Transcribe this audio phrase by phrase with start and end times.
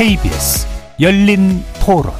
[0.00, 0.66] KBS
[0.98, 2.14] 열린 토론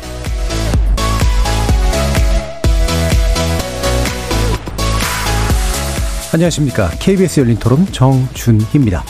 [6.34, 6.90] 안녕하십니까.
[6.98, 9.02] KBS 열린 토론 정준희입니다.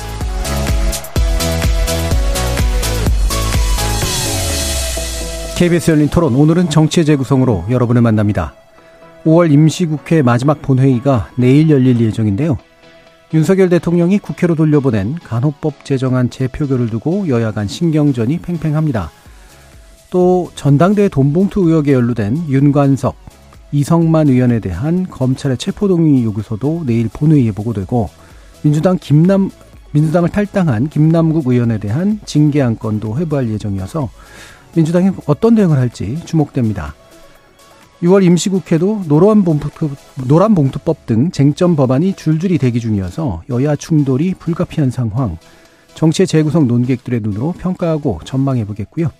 [5.58, 8.54] KBS 열린 토론 오늘은 정치의 재구성으로 여러분을 만납니다.
[9.24, 12.56] 5월 임시국회 마지막 본회의가 내일 열릴 예정인데요.
[13.32, 19.10] 윤석열 대통령이 국회로 돌려보낸 간호법 제정안 재표결을 두고 여야 간 신경전이 팽팽합니다.
[20.10, 23.14] 또 전당대회 돈봉투 의혹에 연루된 윤관석,
[23.70, 28.10] 이성만 의원에 대한 검찰의 체포동의 요구서도 내일 본회의에 보고되고
[28.62, 29.50] 민주당 김남
[29.92, 34.08] 민주당을 탈당한 김남국 의원에 대한 징계 안건도 회부할 예정이어서
[34.74, 36.94] 민주당이 어떤 대응을 할지 주목됩니다.
[38.02, 39.68] 6월 임시국회도 노란 봉투,
[40.26, 45.36] 노란 봉투법 등 쟁점 법안이 줄줄이 대기 중이어서 여야 충돌이 불가피한 상황,
[45.94, 49.10] 정치의 재구성 논객들의 눈으로 평가하고 전망해 보겠고요.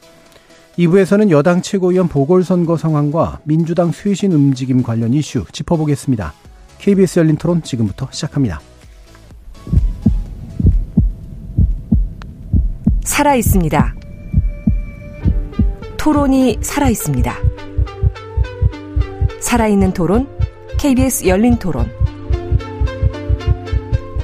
[0.79, 6.33] 2부에서는 여당 최고위원 보궐선거 상황과 민주당 쇄신 움직임 관련 이슈 짚어보겠습니다.
[6.79, 8.61] KBS 열린 토론 지금부터 시작합니다.
[13.05, 13.95] 살아 있습니다.
[15.99, 17.70] 토론이 살아 있습니다.
[19.41, 20.29] 살아있는 토론,
[20.79, 21.91] KBS 열린 토론.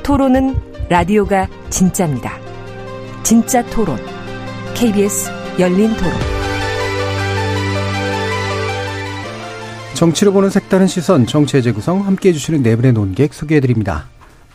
[0.03, 0.55] 토론은
[0.89, 2.33] 라디오가 진짜입니다.
[3.23, 3.99] 진짜 토론,
[4.75, 6.13] KBS 열린 토론.
[9.95, 14.05] 정치를 보는 색다른 시선, 정치의 재구성 함께 해 주시는 네 분의 논객 소개해드립니다.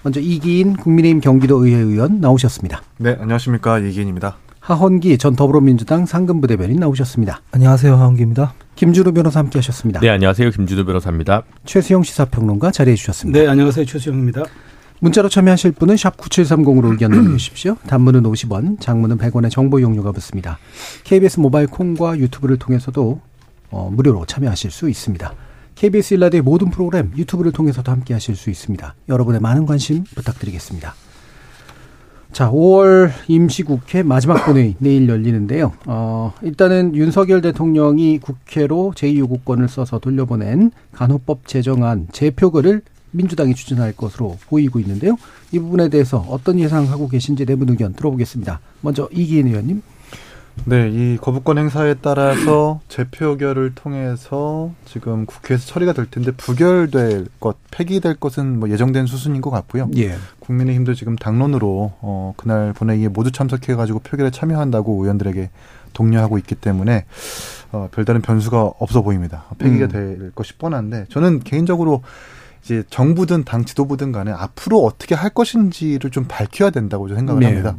[0.04, 2.82] 먼저 이기인 국민의힘 경기도 의회 의원 나오셨습니다.
[2.98, 4.38] 네, 안녕하십니까 이기인입니다.
[4.76, 7.42] 하헌기 전 더불어민주당 상근부 대변인 나오셨습니다.
[7.52, 7.96] 안녕하세요.
[7.96, 8.54] 하헌기입니다.
[8.76, 10.00] 김준우 변호사 함께 하셨습니다.
[10.00, 10.50] 네, 안녕하세요.
[10.52, 11.44] 김준우 변호사입니다.
[11.66, 13.40] 최수영 시사평론가 자리해 주셨습니다.
[13.40, 13.86] 네, 안녕하세요.
[13.86, 14.44] 최수영입니다.
[15.00, 17.76] 문자로 참여하실 분은 샵 9730으로 의견 남겨주십시오.
[17.88, 20.58] 단문은 50원, 장문은 100원의 정보 이용료가 붙습니다.
[21.04, 23.20] KBS 모바일 콩과 유튜브를 통해서도
[23.72, 25.34] 어, 무료로 참여하실 수 있습니다.
[25.76, 28.96] KBS 일라드의 모든 프로그램 유튜브를 통해서도 함께 하실 수 있습니다.
[29.10, 30.94] 여러분의 많은 관심 부탁드리겠습니다.
[32.32, 35.74] 자, 5월 임시국회 마지막 본회의 내일 열리는데요.
[35.86, 42.82] 어, 일단은 윤석열 대통령이 국회로 제2요구권을 써서 돌려보낸 간호법 제정안 재표결을
[43.12, 45.18] 민주당이 추진할 것으로 보이고 있는데요.
[45.52, 48.62] 이 부분에 대해서 어떤 예상하고 계신지 내분 의견 들어보겠습니다.
[48.80, 49.82] 먼저 이기인 의원님.
[50.66, 58.16] 네, 이 거부권 행사에 따라서 재표결을 통해서 지금 국회에서 처리가 될 텐데 부결될 것, 폐기될
[58.16, 59.90] 것은 뭐 예정된 수순인 것 같고요.
[59.98, 60.16] 예.
[60.40, 65.50] 국민의힘도 지금 당론으로 어 그날 본회의에 모두 참석해가지고 표결에 참여한다고 의원들에게
[65.94, 67.06] 독려하고 있기 때문에
[67.72, 69.46] 어 별다른 변수가 없어 보입니다.
[69.58, 69.90] 폐기가 음.
[69.90, 72.04] 될 것이 뻔한데 저는 개인적으로
[72.64, 77.48] 이제 정부든 당 지도부든 간에 앞으로 어떻게 할 것인지를 좀 밝혀야 된다고 저는 생각을 네.
[77.48, 77.76] 합니다.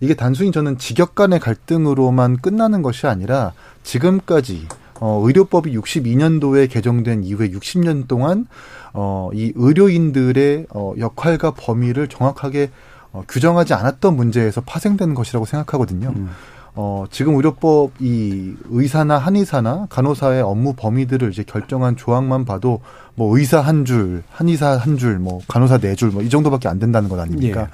[0.00, 4.66] 이게 단순히 저는 직역 간의 갈등으로만 끝나는 것이 아니라 지금까지
[5.00, 8.46] 어, 의료법이 62년도에 개정된 이후에 60년 동안
[8.92, 12.70] 어, 이 의료인들의 어, 역할과 범위를 정확하게
[13.12, 16.12] 어, 규정하지 않았던 문제에서 파생되는 것이라고 생각하거든요.
[16.16, 16.30] 음.
[16.76, 22.80] 어, 지금 의료법 이 의사나 한의사나 간호사의 업무 범위들을 이제 결정한 조항만 봐도
[23.14, 26.80] 뭐 의사 한 줄, 한의사 한 줄, 뭐 간호사 네 줄, 뭐 이 정도밖에 안
[26.80, 27.60] 된다는 것 아닙니까?
[27.62, 27.66] 예.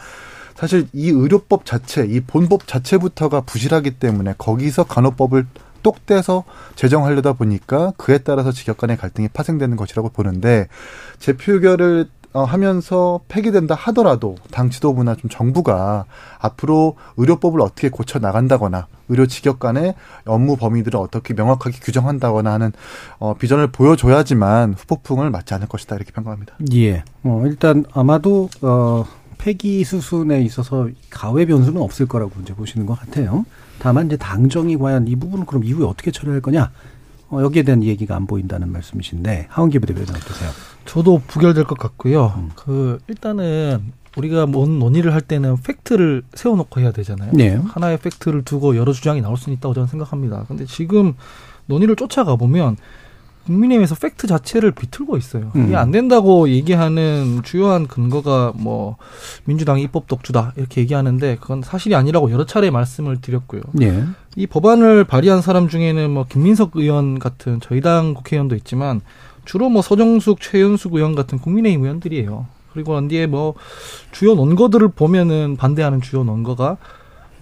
[0.61, 5.47] 사실 이 의료법 자체, 이 본법 자체부터가 부실하기 때문에 거기서 간호법을
[5.83, 6.45] 똑 떼서
[6.75, 10.69] 제정하려다 보니까 그에 따라서 직역 간의 갈등이 파생되는 것이라고 보는데
[11.19, 16.05] 재표결을 어, 하면서 폐기된다 하더라도 당 지도부나 좀 정부가
[16.39, 19.95] 앞으로 의료법을 어떻게 고쳐 나간다거나 의료 직역 간의
[20.27, 22.73] 업무 범위들을 어떻게 명확하게 규정한다거나 하는
[23.19, 26.55] 어, 비전을 보여줘야지만 후폭풍을 맞지 않을 것이다 이렇게 평가합니다.
[26.75, 27.03] 예.
[27.25, 29.05] 어, 일단 아마도 어,
[29.41, 33.47] 폐기 수순에 있어서 가외 변수는 없을 거라고 이제 보시는 것 같아요.
[33.79, 36.71] 다만 이제 당정이 과연 이 부분을 그럼 이후에 어떻게 처리할 거냐
[37.31, 40.51] 어, 여기에 대한 얘기가 안 보인다는 말씀이신데 하원기 부대변인 어떠세요?
[40.85, 42.35] 저도 부결될 것 같고요.
[42.37, 42.51] 음.
[42.55, 47.31] 그 일단은 우리가 뭔 논의를 할 때는 팩트를 세워놓고 해야 되잖아요.
[47.33, 47.55] 네.
[47.55, 50.45] 하나의 팩트를 두고 여러 주장이 나올 수 있다고 저는 생각합니다.
[50.49, 51.15] 근데 지금
[51.67, 52.77] 논의를 쫓아가 보면
[53.47, 55.51] 국민의힘에서 팩트 자체를 비틀고 있어요.
[55.57, 55.67] 음.
[55.67, 58.97] 이게 안 된다고 얘기하는 주요한 근거가 뭐
[59.45, 63.63] 민주당이 입법 독주다 이렇게 얘기하는데 그건 사실이 아니라고 여러 차례 말씀을 드렸고요.
[63.83, 64.05] 예.
[64.37, 69.01] 이 법안을 발의한 사람 중에는 뭐 김민석 의원 같은 저희 당 국회의원도 있지만
[69.45, 72.47] 주로 뭐 서정숙, 최윤숙 의원 같은 국민의힘 의원들이에요.
[72.73, 73.55] 그리고 난 뒤에 뭐
[74.13, 76.77] 주요 논거들을 보면은 반대하는 주요 논거가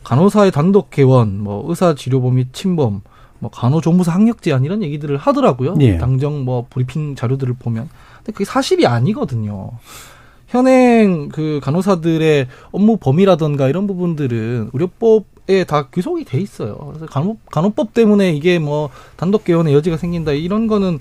[0.04, 3.02] 간호사의 단독 개원, 뭐 의사 치료범 및 침범,
[3.38, 5.76] 뭐 간호조무사 학력 제한 이런 얘기들을 하더라고요.
[5.81, 5.99] 예.
[5.99, 7.88] 당정 뭐 브리핑 자료들을 보면.
[8.19, 9.73] 근데 그게 사실이 아니거든요.
[10.49, 16.76] 현행 그 간호사들의 업무 범위라든가 이런 부분들은 의료법 간호법에 다 귀속이 돼 있어요.
[16.76, 20.99] 그래서 간호, 간호법 때문에 이게 뭐 단독 개헌의 여지가 생긴다 이런 거는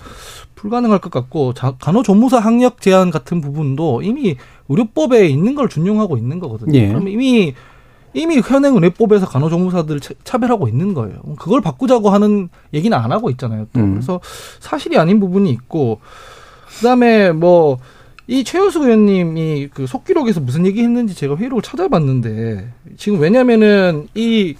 [0.55, 4.37] 불가능할 것 같고 자, 간호조무사 학력 제한 같은 부분도 이미
[4.69, 6.79] 의료법에 있는 걸 준용하고 있는 거거든요.
[6.79, 6.87] 예.
[6.87, 7.53] 그럼 이미
[8.17, 11.21] 이미 현행 의료법에서 간호조무사들 차별하고 있는 거예요.
[11.39, 13.67] 그걸 바꾸자고 하는 얘기는 안 하고 있잖아요.
[13.73, 13.79] 또.
[13.79, 13.93] 음.
[13.93, 14.19] 그래서
[14.59, 15.99] 사실이 아닌 부분이 있고
[16.79, 17.77] 그다음에 뭐
[18.27, 22.67] 이 최효수 의원님이 그 속기록에서 무슨 얘기 했는지 제가 회의록을 찾아봤는데
[22.97, 24.55] 지금 왜냐면은 이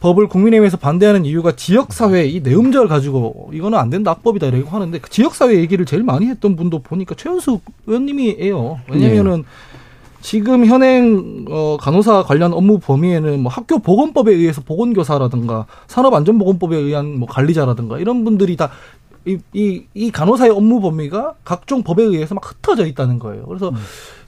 [0.00, 5.08] 법을 국민의힘에서 반대하는 이유가 지역사회 이 내음절 가지고 이거는 안 된다 악법이다 이렇게 하는데 그
[5.08, 8.80] 지역사회 얘기를 제일 많이 했던 분도 보니까 최현수 의원님이에요.
[8.90, 9.44] 왜냐면은 네.
[10.26, 17.28] 지금 현행 어 간호사 관련 업무 범위에는 뭐 학교 보건법에 의해서 보건교사라든가 산업안전보건법에 의한 뭐
[17.28, 18.70] 관리자라든가 이런 분들이 다
[19.24, 23.46] 이, 이, 이 간호사의 업무 범위가 각종 법에 의해서 막 흩어져 있다는 거예요.
[23.46, 23.76] 그래서 음.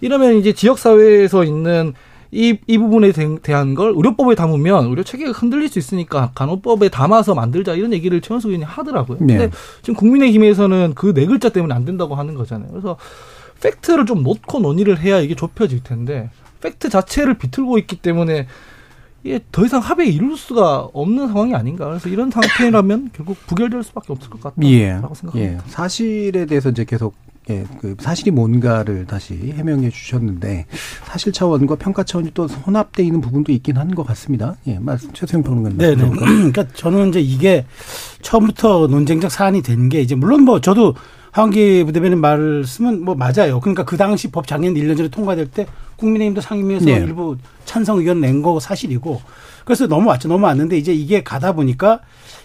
[0.01, 1.95] 이러면 이제 지역사회에서 있는
[2.31, 3.11] 이, 이 부분에
[3.43, 8.51] 대한 걸 의료법에 담으면 의료 체계가 흔들릴 수 있으니까 간호법에 담아서 만들자 이런 얘기를 최원수
[8.51, 9.19] 의원이 하더라고요.
[9.23, 9.37] 네.
[9.37, 12.69] 근데 지금 국민의힘에서는 그 네 글자 때문에 안 된다고 하는 거잖아요.
[12.71, 12.97] 그래서
[13.63, 18.47] 팩트를 좀 놓고 논의를 해야 이게 좁혀질 텐데 팩트 자체를 비틀고 있기 때문에
[19.25, 21.87] 이게 더 이상 합의에 이룰 수가 없는 상황이 아닌가.
[21.89, 24.91] 그래서 이런 상태라면 결국 부결될 수밖에 없을 것 같다고 예.
[24.93, 25.39] 생각합니다.
[25.41, 25.59] 예.
[25.67, 27.15] 사실에 대해서 이제 계속
[27.51, 30.67] 예, 그 사실이 뭔가를 다시 해명해 주셨는데
[31.07, 34.57] 사실 차원과 평가 차원이 또 혼합돼 있는 부분도 있긴 한 것 같습니다.
[34.67, 35.79] 예, 말씀 최수영 평론가님.
[35.79, 36.05] 네, 네.
[36.15, 37.65] 그러니까 저는 이제 이게
[38.23, 40.95] 처음부터 논쟁적 사안이 된 게 이제 물론 뭐 저도
[41.33, 42.21] 하원기 부대변인
[42.65, 43.61] 쓰면 뭐 맞아요.
[43.61, 45.67] 그러니까 그 당시 법 작년 1년 전에 통과될 때
[45.97, 46.93] 국민의힘도 상임위에서 네.
[46.93, 49.21] 일부 찬성 의견 낸 거 사실이고
[49.65, 50.29] 그래서 넘어왔죠.
[50.29, 52.01] 넘어왔는데 이제 이게 가다 보니까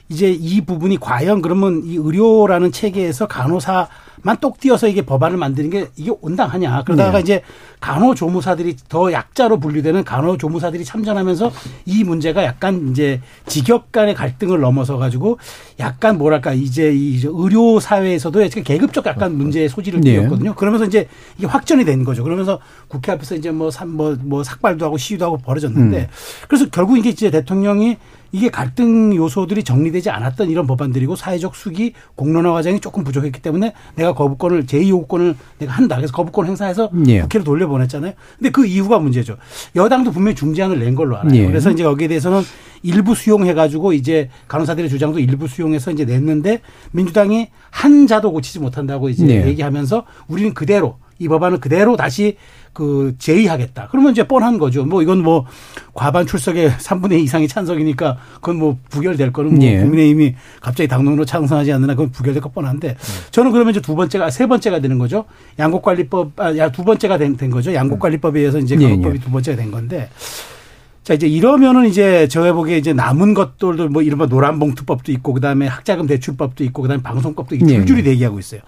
[0.09, 3.88] 이제 이 부분이 과연 그러면 이 의료라는 체계에서 간호사
[4.21, 6.83] 만똑 띄어서 이게 법안을 만드는 게 이게 온당하냐.
[6.83, 7.19] 그러다가 네.
[7.21, 7.42] 이제
[7.80, 11.51] 간호조무사들이 더 약자로 분류되는 간호조무사들이 참전하면서
[11.86, 15.38] 이 문제가 약간 이제 직역 간의 갈등을 넘어서 가지고
[15.80, 20.51] 약간 뭐랄까 이제 이 의료 사회에서도 계급적 약간 문제의 소지를 띄었거든요.
[20.51, 20.56] 네.
[20.56, 21.07] 그러면서 이제
[21.38, 22.24] 이게 확전이 된 거죠.
[22.24, 26.07] 그러면서 국회 앞에서 이제 뭐, 뭐, 뭐 삭발도 하고 시위도 하고 벌어졌는데 음.
[26.48, 27.98] 그래서 결국 이게 이제 대통령이
[28.33, 34.15] 이게 갈등 요소들이 정리되지 않았던 이런 법안들이고 사회적 수기 공론화 과정이 조금 부족했기 때문에 내가
[34.15, 35.95] 거부권을 제2요구권을 내가 한다.
[35.97, 37.21] 그래서 거부권 행사해서 예.
[37.21, 38.13] 국회로 돌려보냈잖아요.
[38.39, 39.38] 근데 그 이유가 문제죠.
[39.75, 41.35] 여당도 분명히 중재안을 낸 걸로 알아요.
[41.35, 41.45] 예.
[41.45, 42.41] 그래서 이제 거기에 대해서는
[42.81, 49.27] 일부 수용해가지고 이제 간호사들의 주장도 일부 수용해서 이제 냈는데 민주당이 한 자도 고치지 못한다고 이제
[49.27, 49.47] 예.
[49.47, 52.38] 얘기하면서 우리는 그대로 이 법안을 그대로 다시
[52.74, 53.89] 그 제의하겠다.
[53.92, 54.83] 그러면 이제 뻔한 거죠.
[54.83, 55.45] 뭐 이건 뭐
[55.94, 59.80] 과반 출석의 3분의 2 이상이 찬성이니까 그건 뭐 부결될 거는 뭐 예.
[59.80, 62.98] 국민의힘이 갑자기 당론으로 찬성하지 않느나 그건 부결될 거 뻔한데
[63.30, 65.25] 저는 그러면 이제 두 번째가 세 번째가 되는 거죠.
[65.60, 67.74] 양곡관리법 아두 번째가 된, 된 거죠.
[67.74, 69.24] 양곡관리법에 의해서 이제 간호법이 예, 예.
[69.24, 70.10] 두 번째가 된 건데
[71.04, 76.07] 자, 이제 이러면은 이제 저에 보기에 이제 남은 것들도 뭐 이른바 노란봉투법도 있고 그다음에 학자금
[76.07, 78.04] 대출법도 있고 그다음에 방송법도 예, 줄줄이 예.
[78.04, 78.62] 대기하고 있어요.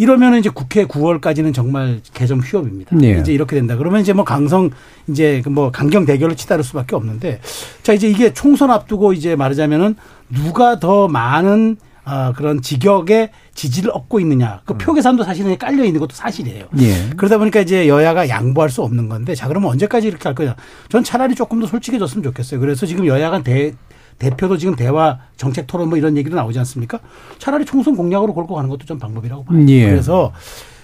[0.00, 2.96] 이러면 이제 국회 9월까지는 정말 개정 휴업입니다.
[2.96, 3.18] 네.
[3.20, 3.76] 이제 이렇게 된다.
[3.76, 4.70] 그러면 이제 뭐 강성
[5.08, 7.38] 이제 그뭐 강경 대결을 치달을 수밖에 없는데
[7.82, 9.96] 자 이제 이게 총선 앞두고 이제 말하자면은
[10.30, 14.62] 누가 더 많은 아, 그런 직역의 지지를 얻고 있느냐.
[14.64, 14.78] 그 음.
[14.78, 16.64] 표 계산도 사실은 깔려 있는 것도 사실이에요.
[16.78, 17.10] 예.
[17.14, 20.56] 그러다 보니까 이제 여야가 양보할 수 없는 건데 자, 그러면 언제까지 이렇게 할 거냐.
[20.88, 22.58] 전 차라리 조금 더 솔직해졌으면 좋겠어요.
[22.58, 23.74] 그래서 지금 여야가 대,
[24.20, 27.00] 대표도 지금 대화 정책 토론 뭐 이런 얘기도 나오지 않습니까?
[27.38, 29.66] 차라리 총선 공약으로 걸고 가는 것도 좀 방법이라고 봐요.
[29.68, 29.86] 예.
[29.88, 30.32] 그래서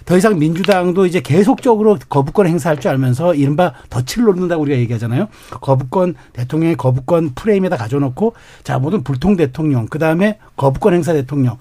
[0.07, 5.29] 더 이상 민주당도 이제 계속적으로 거부권 행사할 줄 알면서 이른바 덫을 놓는다고 우리가 얘기하잖아요.
[5.51, 11.59] 거부권 대통령의 거부권 프레임에다 가져놓고 자 모든 불통 대통령 그 다음에 거부권 행사 대통령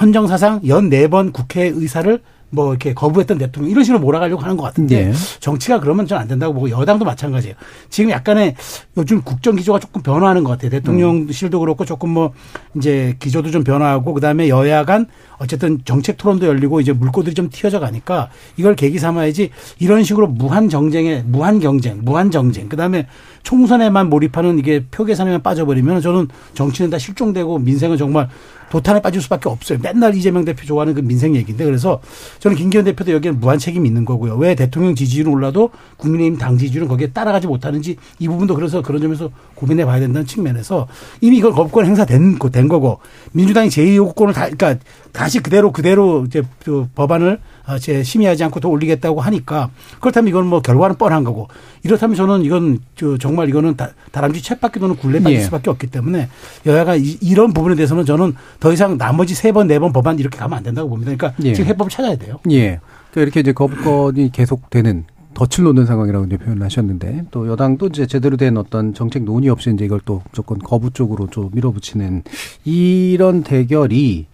[0.00, 4.62] 헌정사상 연 네 번 국회 의사를 뭐 이렇게 거부했던 대통령 이런 식으로 몰아가려고 하는 것
[4.62, 5.12] 같은데 네.
[5.40, 7.54] 정치가 그러면 전안 된다고 보고 여당도 마찬가지예요.
[7.90, 8.54] 지금 약간의
[8.96, 10.70] 요즘 국정 기조가 조금 변화하는 것 같아요.
[10.70, 12.32] 대통령실도 그렇고 조금 뭐
[12.74, 15.06] 이제 기조도 좀 변화하고 그다음에 여야 간
[15.38, 20.68] 어쨌든 정책 토론도 열리고 이제 물꼬들이 좀 튀어져 가니까 이걸 계기 삼아야지 이런 식으로 무한
[20.68, 23.06] 정쟁에 무한 경쟁, 무한 정쟁 그다음에
[23.42, 28.28] 총선에만 몰입하는 이게 표 계산에만 빠져버리면 저는 정치는 다 실종되고 민생은 정말
[28.70, 29.78] 도탄에 빠질 수밖에 없어요.
[29.82, 32.00] 맨날 이재명 대표 좋아하는 그 민생 얘기인데 그래서
[32.38, 34.36] 저는 김기현 대표도 여기에는 무한 책임이 있는 거고요.
[34.36, 39.30] 왜 대통령 지지율은 올라도 국민의힘 당 지지율은 거기에 따라가지 못하는지 이 부분도 그래서 그런 점에서
[39.54, 40.86] 고민해 봐야 된다는 측면에서
[41.20, 42.98] 이미 이건 거부권 행사된 된 거고
[43.32, 44.76] 민주당이 제2요구권을 다 그러니까
[45.12, 50.46] 다시 그대로 그대로 이제 그 법안을 어, 제 심의하지 않고 더 올리겠다고 하니까 그렇다면 이건
[50.46, 51.48] 뭐 결과는 뻔한 거고
[51.84, 52.78] 이렇다면 저는 이건
[53.20, 55.42] 정말 이거는 다, 다람쥐 챗바퀴 도는 굴레 빠질 예.
[55.42, 56.28] 수밖에 없기 때문에
[56.66, 60.38] 여야가 이, 런 부분에 대해서는 저는 더 이상 나머지 세 번, 네 번 법안 이렇게
[60.38, 61.14] 가면 안 된다고 봅니다.
[61.14, 61.52] 그러니까 예.
[61.52, 62.38] 지금 해법을 찾아야 돼요.
[62.50, 62.80] 예.
[63.10, 68.36] 그러니까 이렇게 이제 거부권이 계속되는 덫을 놓는 상황이라고 이제 표현을 하셨는데 또 여당도 이제 제대로
[68.36, 72.24] 된 어떤 정책 논의 없이 이제 이걸 또 무조건 거부 쪽으로 좀 밀어붙이는
[72.64, 74.26] 이런 대결이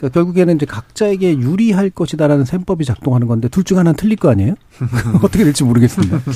[0.00, 4.54] 그러니까 결국에는 이제 각자에게 유리할 것이다라는 셈법이 작동하는 건데 둘 중 하나는 틀릴 거 아니에요?
[5.22, 6.18] 어떻게 될지 모르겠습니다.
[6.18, 6.32] 네.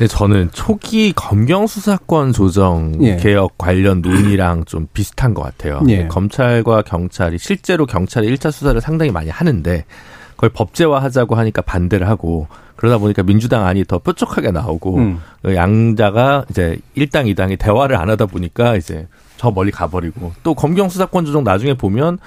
[0.00, 3.16] 네, 저는 초기 검경 수사권 조정 예.
[3.16, 5.80] 개혁 관련 논의랑 좀 비슷한 것 같아요.
[5.88, 6.06] 예.
[6.06, 9.84] 검찰과 경찰이 실제로 경찰이 1차 수사를 상당히 많이 하는데
[10.32, 12.46] 그걸 법제화하자고 하니까 반대를 하고
[12.76, 15.20] 그러다 보니까 민주당 안이 더 뾰족하게 나오고 음.
[15.42, 19.08] 그 양자가 이제 1당 2당이 대화를 안 하다 보니까 이제
[19.38, 22.18] 저 멀리 가버리고 또 검경 수사권 조정 나중에 보면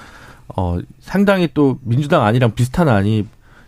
[0.55, 3.27] 어 상당히 또 민주당 안이랑 비슷한 안이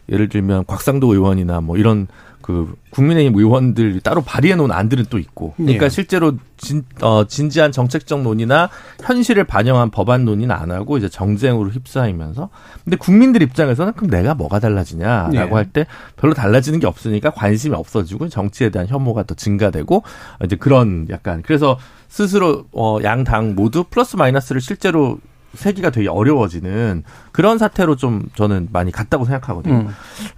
[0.10, 2.08] 예를 들면 곽상도 의원이나 뭐 이런
[2.42, 5.90] 그 국민의힘 의원들 따로 발의해 놓은 안들은 또 있고 그러니까 네.
[5.90, 8.70] 실제로 진, 어, 진지한 정책적 논의나
[9.04, 12.50] 현실을 반영한 법안 논의는 안 하고 이제 정쟁으로 휩싸이면서
[12.84, 15.56] 근데 국민들 입장에서는 그럼 내가 뭐가 달라지냐라고 네.
[15.56, 15.86] 할때
[16.18, 20.04] 별로 달라지는 게 없으니까 관심이 없어지고 정치에 대한 혐오가 더 증가되고
[20.44, 21.78] 이제 그런 약간 그래서
[22.10, 25.20] 스스로 어, 양당 모두 플러스 마이너스를 실제로
[25.53, 29.89] 세기가 되게 어려워지는 그런 사태로 좀 저는 많이 갔다고 생각하거든요.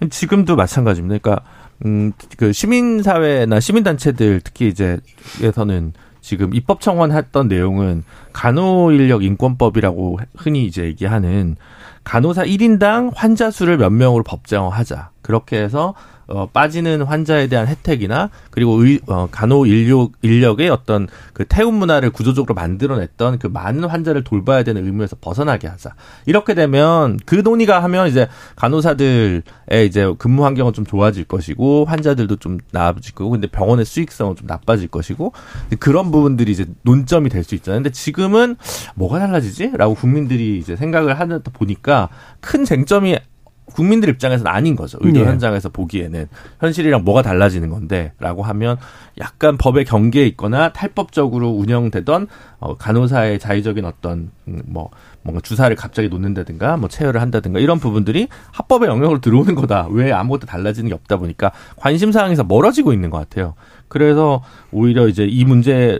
[0.02, 0.10] 음.
[0.10, 1.18] 지금도 마찬가지입니다.
[1.18, 1.44] 그러니까
[1.84, 4.98] 음, 그 시민사회나 시민단체들 특히 이제
[5.42, 8.02] 에서는 지금 입법 청원했던 내용은
[8.32, 11.56] 간호인력 인권법이라고 흔히 이제 얘기하는
[12.04, 15.10] 간호사 1인당 환자 수를 몇 명으로 법정화하자.
[15.22, 15.94] 그렇게 해서
[16.26, 22.10] 어, 빠지는 환자에 대한 혜택이나 그리고 의, 어, 간호 인력 인력의 어떤 그 태움 문화를
[22.10, 25.94] 구조적으로 만들어냈던 그 많은 환자를 돌봐야 되는 의무에서 벗어나게 하자.
[26.26, 29.42] 이렇게 되면 그 논의가 하면 이제 간호사들의
[29.86, 34.88] 이제 근무 환경은 좀 좋아질 것이고 환자들도 좀 나아질 거고 근데 병원의 수익성은 좀 나빠질
[34.88, 35.32] 것이고
[35.78, 37.82] 그런 부분들이 이제 논점이 될 수 있잖아요.
[37.82, 38.56] 근데 지금은
[38.94, 42.08] 뭐가 달라지지?라고 국민들이 이제 생각을 하다 보니까
[42.40, 43.18] 큰 쟁점이
[43.66, 44.98] 국민들 입장에서는 아닌 거죠.
[45.00, 45.26] 의료 네.
[45.26, 46.28] 현장에서 보기에는
[46.60, 48.76] 현실이랑 뭐가 달라지는 건데라고 하면
[49.18, 52.26] 약간 법의 경계에 있거나 탈법적으로 운영되던
[52.58, 54.90] 어, 간호사의 자의적인 어떤 음, 뭐
[55.22, 59.88] 뭔가 주사를 갑자기 놓는다든가 뭐 체열을 한다든가 이런 부분들이 합법의 영역으로 들어오는 거다.
[59.90, 63.54] 왜 아무것도 달라지는 게 없다 보니까 관심 사항에서 멀어지고 있는 것 같아요.
[63.88, 64.42] 그래서
[64.72, 65.98] 오히려 이제 이 문제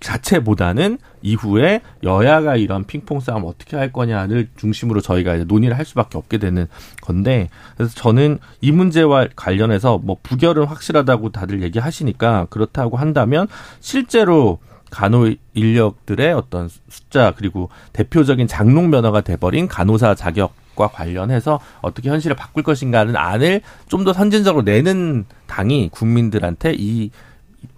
[0.00, 6.18] 자체보다는 이후에 여야가 이런 핑퐁 싸움 어떻게 할 거냐를 중심으로 저희가 이제 논의를 할 수밖에
[6.18, 6.66] 없게 되는
[7.02, 13.48] 건데 그래서 저는 이 문제와 관련해서 뭐 부결은 확실하다고 다들 얘기하시니까 그렇다고 한다면
[13.80, 14.58] 실제로
[14.90, 22.36] 간호 인력들의 어떤 숫자 그리고 대표적인 장롱 면허가 돼버린 간호사 자격 과 관련해서 어떻게 현실을
[22.36, 27.10] 바꿀 것인가는 안을 좀 더 선진적으로 내는 당이 국민들한테 이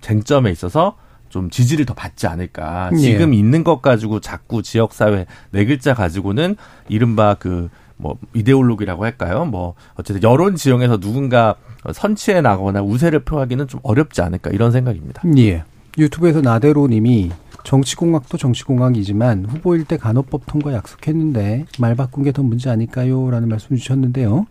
[0.02, 0.96] 쟁점에 있어서
[1.30, 2.90] 좀 지지를 더 받지 않을까.
[2.92, 2.96] 예.
[2.98, 3.38] 지금 예.
[3.38, 6.56] 있는 것 가지고 자꾸 지역사회 네 글자 가지고는
[6.88, 7.70] 이른바 그
[8.00, 9.44] 뭐 이데올로기라고 할까요?
[9.44, 11.56] 뭐 어쨌든 여론 지형에서 누군가
[11.92, 15.22] 선취해 나거나 우세를 표하기는 좀 어렵지 않을까 이런 생각입니다.
[15.36, 15.64] 예.
[15.98, 17.30] 유튜브에서 나대로님이
[17.62, 23.30] 정치공학도 정치공학이지만 후보일 때 간호법 통과 약속했는데 말 바꾼 게 더 문제 아닐까요?
[23.30, 24.46] 라는 말씀 주셨는데요.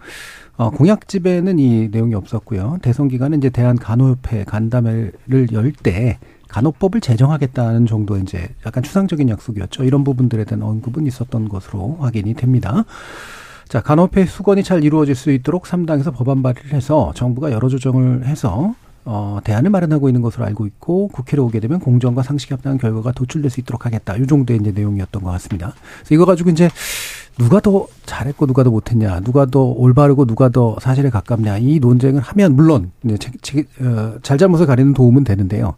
[0.57, 2.77] 어, 공약집에는 이 내용이 없었고요.
[2.83, 6.19] 대선 기간은 이제 대한간호협회 간담회를 열 때
[6.49, 9.83] 간호법을 제정하겠다는 정도 이제 약간 추상적인 약속이었죠.
[9.83, 12.85] 이런 부분들에 대한 언급은 있었던 것으로 확인이 됩니다.
[13.67, 18.73] 자, 간호회 수건이 잘 이루어질 수 있도록 3당에서 법안 발의를 해서 정부가 여러 조정을 해서
[19.05, 23.49] 어, 대안을 마련하고 있는 것으로 알고 있고 국회로 오게 되면 공정과 상식에 합당한 결과가 도출될
[23.49, 24.15] 수 있도록 하겠다.
[24.17, 25.73] 이 정도의 이제 내용이었던 것 같습니다.
[25.99, 26.69] 그래서 이거 가지고 이제
[27.37, 32.21] 누가 더 잘했고 누가 더 못했냐, 누가 더 올바르고 누가 더 사실에 가깝냐 이 논쟁을
[32.21, 33.31] 하면 물론 이제
[33.81, 35.75] 어, 잘잘못을 가리는 도움은 되는데요.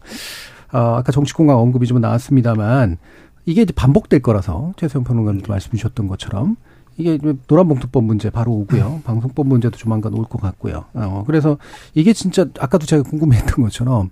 [0.72, 2.98] 어, 아까 정치공학 언급이 좀 나왔습니다만
[3.46, 6.56] 이게 이제 반복될 거라서 최소영 평론가님도 말씀 주셨던 것처럼
[6.96, 8.86] 이게 노란봉투법 문제 바로 오고요.
[8.98, 9.02] 음.
[9.02, 10.84] 방송법 문제도 조만간 올 것 같고요.
[10.94, 11.56] 어, 그래서
[11.94, 14.10] 이게 진짜 아까도 제가 궁금했던 것처럼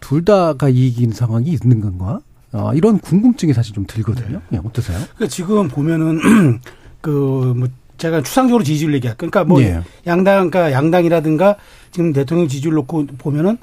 [0.00, 2.20] 둘 다가 이익인 상황이 있는 건가?
[2.52, 4.40] 어, 이런 궁금증이 사실 좀 들거든요.
[4.48, 4.58] 네.
[4.58, 4.98] 예, 어떠세요?
[5.14, 6.60] 그러니까 지금 보면은
[7.00, 9.82] 그 뭐 제가 추상적으로 지지율 얘기할 그러니까 뭐 예.
[10.06, 11.56] 양당 그러니까 양당이라든가
[11.90, 13.58] 지금 대통령 지지율 놓고 보면은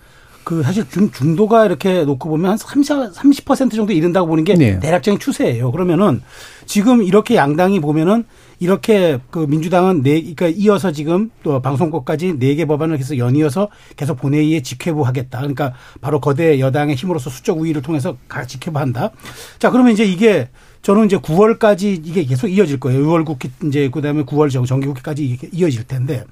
[0.46, 4.80] 그 사실 중, 중도가 이렇게 놓고 보면 한 30, 30% 정도 이른다고 보는 게 네.
[4.80, 5.72] 대략적인 추세예요.
[5.72, 6.22] 그러면은
[6.66, 8.24] 지금 이렇게 양당이 보면은
[8.60, 14.16] 이렇게 그 민주당은 네, 그러니까 이어서 지금 또 방송국까지 네 개 법안을 해서 연이어서 계속
[14.18, 15.40] 본회의에 직회부하겠다.
[15.40, 18.16] 그러니까 바로 거대 여당의 힘으로서 수적 우위를 통해서
[18.48, 19.12] 직회부한다.
[19.60, 20.48] 자, 그러면 이제 이게
[20.84, 23.02] 저는 이제 9월까지 이게 계속 이어질 거예요.
[23.06, 26.24] 6월 국회 이제 그다음에 9월 정기 국회까지 이게 이어질 텐데.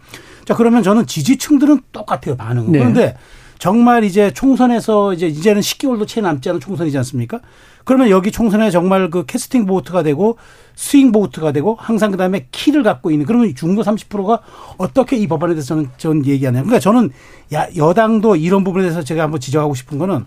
[0.46, 2.72] 자, 그러면 저는 지지층들은 똑같아요, 반응은.
[2.72, 2.80] 네.
[2.80, 3.16] 그런데
[3.64, 7.40] 정말 이제 총선에서 이제 이제는 10개월도 채 남지 않은 총선이지 않습니까?
[7.86, 10.38] 그러면 여기 총선에 정말 그 캐스팅 보트가 되고
[10.76, 14.42] 스윙 보트가 되고 항상 그다음에 키를 갖고 있는 그러면 중도 30%가
[14.78, 16.60] 어떻게 이 법안에 대해서 저는 전 얘기하냐.
[16.60, 17.12] 그러니까 저는
[17.54, 20.26] 야, 여당도 이런 부분에 대해서 제가 한번 지적하고 싶은 거는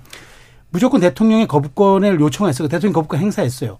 [0.71, 2.69] 무조건 대통령의 거부권을 요청했어요.
[2.69, 3.77] 대통령 거부권 행사했어요.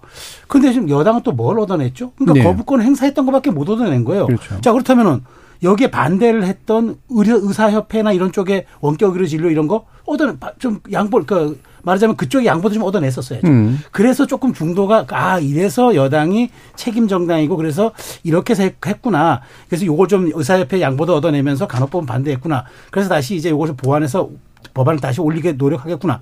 [0.49, 2.13] 그런데 지금 여당은 또 뭘 얻어냈죠?
[2.19, 2.43] 그러니까 네.
[2.43, 4.27] 거부권 행사했던 것밖에 못 얻어낸 거예요.
[4.27, 4.61] 그렇죠.
[4.61, 5.23] 자 그렇다면은
[5.63, 11.25] 여기에 반대를 했던 의료, 의사협회나 이런 쪽에 원격 의료 진료 이런 거 얻어 좀 양보
[11.25, 13.41] 그 말하자면 그쪽에 양보도 좀 얻어냈었어요.
[13.45, 13.79] 음.
[13.93, 17.93] 그래서 조금 중도가 아 이래서 여당이 책임 정당이고 그래서
[18.25, 19.41] 이렇게 해서 했구나.
[19.69, 22.65] 그래서 요걸 좀 의사협회 양보도 얻어내면서 간호법은 반대했구나.
[22.91, 24.29] 그래서 다시 이제 요것을 보완해서
[24.75, 26.21] 법안을 다시 올리게 노력하겠구나.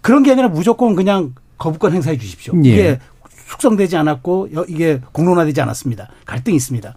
[0.00, 2.54] 그런 게 아니라 무조건 그냥 거부권 행사해 주십시오.
[2.64, 2.68] 예.
[2.68, 2.98] 이게
[3.52, 6.08] 숙성되지 않았고 이게 공론화되지 않았습니다.
[6.26, 6.94] 갈등이 있습니다.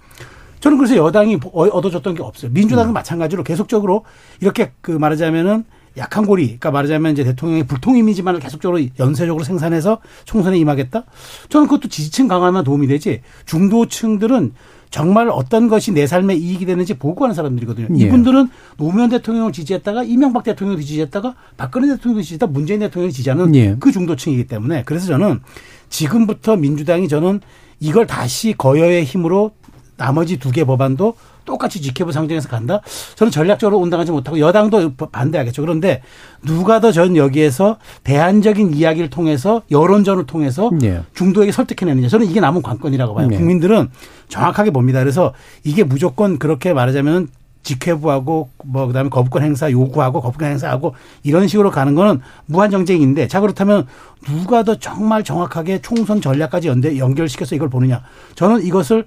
[0.60, 2.52] 저는 그래서 여당이 얻어줬던 게 없어요.
[2.52, 2.94] 민주당은 음.
[2.94, 4.06] 마찬가지로 계속적으로
[4.42, 5.64] 이렇게 그 말하자면은
[5.98, 11.04] 약한 고리, 그러니까 말하자면 이제 대통령의 불통 이미지만을 계속적으로 연쇄적으로 생산해서 총선에 임하겠다?
[11.50, 14.54] 저는 그것도 지지층 강화만 도움이 되지 중도층들은
[14.90, 17.88] 정말 어떤 것이 내 삶에 이익이 되는지 보고 하는 사람들이거든요.
[18.00, 18.06] 예.
[18.06, 23.76] 이분들은 노무현 대통령을 지지했다가 이명박 대통령을 지지했다가 박근혜 대통령을 지지했다 문재인 대통령을 지지하는 예.
[23.80, 25.42] 그 중도층이기 때문에 그래서 저는
[25.90, 27.42] 지금부터 민주당이 저는
[27.80, 29.52] 이걸 다시 거여의 힘으로
[29.98, 32.82] 나머지 두 개 법안도 똑같이 지켜부 상정에서 간다?
[33.16, 35.62] 저는 전략적으로 온당하지 못하고 여당도 반대하겠죠.
[35.62, 36.02] 그런데
[36.44, 41.02] 누가 더 전 여기에서 대안적인 이야기를 통해서 여론전을 통해서 네.
[41.14, 42.08] 중도에게 설득해내느냐.
[42.08, 43.28] 저는 이게 남은 관건이라고 봐요.
[43.28, 43.38] 네.
[43.38, 43.90] 국민들은
[44.30, 45.00] 정확하게 봅니다.
[45.00, 45.34] 그래서
[45.64, 47.28] 이게 무조건 그렇게 말하자면
[47.64, 53.40] 직회부하고 뭐 그다음에 거부권 행사 요구하고 거부권 행사하고 이런 식으로 가는 거는 무한 정쟁인데 자
[53.42, 53.88] 그렇다면
[54.26, 58.04] 누가 더 정말 정확하게 총선 전략까지 연대 연결시켜서 이걸 보느냐
[58.36, 59.06] 저는 이것을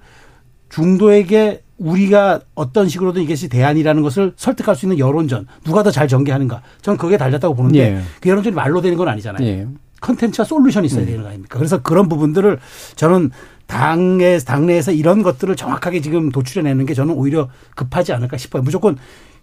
[0.68, 6.62] 중도에게 우리가 어떤 식으로든 이것이 대안이라는 것을 설득할 수 있는 여론전 누가 더 잘 전개하는가
[6.82, 8.00] 저는 그게 달렸다고 보는데 예.
[8.20, 9.46] 그 여론전이 말로 되는 건 아니잖아요.
[9.46, 9.66] 예.
[10.00, 11.06] 컨텐츠와 솔루션이 있어야 음.
[11.06, 11.56] 되는 거 아닙니까?
[11.58, 12.58] 그래서 그런 부분들을
[12.96, 13.30] 저는
[13.66, 18.62] 당내 당내에서 이런 것들을 정확하게 지금 도출해내는 게 저는 오히려 급하지 않을까 싶어요.
[18.62, 18.96] 무조건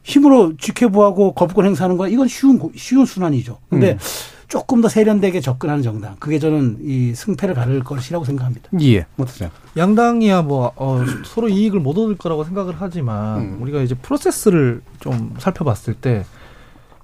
[0.03, 3.59] 힘으로 직회부하고 거부권 행사하는 거 이건 쉬운 쉬운 순환이죠.
[3.69, 3.97] 근데 음.
[4.55, 6.15] 조금 더 세련되게 접근하는 정당.
[6.17, 8.69] 그게 저는 이 승패를 가를 것이라고 생각합니다.
[8.83, 9.05] 예.
[9.17, 9.49] 어떠세요?
[9.75, 13.57] 양당이야 뭐 어, 서로 이익을 못 얻을 거라고 생각을 하지만 음.
[13.61, 16.23] 우리가 이제 프로세스를 좀 살펴봤을 때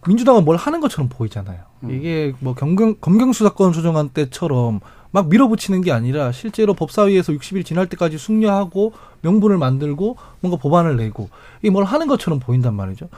[0.08, 1.60] 민주당은 뭘 하는 것처럼 보이잖아요.
[1.84, 1.92] 음.
[1.92, 4.80] 이게 뭐 검경 검경 수사권 조정안 때처럼
[5.12, 11.28] 막 밀어붙이는 게 아니라 실제로 법사위에서 60일 지날 때까지 숙려하고 명분을 만들고 뭔가 법안을 내고
[11.62, 13.10] 이게 뭘 하는 것처럼 보인단 말이죠.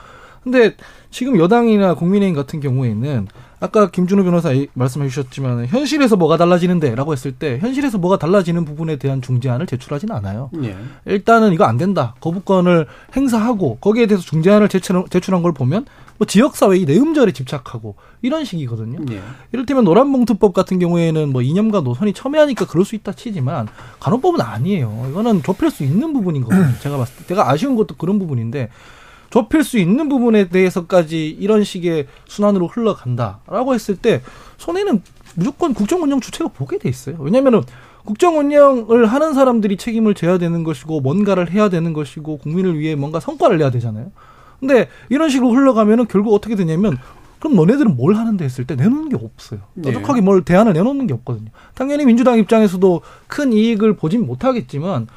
[0.42, 0.74] 근데
[1.10, 3.28] 지금 여당이나 국민의힘 같은 경우에는
[3.64, 9.22] 아까 김준호 변호사 말씀해 주셨지만 현실에서 뭐가 달라지는데라고 했을 때 현실에서 뭐가 달라지는 부분에 대한
[9.22, 10.50] 중재안을 제출하지는 않아요.
[10.62, 10.76] 예.
[11.06, 12.14] 일단은 이거 안 된다.
[12.20, 15.86] 거부권을 행사하고 거기에 대해서 중재안을 제출, 제출한 걸 보면
[16.18, 18.98] 뭐 지역사회 의 내음절에 집착하고 이런 식이거든요.
[19.10, 19.22] 예.
[19.52, 25.06] 이를테면 노란봉투법 같은 경우에는 뭐 이념과 노선이 첨예하니까 그럴 수 있다 치지만 간호법은 아니에요.
[25.10, 26.78] 이거는 좁힐 수 있는 부분인 거거든요.
[26.80, 28.68] 제가 봤을 때 제가 아쉬운 것도 그런 부분인데
[29.34, 34.22] 좁힐 수 있는 부분에 대해서까지 이런 식의 순환으로 흘러간다라고 했을 때
[34.58, 35.02] 손해는
[35.34, 37.16] 무조건 국정 운영 주체가 보게 돼 있어요.
[37.18, 37.62] 왜냐면은
[38.04, 43.18] 국정 운영을 하는 사람들이 책임을 져야 되는 것이고 뭔가를 해야 되는 것이고 국민을 위해 뭔가
[43.18, 44.12] 성과를 내야 되잖아요.
[44.60, 46.96] 근데 이런 식으로 흘러가면은 결국 어떻게 되냐면
[47.40, 49.60] 그럼 너네들은 뭘 하는데 했을 때 내놓는 게 없어요.
[49.74, 49.90] 네.
[50.20, 51.50] 뭘 대안을 내놓는 게 없거든요.
[51.74, 55.08] 당연히 민주당 입장에서도 큰 이익을 보진 못하겠지만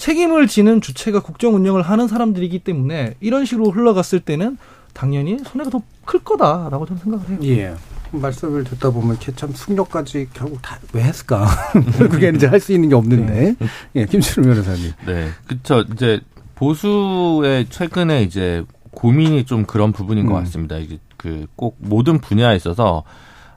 [0.00, 4.56] 책임을 지는 주체가 국정 운영을 하는 사람들이기 때문에 이런 식으로 흘러갔을 때는
[4.94, 7.38] 당연히 손해가 더 클 거다라고 저는 생각을 해요.
[7.44, 7.74] 예.
[8.10, 11.46] 말씀을 듣다 보면 참 숙녀까지 결국 다 왜 했을까?
[12.10, 13.54] 그게 이제 할 수 있는 게 없는데.
[13.56, 13.68] 네.
[13.94, 14.90] 예, 김철우 변호사님.
[15.06, 15.28] 네.
[15.46, 15.84] 그렇죠.
[15.92, 16.20] 이제
[16.56, 20.32] 보수의 최근에 이제 고민이 좀 그런 부분인 음.
[20.32, 20.78] 것 같습니다.
[20.78, 23.04] 이게 그 꼭 모든 분야에 있어서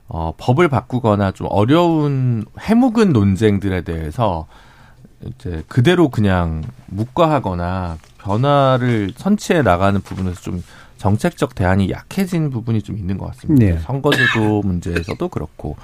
[0.06, 4.46] 어, 법을 바꾸거나 좀 어려운 해묵은 논쟁들에 대해서
[5.26, 10.62] 이제 그대로 그냥 묵과하거나 변화를 선취해 나가는 부분에서 좀
[10.96, 13.64] 정책적 대안이 약해진 부분이 좀 있는 것 같습니다.
[13.64, 13.78] 네.
[13.78, 15.76] 선거제도 문제에서도 그렇고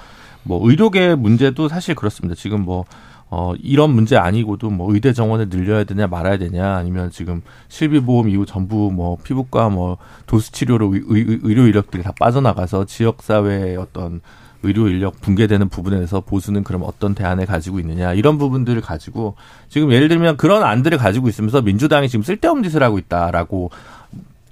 [0.43, 2.35] 뭐 의료계 문제도 사실 그렇습니다.
[2.35, 2.85] 지금 뭐
[3.33, 8.45] 어, 이런 문제 아니고도 뭐 의대 정원을 늘려야 되냐 말아야 되냐 아니면 지금 실비보험 이후
[8.45, 14.19] 전부 뭐 피부과 뭐 도수 치료로 의, 의, 의료 인력들이 다 빠져나가서 지역 사회의 어떤
[14.63, 19.35] 의료 인력 붕괴되는 부분에 대해서 보수는 그럼 어떤 대안을 가지고 있느냐 이런 부분들을 가지고
[19.69, 23.71] 지금 예를 들면 그런 안들을 가지고 있으면서 민주당이 지금 쓸데없는 짓을 하고 있다라고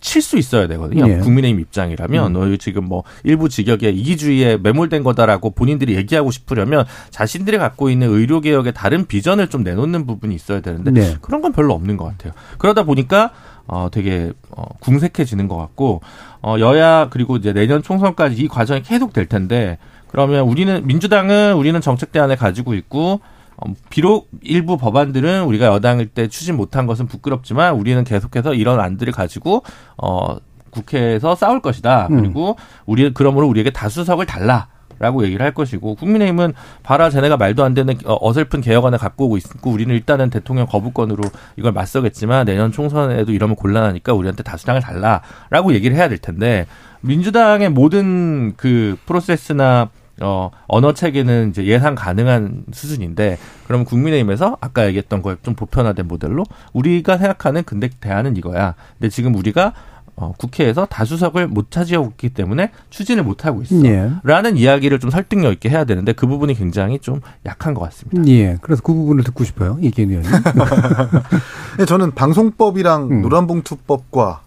[0.01, 1.07] 칠 수 있어야 되거든요.
[1.09, 1.17] 예.
[1.17, 2.33] 국민의힘 입장이라면 음.
[2.33, 8.41] 너 지금 뭐 일부 직역에 이기주의에 매몰된 거다라고 본인들이 얘기하고 싶으려면 자신들이 갖고 있는 의료
[8.41, 11.17] 개혁의 다른 비전을 좀 내놓는 부분이 있어야 되는데 네.
[11.21, 12.33] 그런 건 별로 없는 것 같아요.
[12.57, 13.31] 그러다 보니까
[13.67, 16.01] 어 되게 어 궁색해지는 것 같고
[16.41, 19.77] 어 여야 그리고 이제 내년 총선까지 이 과정이 계속 될 텐데
[20.09, 23.21] 그러면 우리는 민주당은 우리는 정책 대안을 가지고 있고
[23.57, 29.11] 어, 비록 일부 법안들은 우리가 여당일 때 추진 못한 것은 부끄럽지만 우리는 계속해서 이런 안들을
[29.13, 29.63] 가지고
[29.97, 30.37] 어
[30.71, 32.07] 국회에서 싸울 것이다.
[32.11, 32.21] 음.
[32.21, 34.67] 그리고 우리 그러므로 우리에게 다수석을 달라.
[34.99, 39.37] 라고 얘기를 할 것이고 국민의힘은 봐라 쟤네가 말도 안 되는 어, 어설픈 개혁안을 갖고 오고
[39.37, 41.23] 있고 우리는 일단은 대통령 거부권으로
[41.55, 46.67] 이걸 맞서겠지만 내년 총선에도 이러면 곤란하니까 우리한테 다수당을 달라라고 얘기를 해야 될 텐데
[46.99, 49.89] 민주당의 모든 그 프로세스나
[50.21, 56.43] 어, 언어 체계는 이제 예상 가능한 수준인데, 그럼 국민의힘에서 아까 얘기했던 거에 좀 보편화된 모델로
[56.73, 58.75] 우리가 생각하는 근대 대안은 이거야.
[58.97, 59.73] 근데 지금 우리가
[60.19, 63.81] 어, 국회에서 다수석을 못 차지하고 있기 때문에 추진을 못 하고 있어.
[63.85, 64.11] 예.
[64.23, 68.29] 라는 이야기를 좀 설득력 있게 해야 되는데 그 부분이 굉장히 좀 약한 것 같습니다.
[68.29, 68.57] 예.
[68.61, 69.77] 그래서 그 부분을 듣고 싶어요.
[69.79, 70.31] 이기현 의원님.
[71.79, 73.21] 네, 저는 방송법이랑 음.
[73.21, 74.41] 노란봉투법과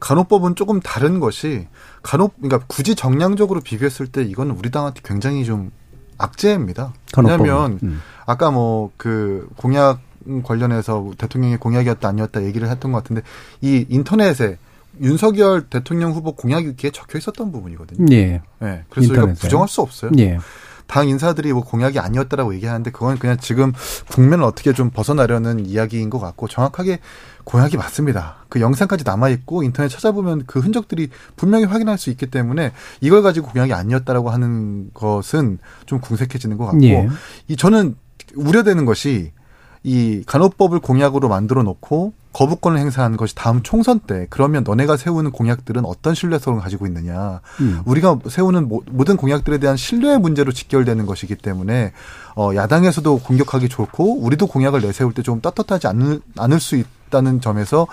[0.00, 1.66] 간호법은 조금 다른 것이
[2.06, 5.72] 간호 그러니까 굳이 정량적으로 비교했을 때 이건 우리 당한테 굉장히 좀
[6.18, 6.92] 악재입니다.
[7.18, 8.00] 왜냐하면 음.
[8.26, 10.00] 아까 뭐 그 공약
[10.42, 13.22] 관련해서 대통령의 공약이었다 아니었다 얘기를 했던 것 같은데
[13.60, 14.58] 이 인터넷에
[15.00, 18.06] 윤석열 대통령 후보 공약이 기에 적혀 있었던 부분이거든요.
[18.12, 18.40] 예.
[18.60, 18.84] 네.
[18.88, 19.32] 그래서 인터넷에.
[19.32, 20.10] 이거 부정할 수 없어요.
[20.18, 20.38] 예.
[20.86, 23.72] 당 인사들이 뭐 공약이 아니었다라고 얘기하는데 그건 그냥 지금
[24.10, 27.00] 국면을 어떻게 좀 벗어나려는 이야기인 것 같고 정확하게
[27.46, 28.38] 공약이 맞습니다.
[28.48, 33.48] 그 영상까지 남아 있고 인터넷 찾아보면 그 흔적들이 분명히 확인할 수 있기 때문에 이걸 가지고
[33.48, 37.08] 공약이 아니었다라고 하는 것은 좀 궁색해지는 것 같고 예.
[37.46, 37.94] 이 저는
[38.34, 39.32] 우려되는 것이
[39.84, 45.86] 이 간호법을 공약으로 만들어 놓고 거부권을 행사하는 것이 다음 총선 때 그러면 너네가 세우는 공약들은
[45.86, 47.40] 어떤 신뢰성을 가지고 있느냐.
[47.60, 47.80] 음.
[47.86, 51.92] 우리가 세우는 모든 공약들에 대한 신뢰의 문제로 직결되는 것이기 때문에
[52.36, 57.86] 어 야당에서도 공격하기 좋고 우리도 공약을 내세울 때 좀 떳떳하지 않을, 않을 수 있다는 점에서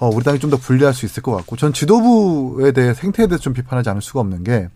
[0.00, 3.42] 어 우리 당이 좀 더 불리할 수 있을 것 같고 전 지도부에 대해 생태에 대해서
[3.42, 4.68] 좀 비판하지 않을 수가 없는 게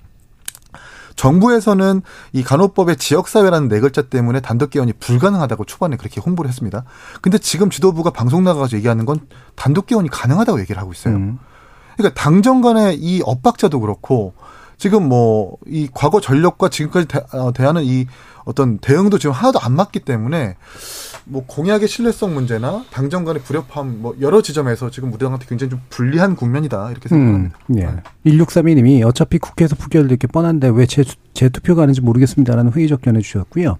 [1.17, 2.03] 정부에서는
[2.33, 6.85] 이 간호법의 지역사회라는 네 글자 때문에 단독 개헌이 불가능하다고 초반에 그렇게 홍보를 했습니다.
[7.21, 9.21] 근데 지금 지도부가 방송 나가서 얘기하는 건
[9.55, 11.17] 단독 개헌이 가능하다고 얘기를 하고 있어요.
[11.17, 11.39] 음.
[11.97, 14.35] 그러니까 당정 간의 이 엇박자도 그렇고
[14.79, 18.07] 지금 뭐 이 과거 전력과 지금까지 대, 어, 대하는 이
[18.45, 20.57] 어떤 대응도 지금 하나도 안 맞기 때문에
[21.29, 25.81] 뭐 공약의 신뢰성 문제나 당정 간의 불협화음 뭐 여러 지점에서 지금 우리 당한테 굉장히 좀
[25.91, 27.59] 불리한 국면이다 이렇게 생각합니다.
[27.69, 27.87] 음, 예.
[27.87, 28.37] 네.
[28.37, 31.03] 1632님이 어차피 국회에서 부결될 게 뻔한데 왜 재,
[31.35, 33.77] 재투표가 하는지 모르겠습니다라는 회의적 견해 주셨고요.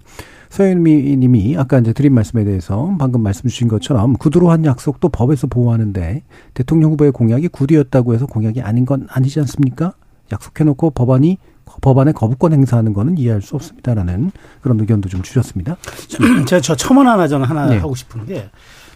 [0.49, 5.47] 서현미 님이 아까 이제 드린 말씀에 대해서 방금 말씀 주신 것처럼 구두로 한 약속도 법에서
[5.47, 9.93] 보호하는데 대통령 후보의 공약이 구두였다고 해서 공약이 아닌 건 아니지 않습니까?
[10.31, 11.37] 약속해놓고 법안이
[11.81, 15.77] 법안에 거부권 행사하는 거는 이해할 수 없습니다라는 그런 의견도 좀 주셨습니다.
[16.47, 17.77] 제가 저 첨언 하나 저는 하나 네.
[17.77, 18.49] 하고 싶은 게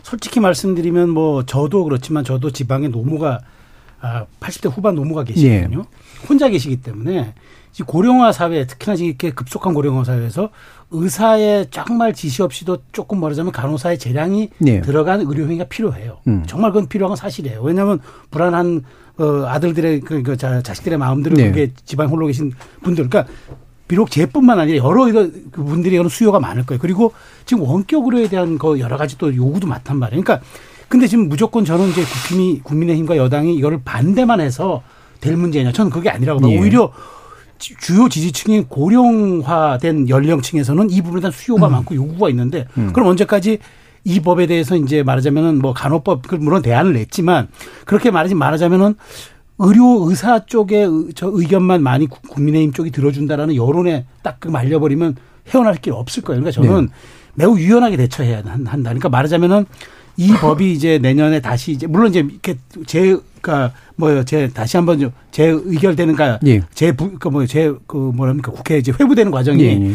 [0.04, 3.40] 솔직히 말씀드리면 뭐 저도 그렇지만 저도 지방에 노무가
[4.00, 5.78] 아 80대 후반 노무가 계시거든요.
[5.78, 6.28] 네.
[6.28, 7.34] 혼자 계시기 때문에
[7.86, 10.50] 고령화 사회 특히나 이렇게 급속한 고령화 사회에서
[10.92, 14.82] 의사의 정말 지시 없이도 조금 말하자면 간호사의 재량이 네.
[14.82, 16.18] 들어간 의료 행위가 필요해요.
[16.28, 16.44] 음.
[16.48, 17.62] 정말 그건 필요한 건 사실이에요.
[17.62, 18.84] 왜냐하면 불안한
[19.22, 21.52] 어, 아들들의 그, 그 자, 자식들의 마음들을 네.
[21.52, 23.32] 그게 집안 홀로 계신 분들, 그러니까
[23.88, 26.80] 비록 제뿐만 아니라 여러 그 분들이 여러 수요가 많을 거예요.
[26.80, 27.14] 그리고
[27.46, 30.24] 지금 원격 의료에 대한 거 여러 가지 또 요구도 많단 말이에요.
[30.24, 30.46] 그러니까
[30.88, 34.82] 근데 지금 무조건 저는 이제 국힘이 국민의힘과 여당이 이거를 반대만 해서
[35.20, 35.72] 될 문제냐?
[35.74, 36.52] 저는 그게 아니라고 봐요.
[36.52, 36.60] 예.
[36.60, 36.92] 오히려
[37.60, 41.74] 주요 지지층인 고령화된 연령층에서는 이 부분에 대한 수요가 음.
[41.74, 42.92] 많고 요구가 있는데 음.
[42.94, 43.60] 그럼 언제까지
[44.04, 47.48] 이 법에 대해서 이제 말하자면은 뭐 간호법 그 물론 대안을 냈지만
[47.86, 48.96] 그렇게 말하지 말하자면은
[49.60, 55.16] 의료 의사 쪽에 저 의견만 많이 국민의힘 쪽이 들어준다라는 여론에 딱그 말려버리면
[55.50, 56.42] 헤어날 길 없을 거예요.
[56.42, 56.92] 그러니까 저는 네.
[57.36, 58.72] 매우 유연하게 대처해야 한다.
[58.76, 59.66] 그러니까 말하자면은
[60.18, 65.46] 이 법이 이제 내년에 다시 이제 물론 이제 이렇게 제 그러니까 뭐제 다시 한번 제
[65.46, 66.62] 의결되는가 예.
[66.74, 69.92] 제부그뭐제그 그 뭐랍니까 국회 이제 회부되는 과정이 예.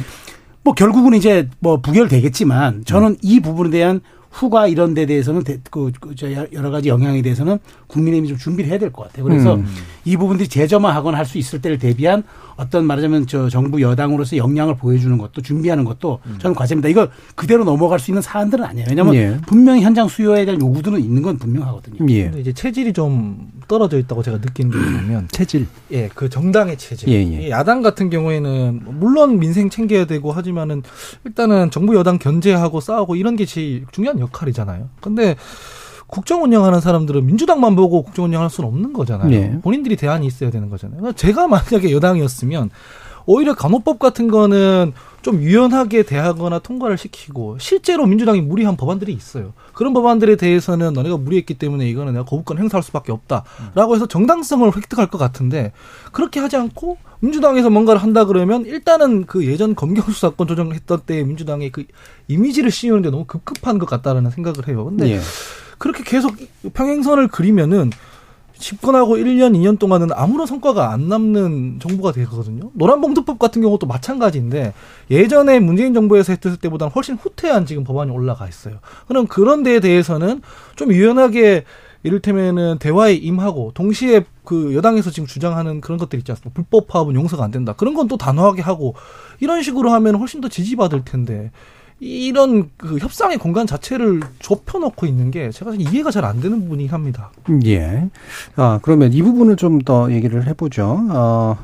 [0.67, 0.69] 예.
[0.69, 3.17] 뭐 결국은 이제 뭐 부결되겠지만 저는 음.
[3.23, 4.01] 이 부분에 대한
[4.37, 6.15] 후가 이런 데 대해서는 그, 그
[6.53, 9.25] 여러 가지 영향에 대해서는 국민의힘이 좀 준비를 해야 될 것 같아요.
[9.25, 9.67] 그래서 음.
[10.05, 12.23] 이 부분들이 재점화하거나 할 수 있을 때를 대비한
[12.57, 16.37] 어떤 말하자면 저 정부 여당으로서 역량을 보여주는 것도 준비하는 것도 음.
[16.41, 16.89] 저는 과제입니다.
[16.89, 18.87] 이거 그대로 넘어갈 수 있는 사안들은 아니에요.
[18.89, 19.39] 왜냐하면 예.
[19.47, 22.07] 분명히 현장 수요에 대한 요구들은 있는 건 분명하거든요.
[22.11, 22.25] 예.
[22.25, 25.67] 근데 이제 체질이 좀 떨어져 있다고 제가 느낀 게 뭐냐면 체질.
[25.93, 27.09] 예, 그 정당의 체질.
[27.09, 27.51] 예, 예.
[27.51, 30.83] 야당 같은 경우에는 물론 민생 챙겨야 되고 하지만은
[31.25, 34.89] 일단은 정부 여당 견제하고 싸우고 이런 게 제일 중요한 역 할이잖아요.
[35.01, 35.37] 근데
[36.07, 39.29] 국정 운영하는 사람들은 민주당만 보고 국정 운영할 수는 없는 거잖아요.
[39.29, 39.59] 네.
[39.61, 41.01] 본인들이 대안이 있어야 되는 거잖아요.
[41.01, 42.71] 그러니까 제가 만약에 여당이었으면
[43.27, 44.93] 오히려 간호법 같은 거는
[45.27, 49.55] 좀 유연하게 대하거나 통과를 시키고 실제로 민주당이 무리한 법안들이 있어요.
[49.73, 55.09] 그런 법안들에 대해서는 너네가 무리했기 때문에 이거는 내가 거부권 행사할 수밖에 없다라고 해서 정당성을 획득할
[55.09, 55.73] 것 같은데
[56.13, 61.73] 그렇게 하지 않고 민주당에서 뭔가를 한다 그러면 일단은 그 예전 검경 수사권 조정했던 때 민주당의
[61.73, 61.87] 그
[62.29, 64.85] 이미지를 씌우는데 너무 급급한 것 같다라는 생각을 해요.
[64.85, 65.21] 근데 예.
[65.79, 66.37] 그렇게 계속
[66.73, 67.91] 평행선을 그리면은
[68.59, 72.71] 집권하고 1년, 2년 동안은 아무런 성과가 안 남는 정부가 되거든요.
[72.75, 74.73] 노란봉투법 같은 경우도 마찬가지인데
[75.11, 78.79] 예전에 문재인 정부에서 했을 때보다는 훨씬 후퇴한 지금 법안이 올라가 있어요.
[79.09, 80.43] 그럼 그런 데에 대해서는
[80.77, 81.65] 좀 유연하게
[82.03, 86.55] 이를테면은 대화에 임하고 동시에 그 여당에서 지금 주장하는 그런 것들 있지 않습니까?
[86.55, 87.73] 불법 파업은 용서가 안 된다.
[87.73, 88.95] 그런 건 또 단호하게 하고
[89.41, 91.51] 이런 식으로 하면 훨씬 더 지지받을 텐데
[91.99, 97.31] 이런 그 협상의 공간 자체를 좁혀놓고 있는 게 제가 이해가 잘 안 되는 부분이 합니다.
[97.65, 98.09] 예.
[98.57, 101.07] 아, 그러면 이 부분을 좀 더 얘기를 해보죠.
[101.11, 101.57] 어,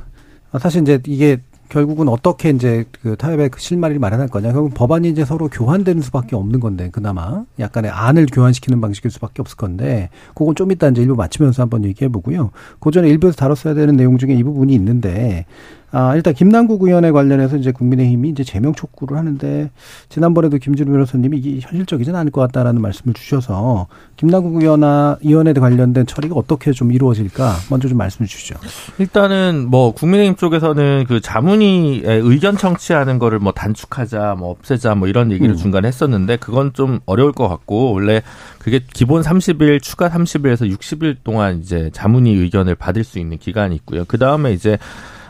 [0.60, 4.52] 사실 이제 이게 결국은 어떻게 이제 그 타협의 실마리를 마련할 거냐.
[4.52, 9.56] 결국 법안이 이제 서로 교환되는 수밖에 없는 건데, 그나마 약간의 안을 교환시키는 방식일 수밖에 없을
[9.56, 12.50] 건데, 그건 좀 이따 이제 일부 마치면서 한번 얘기해 보고요.
[12.78, 15.46] 그 전에 일부에서 다뤘어야 되는 내용 중에 이 부분이 있는데,
[15.94, 19.70] 아, 일단 김남국 의원에 관련해서 이제 국민의힘이 이제 제명 촉구를 하는데
[20.08, 26.34] 지난번에도 김진우 변호사님이 이게 현실적이지는 않을 것 같다라는 말씀을 주셔서 김남국 의원아 의원에 관련된 처리가
[26.34, 28.54] 어떻게 좀 이루어질까 먼저 좀 말씀해 주시죠.
[28.98, 35.30] 일단은 뭐 국민의힘 쪽에서는 그 자문위 의견 청취하는 거를 뭐 단축하자 뭐 없애자 뭐 이런
[35.30, 35.56] 얘기를 음.
[35.56, 38.22] 중간에 했었는데 그건 좀 어려울 것 같고 원래
[38.58, 44.04] 그게 기본 30일 추가 30일에서 60일 동안 이제 자문위 의견을 받을 수 있는 기간이 있고요.
[44.06, 44.78] 그 다음에 이제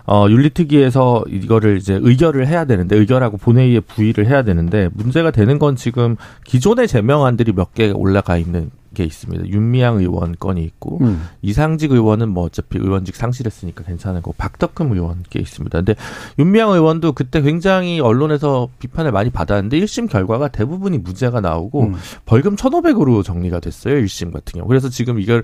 [0.07, 5.77] 어, 윤리특위에서 이거를 이제 의결을 해야 되는데, 의결하고 본회의에 부의를 해야 되는데, 문제가 되는 건
[5.77, 9.47] 지금 기존의 제명안들이 몇 개 올라가 있는 게 있습니다.
[9.49, 11.27] 윤미향 의원 건이 있고, 음.
[11.41, 15.79] 이상직 의원은 뭐 어차피 의원직 상실했으니까 괜찮은 거, 박덕흠 의원 게 있습니다.
[15.79, 15.95] 근데
[16.38, 21.95] 윤미향 의원도 그때 굉장히 언론에서 비판을 많이 받았는데, 1심 결과가 대부분이 무죄가 나오고, 음.
[22.27, 23.95] 벌금 1,500으로 정리가 됐어요.
[23.95, 24.69] 1심 같은 경우.
[24.69, 25.43] 그래서 지금 이걸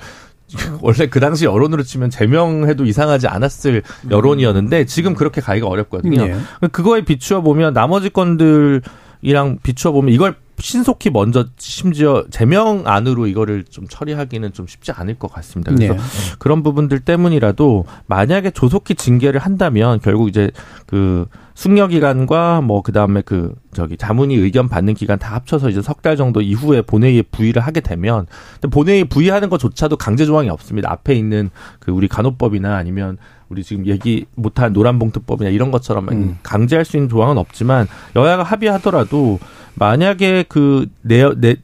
[0.81, 4.11] 원래 그 당시 여론으로 치면 제명해도 이상하지 않았을 음.
[4.11, 6.27] 여론이었는데 지금 그렇게 가기가 어렵거든요.
[6.27, 6.39] 네.
[6.73, 14.53] 그거에 비추어 보면 나머지 건들이랑 비추어 보면 이걸 신속히 먼저 심지어 제명안으로 이거를 좀 처리하기는
[14.53, 15.73] 좀 쉽지 않을 것 같습니다.
[15.75, 16.01] 그래서 네.
[16.39, 20.51] 그런 부분들 때문이라도 만약에 조속히 징계를 한다면 결국 이제
[20.87, 26.03] 그 숙려 기간과 뭐 그다음에 그 저기 자문위 의견 받는 기간 다 합쳐서 이제 석
[26.03, 28.27] 달 정도 이후에 본회의에 부의를 하게 되면
[28.61, 30.93] 근데 본회의 부의하는 것조차도 강제 조항이 없습니다.
[30.93, 36.39] 앞에 있는 그 우리 간호법이나 아니면 우리 지금 얘기 못한 노란봉투법이나 이런 것처럼 음.
[36.43, 39.39] 강제할 수 있는 조항은 없지만 여야가 합의하더라도
[39.75, 41.57] 만약에 그 내 내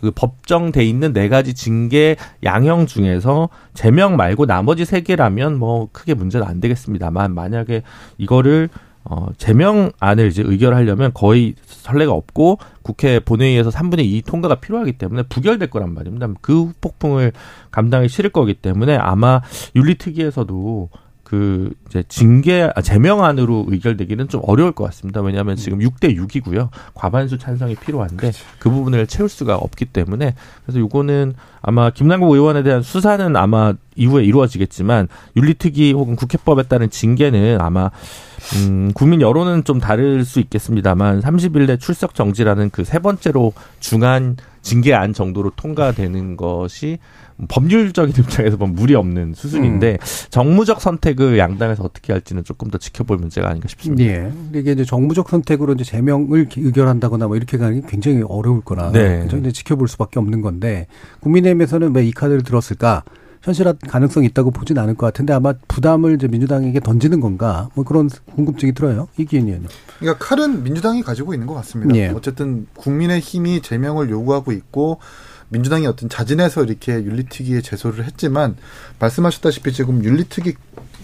[0.00, 6.14] 그 법정돼 있는 네 가지 징계 양형 중에서 제명 말고 나머지 세 개라면 뭐 크게
[6.14, 7.82] 문제는 안 되겠습니다만 만약에
[8.18, 8.68] 이거를
[9.06, 15.68] 어, 제명안을 이제 의결하려면 거의 선례가 없고 국회 본회의에서 3분의 2 통과가 필요하기 때문에 부결될
[15.68, 16.28] 거란 말입니다.
[16.40, 17.32] 그 폭풍을
[17.70, 19.42] 감당이 싫을 거기 때문에 아마
[19.76, 20.88] 윤리특위에서도
[21.34, 25.20] 그 이제 징계 아, 제명안으로 의결되기는 좀 어려울 것 같습니다.
[25.20, 26.68] 왜냐하면 지금 6대 6이고요.
[26.94, 28.44] 과반수 찬성이 필요한데 그렇죠.
[28.60, 34.24] 그 부분을 채울 수가 없기 때문에 그래서 요거는 아마 김남국 의원에 대한 수사는 아마 이후에
[34.24, 37.90] 이루어지겠지만 윤리특위 혹은 국회법에 따른 징계는 아마
[38.56, 44.36] 음, 국민 여론은 좀 다를 수 있겠습니다만 30일 내 출석 정지라는 그 세 번째로 중한
[44.62, 46.98] 징계안 정도로 통과되는 것이
[47.48, 49.98] 법률적인 입장에서 보면 무리 없는 수준인데 음.
[50.30, 54.04] 정무적 선택을 양당에서 어떻게 할지는 조금 더 지켜볼 문제가 아닌가 싶습니다.
[54.04, 54.32] 예.
[54.54, 59.20] 이게 이제 정무적 선택으로 이제 제명을 의결한다거나 뭐 이렇게 가는 게 굉장히 어려울 거나 네.
[59.28, 60.86] 굉장히 지켜볼 수밖에 없는 건데
[61.20, 63.02] 국민의힘에서는 왜 이 카드를 들었을까?
[63.44, 68.08] 현실화 가능성이 있다고 보진 않을 것 같은데 아마 부담을 이제 민주당에게 던지는 건가 뭐 그런
[68.34, 69.68] 궁금증이 들어요 이기현 의원님.
[69.98, 71.94] 그러니까 칼은 민주당이 가지고 있는 것 같습니다.
[71.96, 72.08] 예.
[72.08, 74.98] 어쨌든 국민의 힘이 제명을 요구하고 있고
[75.50, 78.56] 민주당이 어떤 자진해서 이렇게 윤리특위에 제소를 했지만
[78.98, 80.54] 말씀하셨다시피 지금 윤리특위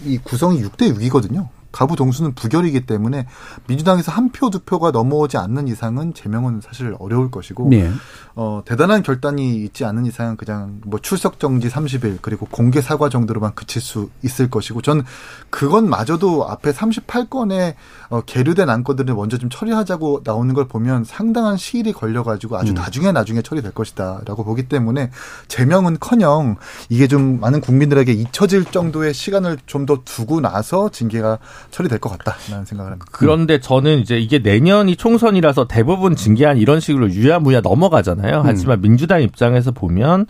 [0.05, 1.47] 이 구성이 6대 6이거든요.
[1.71, 3.27] 가부 동수는 부결이기 때문에
[3.67, 7.89] 민주당에서 한 표 두 표가 넘어오지 않는 이상은 제명은 사실 어려울 것이고 네.
[8.35, 13.53] 어, 대단한 결단이 있지 않은 이상은 그냥 뭐 출석 정지 30일 그리고 공개 사과 정도로만
[13.53, 15.03] 그칠 수 있을 것이고 전
[15.49, 17.75] 그것마저도 앞에 38건의
[18.09, 22.75] 어, 계류된 안건들을 먼저 좀 처리하자고 나오는 걸 보면 상당한 시일이 걸려가지고 아주 음.
[22.75, 25.11] 나중에 나중에 처리될 것이다라고 보기 때문에
[25.47, 26.55] 제명은커녕
[26.89, 31.39] 이게 좀 많은 국민들에게 잊혀질 정도의 시간을 좀 더 두고 나서 징계가
[31.71, 33.05] 처리될 것 같다라는 생각을 합니다.
[33.11, 38.30] 그런데 저는 이제 이게 내년이 총선이라서 대부분 징계안 이런 식으로 유야무야 넘어가잖아요.
[38.39, 38.45] 음.
[38.45, 38.81] 하지만 음.
[38.81, 40.27] 민주당 입장에서 보면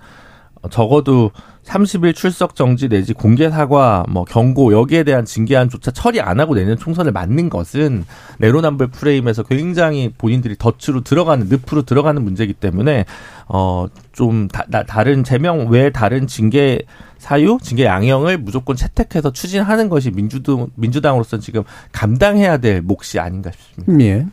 [0.70, 1.32] 적어도
[1.64, 6.78] 30일 출석 정지 내지 공개 사과, 뭐 경고 여기에 대한 징계안조차 처리 안 하고 내년
[6.78, 8.06] 총선을 맞는 것은
[8.40, 13.06] 내로남불 프레임에서 굉장히 본인들이 덫으로 들어가는 늪으로 들어가는 문제이기 때문에
[13.48, 14.48] 어좀
[14.88, 16.80] 다른 제명 외 다른 징계
[17.20, 24.04] 사유, 징계 양형을 무조건 채택해서 추진하는 것이 민주당 민주당으로서는 지금 감당해야 될 몫이 아닌가 싶습니다.
[24.04, 24.26] 예.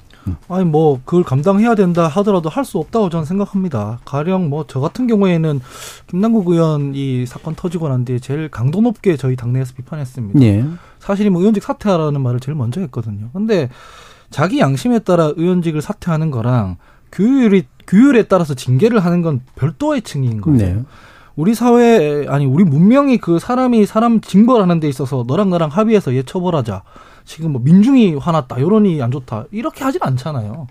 [0.48, 4.00] 아니 뭐 그걸 감당해야 된다 하더라도 할 수 없다고 저는 생각합니다.
[4.04, 5.60] 가령 뭐 저 같은 경우에는
[6.08, 10.40] 김남국 의원 이 사건 터지고 난 뒤에 제일 강도 높게 저희 당내에서 비판했습니다.
[10.42, 10.64] 예.
[10.98, 13.30] 사실이 뭐 의원직 사퇴하라는 말을 제일 먼저 했거든요.
[13.32, 13.68] 근데
[14.30, 16.76] 자기 양심에 따라 의원직을 사퇴하는 거랑
[17.12, 20.58] 규율이 규율에 따라서 징계를 하는 건 별도의 층인 거죠.
[20.58, 20.82] 네.
[21.36, 26.22] 우리 사회 아니 우리 문명이 그 사람이 사람 징벌하는 데 있어서 너랑 나랑 합의해서 얘
[26.22, 26.82] 처벌하자.
[27.28, 30.66] 지금 뭐 민중이 화났다, 여론이 안 좋다 이렇게 하진 않잖아요.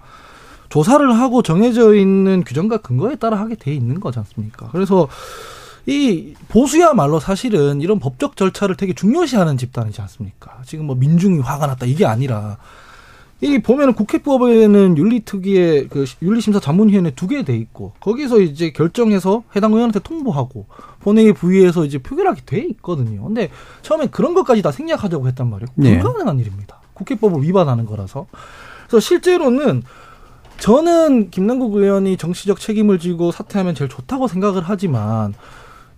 [0.69, 4.67] 조사를 하고 정해져 있는 규정과 근거에 따라 하게 돼 있는 거지 않습니까?
[4.71, 5.07] 그래서
[5.85, 10.57] 이 보수야말로 사실은 이런 법적 절차를 되게 중요시하는 집단이지 않습니까?
[10.65, 12.57] 지금 뭐 민중이 화가 났다 이게 아니라
[13.39, 19.71] 이 보면은 국회법에는 윤리특위의 그 윤리심사 자문위원회 두 개 돼 있고 거기서 이제 결정해서 해당
[19.73, 20.65] 의원한테 통보하고
[21.01, 23.23] 본회의 부위에서 이제 표결하게 돼 있거든요.
[23.25, 23.49] 근데
[23.83, 25.67] 처음에 그런 것까지 다 생략하자고 했단 말이에요.
[25.75, 25.99] 네.
[25.99, 26.79] 불가능한 일입니다.
[26.95, 28.25] 국회법을 위반하는 거라서.
[28.87, 29.83] 그래서 실제로는
[30.57, 35.35] 저는 김남국 의원이 정치적 책임을 지고 사퇴하면 제일 좋다고 생각을 하지만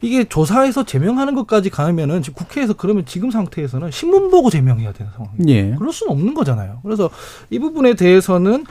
[0.02, 5.50] 이게 조사해서 제명하는 것까지 가면은 지금 국회에서 그러면 지금 상태에서는 신문 보고 제명해야 되는 상황입니다.
[5.52, 5.76] 예.
[5.78, 6.80] 그럴 수는 없는 거잖아요.
[6.84, 7.10] 그래서
[7.50, 8.66] 이 부분에 대해서는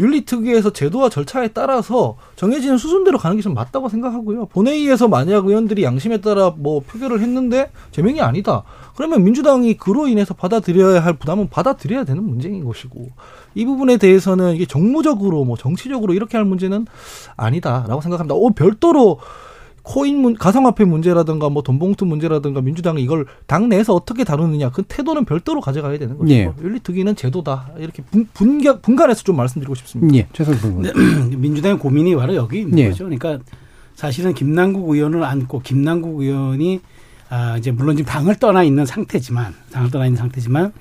[0.00, 4.46] 윤리특위에서 제도와 절차에 따라서 정해지는 수순대로 가는 게 좀 맞다고 생각하고요.
[4.46, 8.64] 본회의에서 만약 의원들이 양심에 따라 뭐 표결을 했는데 제명이 아니다.
[8.96, 13.10] 그러면 민주당이 그로 인해서 받아들여야 할 부담은 받아들여야 되는 문제인 것이고
[13.54, 16.86] 이 부분에 대해서는 이게 정무적으로 뭐 정치적으로 이렇게 할 문제는
[17.36, 18.34] 아니다라고 생각합니다.
[18.34, 19.20] 오 별도로
[19.84, 25.26] 코인 문, 가상화폐 문제라든가 뭐 돈봉투 문제라든가 민주당이 이걸 당 내에서 어떻게 다루느냐 그 태도는
[25.26, 26.32] 별도로 가져가야 되는 거죠.
[26.32, 26.50] 예.
[26.62, 30.16] 윤리특위는 제도다 이렇게 분, 분간, 분간해서 좀 말씀드리고 싶습니다.
[30.16, 30.26] 예.
[30.32, 30.90] 최선 네.
[31.36, 32.88] 민주당의 고민이 바로 여기 있는 예.
[32.88, 33.04] 거죠.
[33.04, 33.38] 그러니까
[33.94, 36.80] 사실은 김남국 의원을 안고 김남국 의원이
[37.28, 40.72] 아 이제 물론 지금 당을 떠나 있는 상태지만 당을 떠나 있는 상태지만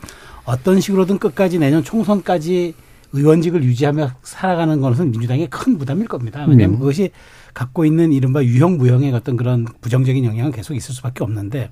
[0.46, 2.74] 어떤 식으로든 끝까지 내년 총선까지
[3.12, 6.46] 의원직을 유지하며 살아가는 것은 민주당의 큰 부담일 겁니다.
[6.48, 6.80] 왜냐하면 음.
[6.80, 7.12] 그것이
[7.54, 11.70] 갖고 있는 이른바 유형 무형의 어떤 그런 부정적인 영향은 계속 있을 수밖에 없는데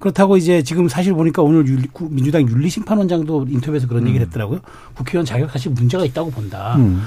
[0.00, 4.08] 그렇다고 이제 지금 사실 보니까 오늘 윤리, 민주당 윤리심판원장도 인터뷰에서 그런 음.
[4.08, 4.60] 얘기를 했더라고요.
[4.94, 6.76] 국회의원 자격 사실 문제가 있다고 본다.
[6.76, 7.02] 음.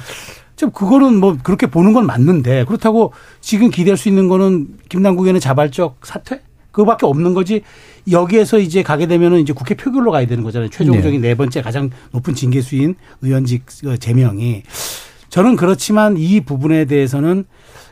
[0.56, 5.39] 좀 그거는 뭐 그렇게 보는 건 맞는데 그렇다고 지금 기대할 수 있는 거는 김남국 의원의
[5.39, 6.41] 자발적 사퇴?
[6.71, 7.62] 그거밖에 없는 거지
[8.12, 10.69] 여기에서 이제 가게 되면은 이제 국회 표결로 가야 되는 거잖아요.
[10.69, 14.63] 최종적인 네, 네 번째 가장 높은 징계 수인 의원직 어, 제명이
[15.30, 17.45] 저는 그렇지만 이 부분에 대해서는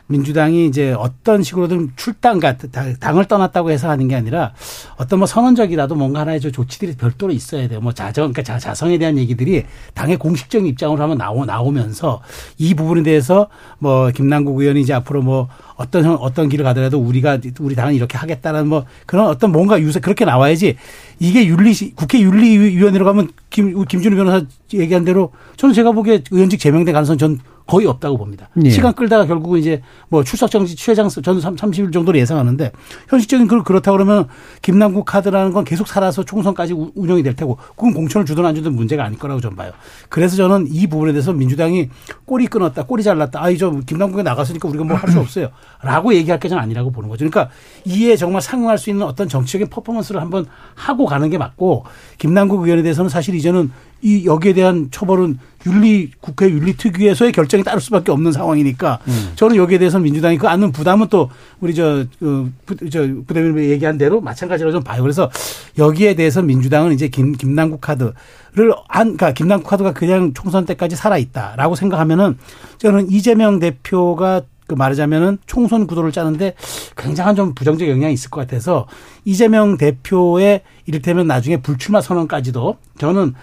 [0.08, 2.56] 민주당이 이제 어떤 식으로든 출당가
[3.00, 4.52] 당을 떠났다고 해서 하는 게 아니라
[4.96, 7.80] 어떤 뭐 선언적이라도 뭔가 하나의 저 조치들이 별도로 있어야 돼요.
[7.80, 9.64] 뭐 자정 그러니까 자성에 대한 얘기들이
[9.94, 12.20] 당의 공식적인 입장으로 한번 나오 나오면서
[12.58, 17.74] 이 부분에 대해서 뭐 김남국 의원이 이제 앞으로 뭐 어떤 어떤 길을 가더라도 우리가 우리
[17.74, 20.76] 당은 이렇게 하겠다라는 뭐 그런 어떤 뭔가 유세 그렇게 나와야지
[21.18, 26.92] 이게 윤리 국회 윤리위원회로 가면 김 김준우 변호사 얘기한 대로 저는 제가 보기에 의원직 제명될
[26.94, 28.48] 가능성 전 거의 없다고 봅니다.
[28.64, 28.70] 예.
[28.70, 32.70] 시간 끌다가 결국은 이제 뭐 출석 정지 최장 저는 30일 정도로 예상하는데
[33.08, 34.28] 현실적인 그 그렇다 그러면
[34.62, 39.04] 김남국 카드라는 건 계속 살아서 총선까지 운영이 될 테고 그건 공천을 주든 안 주든 문제가
[39.04, 39.72] 아닐 거라고 좀 봐요.
[40.08, 41.90] 그래서 저는 이 부분에 대해서 민주당이
[42.24, 43.42] 꼬리 끊었다, 꼬리 잘랐다.
[43.42, 45.48] 아 이 저 김남국에 나갔으니까 우리가 뭐 할 수 없어요.
[45.82, 47.28] 라고 얘기할 게좀 아니라고 보는 거죠.
[47.28, 47.52] 그러니까
[47.84, 51.84] 이에 정말 상응할 수 있는 어떤 정치적인 퍼포먼스를 한번 하고 가는 게 맞고
[52.18, 58.12] 김남국 의원에 대해서는 사실 이제는 이 여기에 대한 처벌은 윤리 국회 윤리특위에서의 결정이 따를 수밖에
[58.12, 59.32] 없는 상황이니까 음.
[59.34, 61.28] 저는 여기에 대해서 민주당이 그 안는 부담은 또
[61.60, 62.52] 우리 저저 그,
[63.26, 65.02] 부대변인 얘기한 대로 마찬가지로 좀 봐요.
[65.02, 65.30] 그래서
[65.76, 68.14] 여기에 대해서 민주당은 이제 김 김남국 카드를
[68.88, 72.38] 안 그러니까 김남국 카드가 그냥 총선 때까지 살아 있다라고 생각하면은
[72.78, 76.54] 저는 이재명 대표가 그 말하자면은 총선 구도를 짜는데
[76.96, 78.86] 굉장한 좀 부정적 영향이 있을 것 같아서
[79.24, 83.34] 이재명 대표의 이를테면 나중에 불출마 선언까지도 저는 어,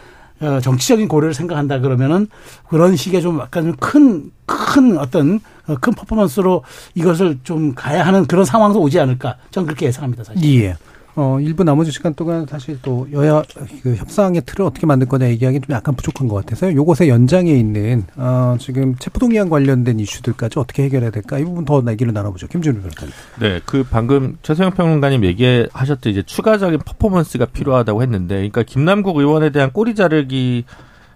[0.62, 2.28] 정치적인 고려를 생각한다 그러면은
[2.68, 6.64] 그런 식의 좀 약간 큰, 큰 어떤 어, 큰 퍼포먼스로
[6.96, 9.38] 이것을 좀 가야 하는 그런 상황도 오지 않을까.
[9.52, 10.62] 저는 그렇게 예상합니다, 사실.
[10.62, 10.76] 예.
[11.16, 13.44] 어, 일부 나머지 시간 동안 사실 또 여야
[13.84, 16.76] 그 협상의 틀을 어떻게 만들 거냐 얘기하기 좀 약간 부족한 것 같아서요.
[16.76, 22.12] 요것의 연장에 있는 어, 지금 체포동의안 관련된 이슈들까지 어떻게 해결해야 될까 이 부분 더 얘기를
[22.14, 22.48] 나눠보죠.
[22.48, 23.14] 김준우 변호사님.
[23.40, 29.72] 네, 그 방금 최소영 평론가님 얘기하셨듯 이제 추가적인 퍼포먼스가 필요하다고 했는데, 그러니까 김남국 의원에 대한
[29.72, 30.66] 꼬리 자르기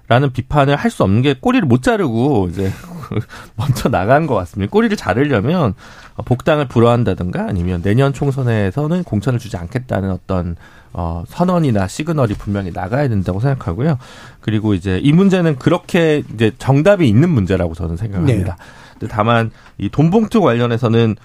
[0.09, 2.71] 라는 비판을 할 수 없는 게 꼬리를 못 자르고 이제
[3.55, 4.69] 먼저 나간 것 같습니다.
[4.71, 5.73] 꼬리를 자르려면
[6.25, 10.55] 복당을 불허한다든가 아니면 내년 총선에서는 공천을 주지 않겠다는 어떤
[10.93, 13.97] 어 선언이나 시그널이 분명히 나가야 된다고 생각하고요.
[14.41, 18.57] 그리고 이제 이 문제는 그렇게 이제 정답이 있는 문제라고 저는 생각합니다.
[18.99, 19.07] 네.
[19.07, 21.15] 다만 이 돈봉투 관련해서는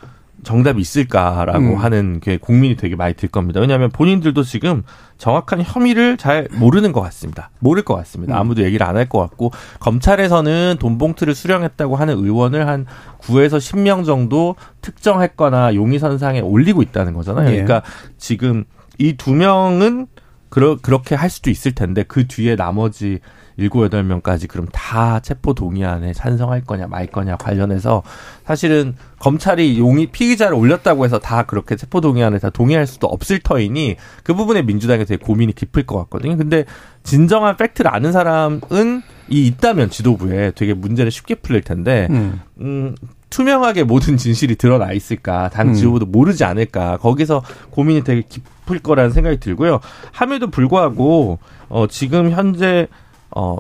[0.45, 1.77] 정답이 있을까라고 음.
[1.77, 3.61] 하는 게 국민이 되게 많이 들 겁니다.
[3.61, 4.83] 왜냐하면 본인들도 지금
[5.19, 7.51] 정확한 혐의를 잘 모르는 것 같습니다.
[7.61, 8.35] 모를 것 같습니다.
[8.35, 8.41] 음.
[8.41, 12.87] 아무도 얘기를 안 할 것 같고 검찰에서는 돈 봉투를 수령했다고 하는 의원을 한
[13.21, 17.47] 9에서 10명 정도 특정했거나 용의선상에 올리고 있다는 거잖아요.
[17.49, 17.63] 예.
[17.63, 17.83] 그러니까
[18.19, 18.65] 지금
[18.99, 20.07] 이 두 명은
[20.49, 23.21] 그러, 그렇게 할 수도 있을 텐데 그 뒤에 나머지
[23.57, 28.03] 일곱 여덟 명까지 그럼 다 체포 동의안에 찬성할 거냐 말 거냐 관련해서
[28.45, 33.97] 사실은 검찰이 용의 피의자를 올렸다고 해서 다 그렇게 체포 동의안에 다 동의할 수도 없을 터이니
[34.23, 36.37] 그 부분에 민주당이 되게 고민이 깊을 것 같거든요.
[36.37, 36.65] 근데
[37.03, 42.95] 진정한 팩트를 아는 사람은 이 있다면 지도부에 되게 문제를 쉽게 풀릴 텐데 음, 음
[43.31, 45.75] 투명하게 모든 진실이 드러나 있을까 당 음.
[45.75, 46.13] 지도부도 음.
[46.13, 49.81] 모르지 않을까 거기서 고민이 되게 깊을 거라는 생각이 들고요.
[50.13, 51.39] 함에도 불구하고
[51.69, 52.89] 어 지금 현재
[53.35, 53.57] 어,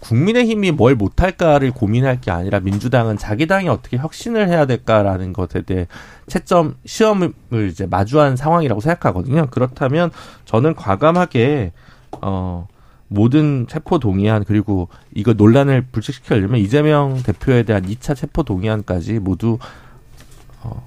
[0.00, 5.86] 국민의힘이 뭘 못할까를 고민할 게 아니라 민주당은 자기 당이 어떻게 혁신을 해야 될까라는 것에 대해
[6.26, 7.32] 채점 시험을
[7.70, 9.46] 이제 마주한 상황이라고 생각하거든요.
[9.50, 10.10] 그렇다면
[10.44, 11.72] 저는 과감하게
[12.22, 12.68] 어
[13.08, 19.58] 모든 체포 동의안 그리고 이거 논란을 불식시키려면 이재명 대표에 대한 2차 체포 동의안까지 모두
[20.62, 20.86] 어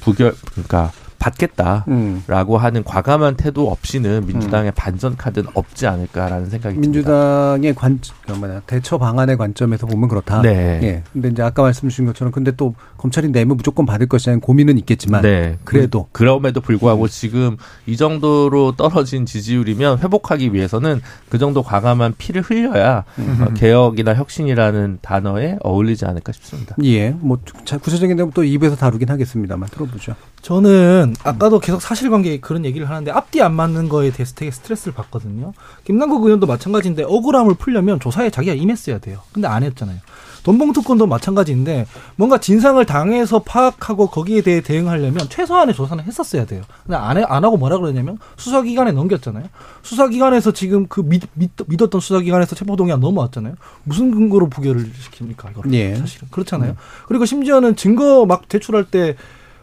[0.00, 0.92] 부결 그러니까
[1.26, 2.56] 받겠다라고 음.
[2.58, 4.74] 하는 과감한 태도 없이는 민주당의 음.
[4.76, 7.80] 반전 카드는 없지 않을까라는 생각이 민주당의 듭니다.
[7.80, 10.42] 관, 그 대처 방안의 관점에서 보면 그렇다.
[10.42, 10.80] 네.
[10.82, 11.02] 예.
[11.12, 15.22] 근데 이제 아까 말씀 주신 것처럼 근데 또 검찰이 내면 무조건 받을 것이라는 고민은 있겠지만
[15.22, 15.58] 네.
[15.64, 17.08] 그래도 그, 그럼에도 불구하고 음.
[17.08, 17.56] 지금
[17.86, 23.38] 이 정도로 떨어진 지지율이면 회복하기 위해서는 그 정도 과감한 피를 흘려야 음.
[23.40, 26.76] 어, 개혁이나 혁신이라는 단어에 어울리지 않을까 싶습니다.
[26.84, 27.10] 예.
[27.10, 27.38] 뭐
[27.82, 30.14] 구체적인 내용 또 입에서 다루긴 하겠습니다만 들어보죠.
[30.46, 35.52] 저는 아까도 계속 사실관계 그런 얘기를 하는데 앞뒤 안 맞는 거에 대해서 되게 스트레스를 받거든요.
[35.82, 39.18] 김남국 의원도 마찬가지인데 억울함을 풀려면 조사에 자기가 임했어야 돼요.
[39.32, 39.98] 근데 안 했잖아요.
[40.44, 46.62] 돈봉투권도 마찬가지인데 뭔가 진상을 당해서 파악하고 거기에 대해 대응하려면 최소한의 조사는 했었어야 돼요.
[46.84, 49.46] 근데 안, 해, 안 하고 뭐라 그러냐면 수사기관에 넘겼잖아요.
[49.82, 53.56] 수사기관에서 지금 그 믿, 믿, 믿었던 수사기관에서 체포동의안 넘어왔잖아요.
[53.82, 55.50] 무슨 근거로 부결을 시킵니까?
[55.50, 55.96] 이거 예.
[55.96, 56.70] 사실은 그렇잖아요.
[56.70, 56.76] 음.
[57.08, 59.16] 그리고 심지어는 증거 막 제출할 때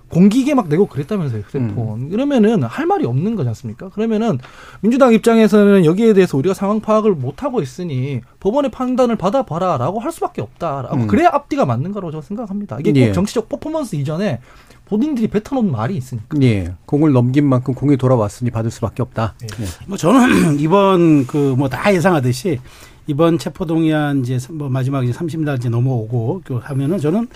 [0.10, 2.10] 공기계 막 내고 그랬다면서요 휴대폰 음.
[2.10, 4.38] 그러면은 할 말이 없는 거지 않습니까 그러면은
[4.82, 10.42] 민주당 입장에서는 여기에 대해서 우리가 상황 파악을 못 하고 있으니 법원의 판단을 받아봐라라고 할 수밖에
[10.42, 11.08] 없다라고 음.
[11.08, 13.12] 그래야 앞뒤가 맞는 거라고 저는 생각합니다 이게 예.
[13.12, 14.40] 정치적 퍼포먼스 이전에
[14.86, 16.38] 본인들이 뱉어놓은 말이 있으니까.
[16.44, 16.74] 예.
[16.86, 19.34] 공을 넘긴 만큼 공이 돌아왔으니 받을 수밖에 없다.
[19.42, 19.64] 예.
[19.64, 19.68] 예.
[19.88, 22.60] 뭐 저는 이번 그 뭐 다 예상하듯이
[23.08, 27.28] 이번 체포동의안 이제 뭐 마지막 이제 30날 이제 넘어오고 그 하면은 저는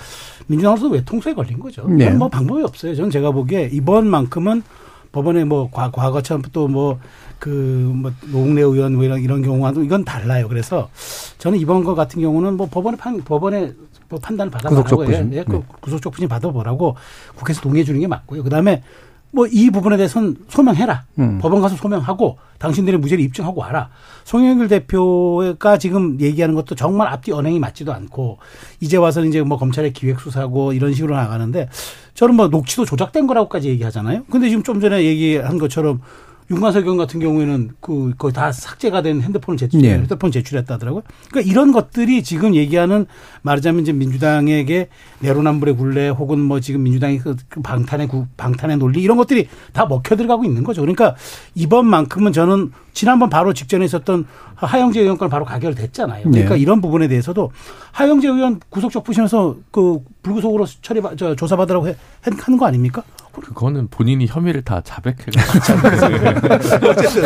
[0.48, 1.88] 민주당으로서 외통수에 걸린 거죠.
[1.88, 2.10] 네.
[2.12, 2.96] 뭐 방법이 없어요.
[2.96, 4.64] 저는 제가 보기에 이번만큼은
[5.12, 7.00] 법원에 뭐 과, 과거처럼 또 뭐
[7.40, 10.48] 그뭐 노웅래 의원 뭐 이런 이런 경우와도 이건 달라요.
[10.48, 10.90] 그래서
[11.38, 13.76] 저는 이번 거 같은 경우는 뭐 법원의 판 법원의
[14.10, 15.64] 뭐 판단을 받아보라고 예, 예, 그 네.
[15.82, 16.96] 구속적 부심 받아보라고
[17.36, 18.44] 국회에서 동의해 주는 게 맞고요.
[18.44, 18.84] 그다음에
[19.32, 21.04] 뭐 이 부분에 대해서는 소명해라.
[21.20, 21.40] 음.
[21.42, 23.90] 법원 가서 소명하고 당신들의 무죄를 입증하고 와라.
[24.24, 28.40] 송영길 대표가 지금 얘기하는 것도 정말 앞뒤 언행이 맞지도 않고
[28.80, 31.70] 이제 와서는 이제 뭐 검찰의 기획 수사고 이런 식으로 나가는데
[32.14, 34.24] 저는 뭐 녹취도 조작된 거라고까지 얘기하잖아요.
[34.30, 36.02] 근데 지금 좀 전에 얘기한 것처럼
[36.50, 39.94] 윤관석 의원 같은 경우에는 그 거의 다 삭제가 된 핸드폰을 제출, 네.
[39.94, 41.04] 핸드폰 제출했다더라고요.
[41.30, 43.06] 그러니까 이런 것들이 지금 얘기하는
[43.42, 44.88] 말하자면 이제 민주당에게
[45.20, 50.16] 내로남불의 굴레 혹은 뭐 지금 민주당의 그 방탄의 구, 방탄의 논리 이런 것들이 다 먹혀
[50.16, 50.82] 들어가고 있는 거죠.
[50.82, 51.16] 그러니까
[51.56, 54.26] 이번만큼은 저는 지난번 바로 직전에 있었던
[54.56, 56.24] 하영재 의원 건 바로 가결됐잖아요.
[56.24, 56.62] 그러니까 네.
[56.62, 57.52] 이런 부분에 대해서도
[57.92, 63.04] 하영재 의원 구속적 부심에서 그 불구속으로 처리 저 조사받으라고 해, 하는 거 아닙니까?
[63.42, 65.88] 그거는 본인이 혐의를 다 자백해가지고.
[66.90, 67.24] 어쨌든.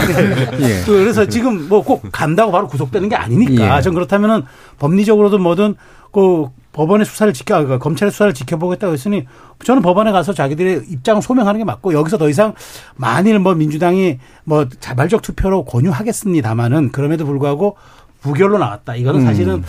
[0.60, 0.80] 네.
[0.80, 0.84] 예.
[0.86, 3.78] 그래서 지금 뭐 꼭 간다고 바로 구속되는 게 아니니까.
[3.78, 3.82] 예.
[3.82, 4.44] 전 그렇다면은
[4.80, 5.76] 법리적으로도 뭐든
[6.12, 9.26] 그 법원의 수사를 지켜, 그러니까 검찰의 수사를 지켜보겠다고 했으니
[9.64, 12.54] 저는 법원에 가서 자기들의 입장을 소명하는 게 맞고 여기서 더 이상
[12.96, 17.78] 만일 뭐 민주당이 뭐 자발적 투표로 권유하겠습니다마는 그럼에도 불구하고
[18.22, 18.96] 부결로 나왔다.
[18.96, 19.64] 이거는 사실은 음.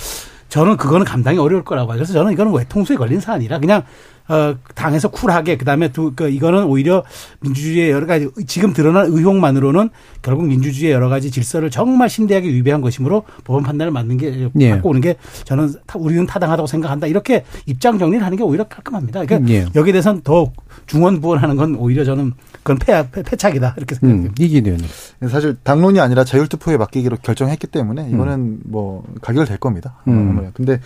[0.49, 1.97] 저는 그거는 감당이 어려울 거라고 봐요.
[1.97, 3.83] 그래서 저는 이거는 외통수에 걸린 사안이라 그냥
[4.29, 7.05] 어, 당에서 쿨하게 그다음에 두, 그, 이거는 오히려
[7.41, 9.91] 민주주의의 여러 가지 지금 드러난 의혹만으로는
[10.23, 14.71] 결국 민주주의의 여러 가지 질서를 정말 심대하게 위배한 것이므로 법원 판단을 맞는 게 예.
[14.71, 19.25] 갖고 오는 게 저는 타, 우리는 타당하다고 생각한다 이렇게 입장 정리를 하는 게 오히려 깔끔합니다.
[19.25, 19.67] 그러니까 예.
[19.75, 20.53] 여기에 대해서는 더
[20.87, 24.29] 중원부원하는 건 오히려 저는 그건 패, 패 착이다 이렇게 생각해요.
[24.29, 24.79] 음, 이기는
[25.29, 28.61] 사실 당론이 아니라 자율투표에 맡기기로 결정했기 때문에 이거는 음.
[28.65, 29.97] 뭐 가결될 겁니다.
[30.07, 30.51] 음.
[30.55, 30.81] 근데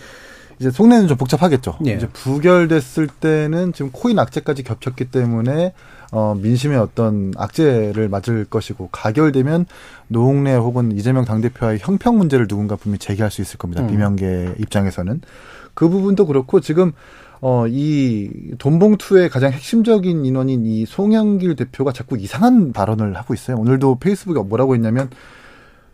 [0.59, 1.77] 이제 속내는 좀 복잡하겠죠.
[1.85, 1.93] 예.
[1.93, 5.73] 이제 부결됐을 때는 지금 코인 악재까지 겹쳤기 때문에
[6.11, 9.65] 어 민심의 어떤 악재를 맞을 것이고 가결되면
[10.07, 13.83] 노웅래 혹은 이재명 당대표와의 형평 문제를 누군가 분명히 제기할 수 있을 겁니다.
[13.83, 13.87] 음.
[13.87, 15.21] 비명계 입장에서는
[15.73, 16.93] 그 부분도 그렇고 지금
[17.39, 23.57] 어, 이 돈봉투의 가장 핵심적인 인원인 이 송영길 대표가 자꾸 이상한 발언을 하고 있어요.
[23.57, 25.09] 오늘도 페이스북에 뭐라고 했냐면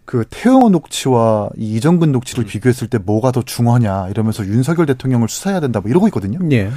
[0.05, 2.47] 그 태영호 녹취와 이 이정근 녹취를 음.
[2.47, 6.39] 비교했을 때 뭐가 더 중하냐 이러면서 윤석열 대통령을 수사해야 된다 뭐 이러고 있거든요.
[6.51, 6.69] 예.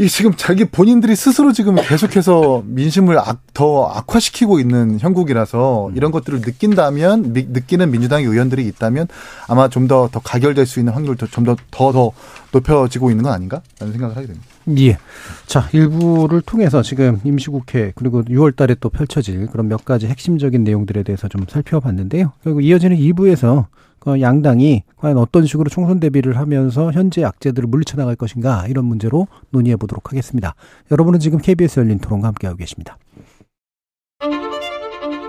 [0.00, 5.96] 이 지금 자기 본인들이 스스로 지금 계속해서 민심을 악, 더 악화시키고 있는 형국이라서 음.
[5.96, 9.08] 이런 것들을 느낀다면 미, 느끼는 민주당의 의원들이 있다면
[9.48, 12.12] 아마 좀더더 가결될 수 있는 확률도 좀더더 더
[12.52, 14.46] 높여지고 있는 건 아닌가라는 생각을 하게 됩니다.
[14.78, 14.98] 예.
[15.46, 21.02] 자, 일부를 통해서 지금 임시국회 그리고 6월 달에 또 펼쳐질 그런 몇 가지 핵심적인 내용들에
[21.02, 22.34] 대해서 좀 살펴봤는데요.
[22.44, 23.66] 그리고 이어지는 2부에서
[24.00, 29.26] 그 양당이 과연 어떤 식으로 총선 대비를 하면서 현재 악재들을 물리쳐 나갈 것인가 이런 문제로
[29.50, 30.54] 논의해 보도록 하겠습니다.
[30.90, 32.98] 여러분은 지금 KBS 열린 토론과 함께하고 계십니다.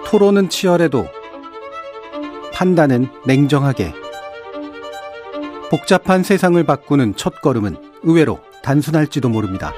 [0.06, 1.06] 토론은 치열해도
[2.54, 3.94] 판단은 냉정하게
[5.70, 9.72] 복잡한 세상을 바꾸는 첫 걸음은 의외로 단순할지도 모릅니다.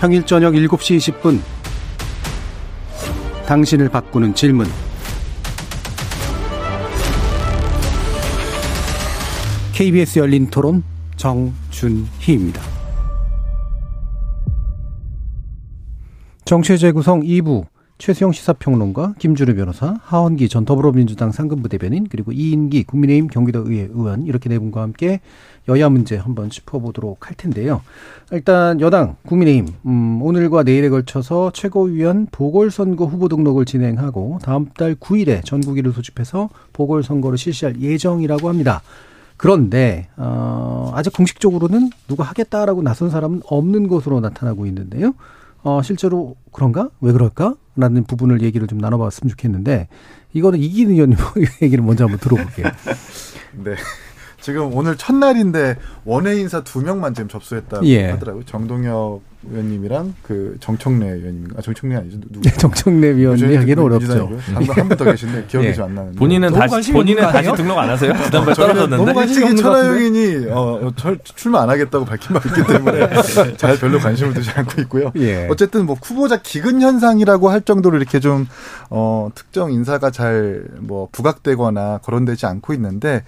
[0.00, 1.40] 평일 저녁 7시 20분
[3.46, 4.66] 당신을 바꾸는 질문
[9.72, 10.84] KBS 열린 토론
[11.16, 12.60] 정준희입니다.
[16.44, 17.64] 정치의 재구성 2부
[17.96, 24.48] 최수영 시사평론가, 김주루 변호사, 하원기 전 더불어민주당 상근부 대변인, 그리고 이인기 국민의힘 경기도의회 의원 이렇게
[24.48, 25.20] 네 분과 함께
[25.68, 27.80] 여야 문제 한번 짚어보도록 할 텐데요.
[28.32, 35.44] 일단 여당 국민의힘 음, 오늘과 내일에 걸쳐서 최고위원 보궐선거 후보 등록을 진행하고 다음 달 9일에
[35.44, 38.82] 전국위를 소집해서 보궐선거를 실시할 예정이라고 합니다.
[39.42, 45.16] 그런데 어, 아직 공식적으로는 누가 하겠다라고 나선 사람은 없는 것으로 나타나고 있는데요.
[45.64, 46.90] 어, 실제로 그런가?
[47.00, 47.56] 왜 그럴까?
[47.74, 49.88] 라는 부분을 얘기를 좀 나눠봤으면 좋겠는데,
[50.32, 51.18] 이거는 이기는 의원님
[51.60, 52.66] 얘기를 먼저 한번 들어볼게요.
[53.64, 53.74] 네.
[54.42, 58.10] 지금 오늘 첫날인데 원외 인사 두 명만 지금 접수했다고 예.
[58.10, 58.44] 하더라고요.
[58.44, 62.20] 정동혁 의원님이랑 그 정청래 의원님, 아 정청래 아니죠?
[62.20, 62.42] 누구?
[62.42, 64.38] 네, 정청래 의원님 하기는 어렵죠.
[64.68, 65.72] 한분 더 계신데 기억이 예.
[65.72, 66.18] 좀안 나는데.
[66.18, 68.12] 본인은 다시 본인은 다시 등록 안 하세요?
[68.24, 68.96] 지난번에 떨어졌는데.
[68.96, 70.92] 너무 관심이 천하영인이 어,
[71.34, 73.08] 출마 안 하겠다고 밝힌 바 있기 때문에
[73.56, 75.12] 잘 별로 관심을 두지 않고 있고요.
[75.16, 75.48] 예.
[75.50, 78.46] 어쨌든 뭐 후보자 기근 현상이라고 할 정도로 이렇게 좀
[78.90, 83.24] 어, 특정 인사가 잘 뭐 부각되거나 거론되지 않고 있는데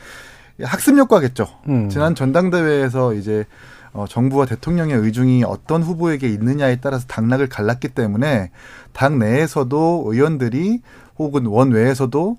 [0.62, 1.46] 학습 효과겠죠.
[1.68, 1.88] 음.
[1.88, 3.44] 지난 전당대회에서 이제
[3.92, 8.50] 어, 정부와 대통령의 의중이 어떤 후보에게 있느냐에 따라서 당락을 갈랐기 때문에
[8.92, 10.80] 당 내에서도 의원들이
[11.18, 12.36] 혹은 원외에서도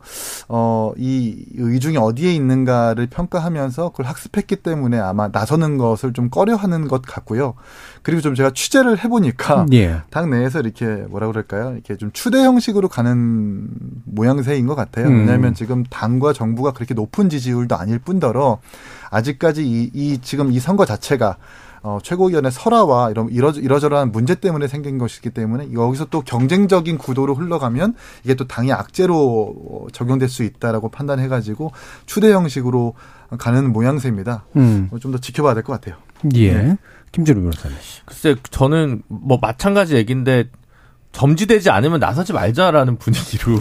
[0.50, 7.02] 어, 이 의중이 어디에 있는가를 평가하면서 그걸 학습했기 때문에 아마 나서는 것을 좀 꺼려하는 것
[7.02, 7.54] 같고요.
[8.02, 10.02] 그리고 좀 제가 취재를 해보니까 예.
[10.10, 11.72] 당 내에서 이렇게 뭐라 그럴까요?
[11.72, 13.68] 이렇게 좀 추대 형식으로 가는
[14.04, 15.08] 모양새인 것 같아요.
[15.08, 15.20] 음.
[15.20, 18.60] 왜냐하면 지금 당과 정부가 그렇게 높은 지지율도 아닐 뿐더러
[19.10, 21.38] 아직까지 이, 이 지금 이 선거 자체가
[21.88, 27.36] 어, 최고위원회 설화와 이런 이러, 이러저러한 문제 때문에 생긴 것이기 때문에 여기서 또 경쟁적인 구도로
[27.36, 31.72] 흘러가면 이게 또 당의 악재로 적용될 수 있다라고 판단해가지고
[32.08, 32.96] 추대 형식으로
[33.38, 34.46] 가는 모양새입니다.
[34.56, 34.90] 음.
[34.92, 36.02] 어, 좀더 지켜봐야 될 것 같아요.
[36.34, 36.54] 예.
[36.54, 36.78] 네.
[37.12, 37.78] 김준우 변호사님.
[38.06, 40.50] 글쎄, 저는 뭐 마찬가지 얘기인데
[41.16, 43.58] 점지되지 않으면 나서지 말자라는 분위기로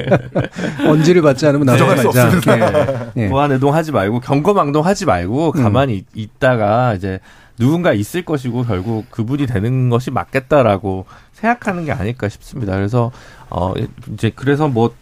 [0.88, 3.12] 언지를 받지 않으면 나서지 말자.
[3.18, 3.28] 예.
[3.28, 6.04] 보안해동 하지 말고 경거망동 하지 말고 가만히 음.
[6.14, 7.20] 있다가 이제
[7.58, 11.04] 누군가 있을 것이고 결국 그분이 되는 것이 맞겠다라고
[11.34, 12.74] 생각하는 게 아닐까 싶습니다.
[12.74, 13.12] 그래서
[13.50, 13.74] 어
[14.14, 14.94] 이제 그래서 뭐뭐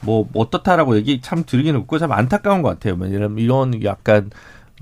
[0.00, 2.96] 뭐 어떻다라고 얘기 참 드리기는 없고 참 안타까운 것 같아요.
[2.98, 4.30] 왜냐하면 이런 약간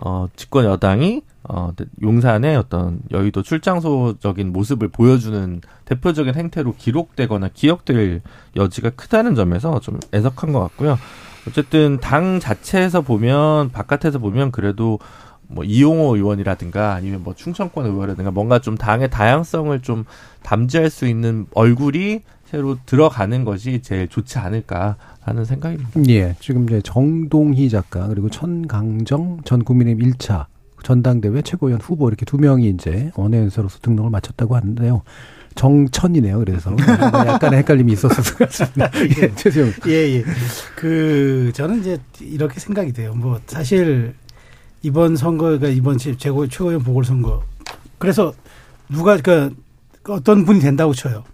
[0.00, 1.72] 어 집권 여당이 어
[2.02, 8.22] 용산의 어떤 여의도 출장소적인 모습을 보여주는 대표적인 행태로 기록되거나 기억될
[8.56, 10.98] 여지가 크다는 점에서 좀 애석한 것 같고요.
[11.46, 14.98] 어쨌든 당 자체에서 보면 바깥에서 보면 그래도
[15.46, 20.04] 뭐 이용호 의원이라든가 아니면 뭐 충청권 의원이라든가 뭔가 좀 당의 다양성을 좀
[20.42, 25.90] 담지할 수 있는 얼굴이 새로 들어가는 것이 제일 좋지 않을까 하는 생각입니다.
[26.08, 26.36] 예.
[26.40, 30.46] 지금 이제 정동희 작가 그리고 천강정 전 국민의힘 1차
[30.84, 35.02] 전당대회 최고위원 후보 이렇게 두 명이 이제 원외연서로서 등록을 마쳤다고 하는데요.
[35.56, 36.38] 정천이네요.
[36.38, 38.90] 그래서 약간의 헷갈림이 있었을 것 같습니다.
[39.22, 39.72] 예, 죄송.
[39.86, 40.24] 예, 예.
[40.76, 43.14] 그 저는 이제 이렇게 생각이 돼요.
[43.14, 44.14] 뭐 사실
[44.82, 47.42] 이번 선거가 이번 최고 최고위원 보궐선거.
[47.98, 48.34] 그래서
[48.88, 49.54] 누가 그
[50.08, 51.24] 어떤 분이 된다고 쳐요.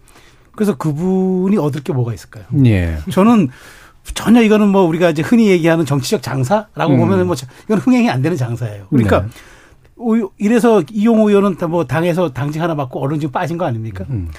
[0.53, 2.45] 그래서 그분이 얻을 게 뭐가 있을까요?
[2.67, 2.99] 예.
[3.11, 3.49] 저는
[4.15, 6.99] 전혀 이거는 뭐 우리가 이제 흔히 얘기하는 정치적 장사라고 음.
[6.99, 8.87] 보면 뭐 이건 흥행이 안 되는 장사예요.
[8.91, 9.29] 그러니까 네.
[10.39, 14.05] 이래서 이용호 의원은 뭐 당에서 당직 하나 받고 얼른 지금 빠진 거 아닙니까?
[14.11, 14.31] 음.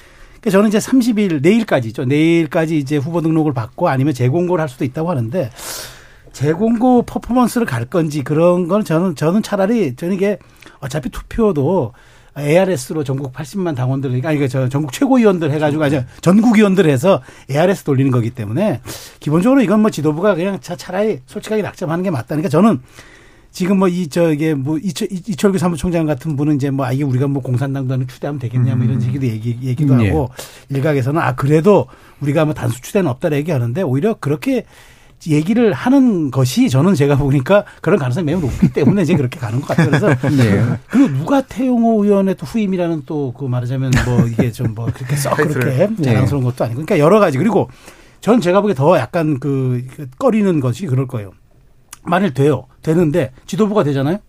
[0.41, 2.05] 그러니까 저는 이제 30일 내일까지죠.
[2.05, 5.51] 내일까지 이제 후보 등록을 받고 아니면 재공고를 할 수도 있다고 하는데
[6.33, 10.39] 재공고 퍼포먼스를 갈 건지 그런 건 저는 저는 차라리 저는 이게
[10.79, 11.93] 어차피 투표도
[12.37, 18.11] ARS로 전국 80만 당원들, 그러니까 이게 저 전국 최고위원들 해가지고 아주 전국위원들 해서 ARS 돌리는
[18.11, 18.81] 거기 때문에
[19.19, 22.79] 기본적으로 이건 뭐 지도부가 그냥 차라리 솔직하게 낙점하는 게 맞다니까 저는
[23.51, 27.27] 지금 뭐 이 저게 뭐 이철, 이철규 사무총장 같은 분은 이제 뭐 아, 이게 우리가
[27.27, 29.07] 뭐 공산당단을 추대하면 되겠냐 뭐 이런 음.
[29.07, 29.99] 얘기도 얘기, 얘기도 음.
[29.99, 30.29] 하고
[30.71, 30.75] 예.
[30.75, 31.87] 일각에서는 아 그래도
[32.21, 34.65] 우리가 뭐 단수 추대는 없다 얘기하는데 오히려 그렇게
[35.27, 39.67] 얘기를 하는 것이 저는 제가 보니까 그런 가능성이 매우 높기 때문에 이제 그렇게 가는 것
[39.67, 39.87] 같아요.
[39.87, 40.63] 그래서 네.
[40.89, 45.35] 그리고 누가 태용호 의원의 또 후임이라는 또 그 말하자면 뭐 이게 좀 뭐 그렇게 썩
[45.35, 46.03] 그렇게 네.
[46.03, 47.69] 자랑스러운 것도 아니고 그러니까 여러 가지 그리고
[48.21, 51.31] 저는 제가 보기에 더 약간 그, 그 꺼리는 것이 그럴 거예요.
[52.03, 52.65] 만일 돼요.
[52.81, 54.19] 되는데 지도부가 되잖아요.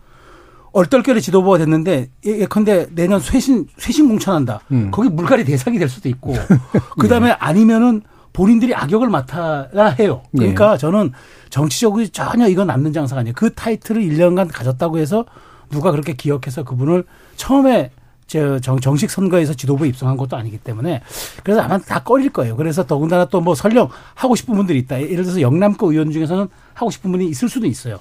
[0.73, 4.61] 얼떨결에 지도부가 됐는데 예컨대 내년 쇄신 쇄신 공천한다.
[4.73, 4.91] 음.
[4.91, 6.35] 거기 물갈이 대상이 될 수도 있고
[6.99, 7.37] 그다음에 네.
[7.39, 8.03] 아니면은
[8.33, 10.23] 본인들이 악역을 맡아야 해요.
[10.37, 10.79] 그러니까 네.
[10.79, 11.13] 저는
[11.51, 13.35] 정치적으로 전혀 이건 남는 장사가 아니에요.
[13.37, 15.25] 그 타이틀을 1년간 가졌다고 해서
[15.71, 17.05] 누가 그렇게 기억해서 그분을
[17.37, 17.91] 처음에
[18.27, 21.03] 저 정식 선거에서 지도부에 입성한 것도 아니기 때문에
[21.45, 22.57] 그래서 아마 다 꺼릴 거예요.
[22.57, 25.03] 그래서 더군다나 또 뭐 설령 하고 싶은 분들이 있다.
[25.03, 27.99] 예를 들어서 영남권 의원 중에서는 하고 싶은 분이 있을 수도 있어요.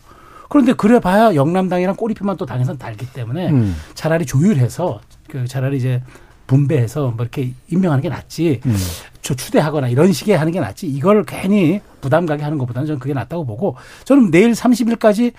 [0.49, 3.75] 그런데 그래 봐야 영남당이랑 꼬리표만 또 당에선 달기 때문에 음.
[3.93, 6.01] 차라리 조율해서 그 차라리 이제
[6.47, 8.61] 분배해서 뭐 이렇게 임명하는 게 낫지.
[8.65, 8.75] 음.
[9.21, 10.87] 추대하거나 이런 식의 하는 게 낫지.
[10.87, 15.33] 이걸 괜히 부담 가게 하는 것보다는 저는 그게 낫다고 보고 저는 내일 30일까지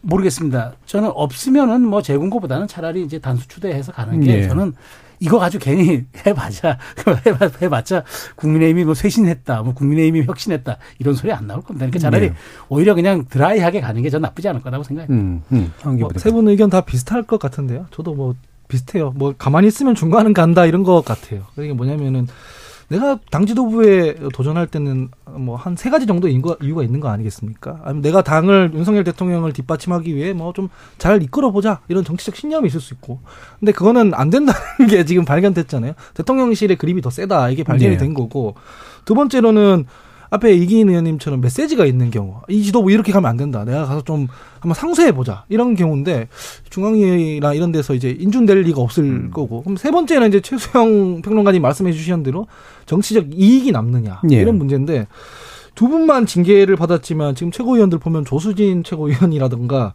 [0.00, 0.74] 모르겠습니다.
[0.86, 4.48] 저는 없으면은 뭐 재공고보다는 차라리 이제 단수 추대해서 가는 게 네.
[4.48, 4.72] 저는
[5.20, 6.78] 이거 가지고 괜히 해봤자
[7.60, 8.04] 해봤자
[8.36, 11.86] 국민의힘이 뭐 쇄신했다, 뭐 국민의힘이 혁신했다 이런 소리 안 나올 겁니다.
[11.86, 12.36] 그러니까 차라리 네.
[12.68, 15.12] 오히려 그냥 드라이하게 가는 게 전 나쁘지 않을 거라고 생각해요.
[15.12, 15.72] 음, 음.
[15.98, 17.86] 뭐 세분 의견 다 비슷할 것 같은데요.
[17.90, 18.36] 저도 뭐
[18.68, 19.12] 비슷해요.
[19.16, 21.42] 뭐 가만히 있으면 중간은 간다 이런 것 같아요.
[21.56, 22.28] 그게 뭐냐면은
[22.88, 27.80] 내가 당 지도부에 도전할 때는 뭐 한 세 가지 정도 이유가 있는 거 아니겠습니까?
[27.84, 32.66] 아니면 내가 당을 윤석열 대통령을 뒷받침하기 위해 뭐 좀 잘 이끌어 보자 이런 정치적 신념이
[32.68, 33.20] 있을 수 있고,
[33.60, 35.92] 근데 그거는 안 된다는 게 지금 발견됐잖아요.
[36.14, 37.96] 대통령실의 그림이 더 세다 이게 발견이 네.
[37.98, 38.54] 된 거고,
[39.04, 39.84] 두 번째로는
[40.30, 43.64] 앞에 이기인 의원님처럼 메시지가 있는 경우 이 지도부 이렇게 가면 안 된다.
[43.64, 44.26] 내가 가서 좀
[44.60, 46.28] 한번 상쇄해 보자 이런 경우인데
[46.70, 49.30] 중앙위나 이런 데서 이제 인준될 리가 없을 음.
[49.32, 52.46] 거고 그럼 세 번째는 이제 최수영 평론가님 말씀해 주신 대로
[52.86, 54.36] 정치적 이익이 남느냐 예.
[54.36, 55.06] 이런 문제인데
[55.74, 59.94] 두 분만 징계를 받았지만 지금 최고위원들 보면 조수진 최고위원이라든가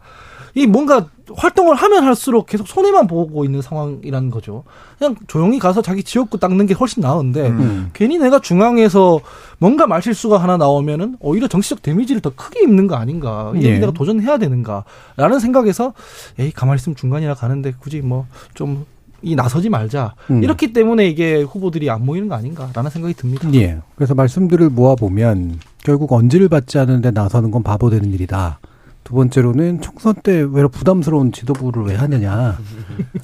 [0.54, 4.64] 이 뭔가 활동을 하면 할수록 계속 손해만 보고 있는 상황이라는 거죠.
[4.98, 7.90] 그냥 조용히 가서 자기 지역구 닦는 게 훨씬 나은데 음.
[7.92, 9.20] 괜히 내가 중앙에서
[9.58, 13.52] 뭔가 말실수가 하나 나오면은 오히려 정치적 데미지를 더 크게 입는 거 아닌가.
[13.56, 13.78] 이게 예.
[13.78, 15.94] 내가 도전해야 되는가라는 생각에서
[16.38, 18.84] 에이 가만히 있으면 중간이라 가는데 굳이 뭐좀
[19.22, 20.14] 이 나서지 말자.
[20.30, 20.42] 음.
[20.42, 23.48] 이렇기 때문에 이게 후보들이 안 모이는 거 아닌가라는 생각이 듭니다.
[23.54, 23.78] 예.
[23.96, 28.58] 그래서 말씀들을 모아 보면 결국 언지를 받지 않는데 나서는 건 바보 되는 일이다.
[29.04, 32.58] 두 번째로는 총선 때 왜 부담스러운 지도부를 왜 하느냐.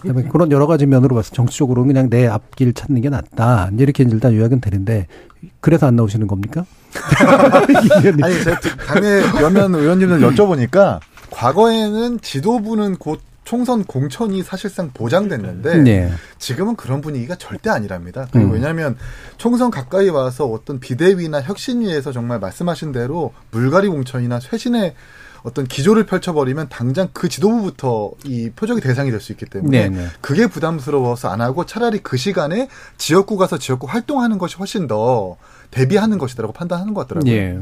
[0.00, 3.70] 그다음에 그런 여러 가지 면으로 봐서 정치적으로 그냥 내 앞길 찾는 게 낫다.
[3.78, 5.06] 이렇게 일단 요약은 되는데
[5.60, 6.64] 그래서 안 나오시는 겁니까?
[8.22, 11.00] 아니 제가 당의 여면 의원님들 여쭤보니까
[11.30, 16.12] 과거에는 지도부는 곧 총선 공천이 사실상 보장됐는데 네.
[16.38, 18.28] 지금은 그런 분위기가 절대 아니랍니다.
[18.36, 18.52] 음.
[18.52, 18.96] 왜냐하면
[19.38, 24.94] 총선 가까이 와서 어떤 비대위나 혁신위에서 정말 말씀하신 대로 물갈이 공천이나 쇄신의
[25.42, 29.96] 어떤 기조를 펼쳐버리면 당장 그 지도부부터 이 표적의 대상이 될 수 있기 때문에 네네.
[29.96, 30.06] 네.
[30.22, 35.36] 그게 부담스러워서 안 하고 차라리 그 시간에 지역구 가서 지역구 활동하는 것이 훨씬 더
[35.70, 37.32] 대비하는 것이다라고 판단하는 것 같더라고요.
[37.32, 37.58] 예.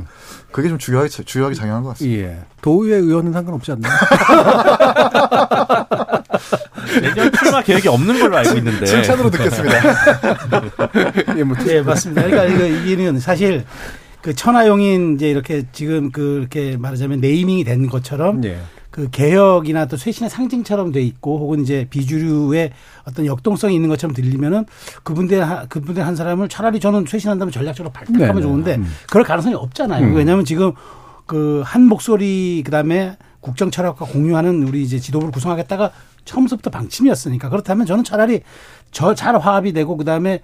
[0.51, 2.23] 그게 좀 중요하게 주요하게 작용한 것 같습니다.
[2.23, 2.39] 예.
[2.63, 3.93] 도의회 의원은 상관없지 않나요?
[7.03, 8.87] 내년 출마 계획이 없는 걸로 알고 있는데.
[8.87, 9.77] 칭찬으로 듣겠습니다.
[11.37, 12.23] 예, 뭐, 네, 맞습니다.
[12.25, 13.65] 그러니까 이거 이는 사실
[14.23, 18.59] 그 천하용인 이제 이렇게 지금 그 이렇게 말하자면 네이밍이 된 것처럼 네.
[18.91, 22.73] 그 개혁이나 또 쇄신의 상징처럼 돼 있고 혹은 이제 비주류의
[23.05, 24.65] 어떤 역동성이 있는 것처럼 들리면은
[25.05, 28.43] 그분들 그분들 한 사람을 차라리 저는 쇄신한다면 전략적으로 발탁하면 네, 네.
[28.43, 28.87] 좋은데 음.
[29.11, 30.05] 그럴 가능성이 없잖아요.
[30.05, 30.15] 음.
[30.15, 30.73] 왜냐하면 지금
[31.27, 35.93] 그 한 목소리 그다음에 국정 철학과 공유하는 우리 이제 지도부를 구성하겠다가
[36.25, 38.41] 처음부터 방침이었으니까 그렇다면 저는 차라리
[38.91, 40.41] 저 잘 화합이 되고 그다음에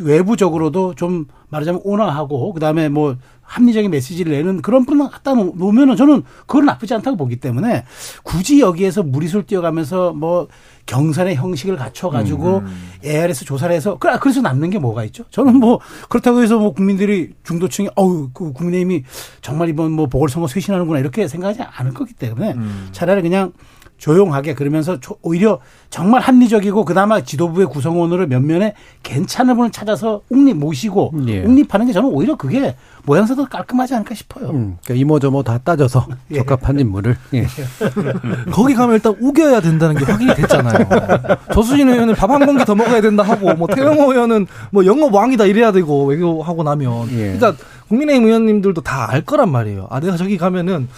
[0.00, 6.66] 외부적으로도 좀 말하자면 온화하고 그다음에 뭐 합리적인 메시지를 내는 그런 분을 갖다 놓으면은 저는 그건
[6.66, 7.84] 나쁘지 않다고 보기 때문에
[8.24, 10.48] 굳이 여기에서 무리수를 뛰어가면서 뭐
[10.86, 12.90] 경선의 형식을 갖춰 가지고 음.
[13.04, 15.24] ARS 조사를 해서 그래서 남는 게 뭐가 있죠?
[15.30, 19.04] 저는 뭐 그렇다고 해서 뭐 국민들이 중도층이 어우 그 국민의힘이
[19.40, 22.88] 정말 이번 뭐 보궐선거 쇄신하는구나 이렇게 생각하지 않을 거기 때문에 음.
[22.90, 23.52] 차라리 그냥
[23.98, 31.12] 조용하게 그러면서 오히려 정말 합리적이고 그나마 지도부의 구성원으로 몇 면에 괜찮은 분을 찾아서 웅립 모시고
[31.28, 31.40] 예.
[31.42, 34.50] 웅립하는 게 저는 오히려 그게 모양새도 깔끔하지 않을까 싶어요.
[34.50, 36.36] 음, 그러니까 이모저모 다 따져서 예.
[36.38, 37.16] 적합한 인물을.
[37.34, 37.46] 예.
[38.52, 40.86] 거기 가면 일단 우겨야 된다는 게 확인이 됐잖아요.
[41.54, 45.46] 조수진 의원은 밥 한 공기 더 먹어야 된다 하고 뭐 태영호 의원은 뭐 영업 왕이다
[45.46, 47.08] 이래야 되고 외교하고 나면.
[47.12, 47.36] 예.
[47.38, 47.54] 그러니까
[47.88, 49.86] 국민의힘 의원님들도 다 알 거란 말이에요.
[49.90, 50.88] 아 내가 저기 가면은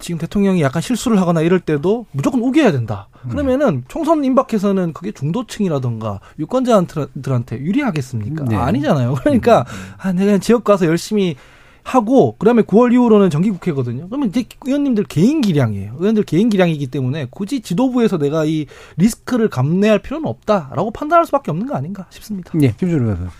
[0.00, 3.08] 지금 대통령이 약간 실수를 하거나 이럴 때도 무조건 우겨야 된다.
[3.28, 8.44] 그러면은 총선 임박해서는 그게 중도층이라던가 유권자들한테 유리하겠습니까?
[8.44, 8.56] 네.
[8.56, 9.14] 아니잖아요.
[9.20, 9.64] 그러니까
[9.98, 11.36] 아, 내가 지역 가서 열심히
[11.82, 14.08] 하고 그다음에 9월 이후로는 정기국회거든요.
[14.08, 15.96] 그러면 이제 의원님들 개인 기량이에요.
[15.98, 21.66] 의원들 개인 기량이기 때문에 굳이 지도부에서 내가 이 리스크를 감내할 필요는 없다라고 판단할 수밖에 없는
[21.66, 22.52] 거 아닌가 싶습니다.
[22.54, 23.30] 네, 김준호 변호사.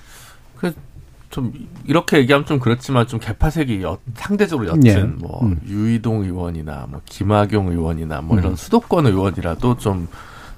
[1.30, 1.52] 좀
[1.86, 4.96] 이렇게 얘기하면 좀 그렇지만 좀 개파색이 여, 상대적으로 옅은 예.
[5.02, 5.60] 뭐 음.
[5.66, 8.56] 유이동 의원이나 뭐 김학용 의원이나 뭐 이런 음.
[8.56, 10.08] 수도권 의원이라도 좀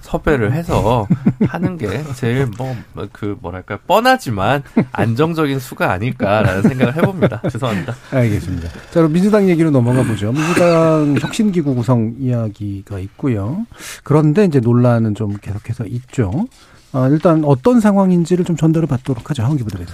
[0.00, 1.06] 섭외를 해서
[1.46, 2.74] 하는 게 제일 뭐
[3.12, 4.62] 그 뭐랄까 뻔하지만
[4.92, 7.42] 안정적인 수가 아닐까라는 생각을 해봅니다.
[7.50, 7.94] 죄송합니다.
[8.10, 8.68] 알겠습니다.
[8.68, 10.32] 자 그럼 민주당 얘기로 넘어가 보죠.
[10.32, 13.66] 민주당 혁신기구 구성 이야기가 있고요.
[14.04, 16.46] 그런데 이제 논란은 좀 계속해서 있죠.
[16.92, 19.42] 어, 일단 어떤 상황인지를 좀 전달을 받도록 하죠.
[19.42, 19.92] 하원기 부대변인.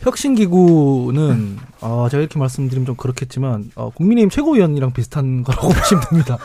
[0.00, 6.38] 혁신기구는 어, 제가 이렇게 말씀드리면 좀 그렇겠지만 어, 국민의힘 최고위원이랑 비슷한 거라고 보시면 됩니다.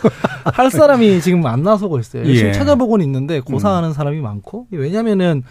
[0.43, 2.23] 할 사람이 지금 안 나서고 있어요.
[2.23, 2.53] 열심히 예.
[2.53, 3.93] 찾아보고는 있는데 고사하는 음.
[3.93, 5.43] 사람이 많고 왜냐면은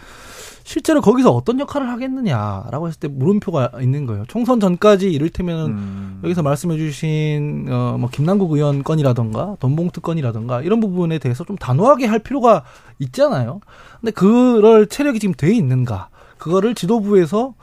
[0.65, 4.23] 실제로 거기서 어떤 역할을 하겠느냐라고 했을 때 물음표가 있는 거예요.
[4.27, 6.19] 총선 전까지 이를테면 음.
[6.23, 12.07] 여기서 말씀해 주신 어 뭐 김남국 의원 건이라던가 돈봉투 건이라던가 이런 부분에 대해서 좀 단호하게
[12.07, 12.63] 할 필요가
[12.99, 13.61] 있잖아요.
[14.01, 16.09] 근데 그럴 체력이 지금 돼 있는가?
[16.39, 17.53] 그거를 지도부에서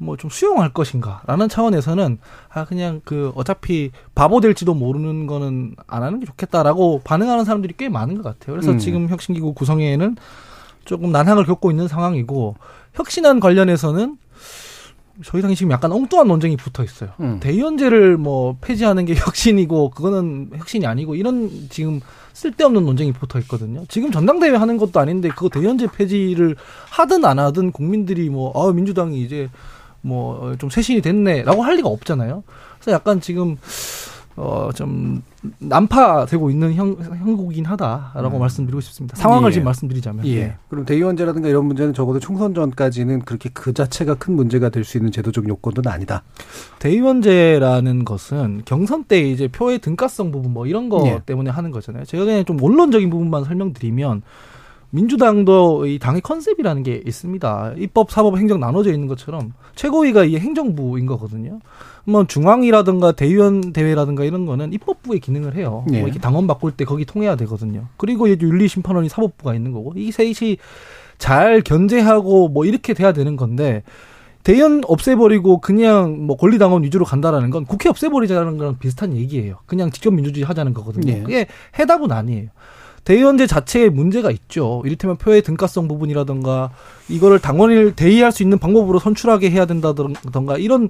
[0.00, 2.18] 뭐 좀 수용할 것인가라는 차원에서는
[2.50, 7.88] 아 그냥 그 어차피 바보 될지도 모르는 거는 안 하는 게 좋겠다라고 반응하는 사람들이 꽤
[7.88, 8.54] 많은 것 같아요.
[8.56, 8.78] 그래서 음.
[8.78, 10.16] 지금 혁신기구 구성회에는
[10.88, 12.56] 조금 난항을 겪고 있는 상황이고
[12.94, 14.16] 혁신안 관련해서는
[15.22, 17.10] 저희 당이 지금 약간 엉뚱한 논쟁이 붙어 있어요.
[17.20, 17.40] 음.
[17.40, 22.00] 대의원제를 뭐 폐지하는 게 혁신이고 그거는 혁신이 아니고 이런 지금
[22.32, 23.84] 쓸데없는 논쟁이 붙어 있거든요.
[23.88, 26.56] 지금 전당대회 하는 것도 아닌데 그거 대의원제 폐지를
[26.90, 29.50] 하든 안 하든 국민들이 뭐 아, 민주당이 이제
[30.00, 32.44] 뭐 좀 쇄신이 됐네라고 할 리가 없잖아요.
[32.78, 33.56] 그래서 약간 지금
[34.40, 35.20] 어, 좀
[35.58, 38.40] 난파되고 있는 형, 형국이긴 하다라고 음.
[38.40, 39.16] 말씀드리고 싶습니다.
[39.16, 39.54] 상황을 예.
[39.54, 40.24] 지금 말씀드리자면.
[40.26, 40.44] 예.
[40.46, 40.54] 네.
[40.68, 45.10] 그럼 대의원제라든가 이런 문제는 적어도 총선 전까지는 그렇게 그 자체가 큰 문제가 될 수 있는
[45.10, 46.22] 제도적 요건은 아니다.
[46.78, 51.20] 대의원제라는 것은 경선 때 이제 표의 등가성 부분 뭐 이런 거 예.
[51.26, 52.04] 때문에 하는 거잖아요.
[52.04, 54.22] 제가 그냥 좀 원론적인 부분만 설명드리면
[54.90, 57.74] 민주당도 이 당의 컨셉이라는 게 있습니다.
[57.76, 61.58] 입법, 사법, 행정 나눠져 있는 것처럼 최고위가 이 행정부인 거거든요.
[62.08, 65.84] 뭐 중앙이라든가 대의원 대회라든가 이런 거는 입법부의 기능을 해요.
[65.86, 65.98] 네.
[65.98, 67.84] 뭐 이렇게 당원 바꿀 때 거기 통해야 되거든요.
[67.98, 70.56] 그리고 윤리심판원이 사법부가 있는 거고 이 셋이
[71.18, 73.82] 잘 견제하고 뭐 이렇게 돼야 되는 건데
[74.42, 79.56] 대의원 없애버리고 그냥 뭐 권리당원 위주로 간다라는 건 국회 없애버리자는 거랑 비슷한 얘기예요.
[79.66, 81.12] 그냥 직접 민주주의 하자는 거거든요.
[81.12, 81.20] 네.
[81.20, 81.46] 그게
[81.78, 82.48] 해답은 아니에요.
[83.04, 84.82] 대의원제 자체에 문제가 있죠.
[84.86, 86.70] 이를테면 표의 등가성 부분이라든가
[87.10, 90.88] 이거를 당원을 대의할 수 있는 방법으로 선출하게 해야 된다던가 이런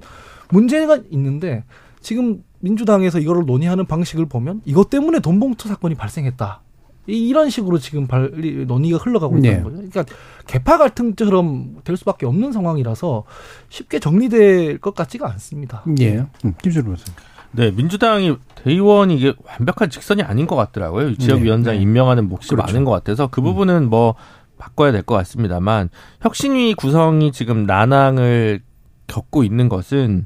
[0.49, 1.63] 문제가 있는데
[2.01, 6.61] 지금 민주당에서 이거를 논의하는 방식을 보면 이것 때문에 돈봉투 사건이 발생했다.
[7.07, 8.29] 이런 식으로 지금 발,
[8.67, 9.63] 논의가 흘러가고 있다는 네.
[9.63, 9.75] 거죠.
[9.77, 10.05] 그러니까
[10.45, 13.23] 개파 갈등처럼 될 수밖에 없는 상황이라서
[13.69, 15.83] 쉽게 정리될 것 같지가 않습니다.
[16.01, 16.25] 예.
[16.45, 17.15] 음, 김준호 교수님.
[17.51, 21.15] 네, 민주당이 대의원이 이게 완벽한 직선이 아닌 것 같더라고요.
[21.15, 21.81] 지역위원장 네.
[21.81, 22.67] 임명하는 몫이 그렇죠.
[22.67, 24.13] 많은 것 같아서 그 부분은 뭐
[24.59, 25.89] 바꿔야 될 것 같습니다만
[26.21, 28.61] 혁신위 구성이 지금 난항을
[29.09, 30.23] 겪고 있는 것은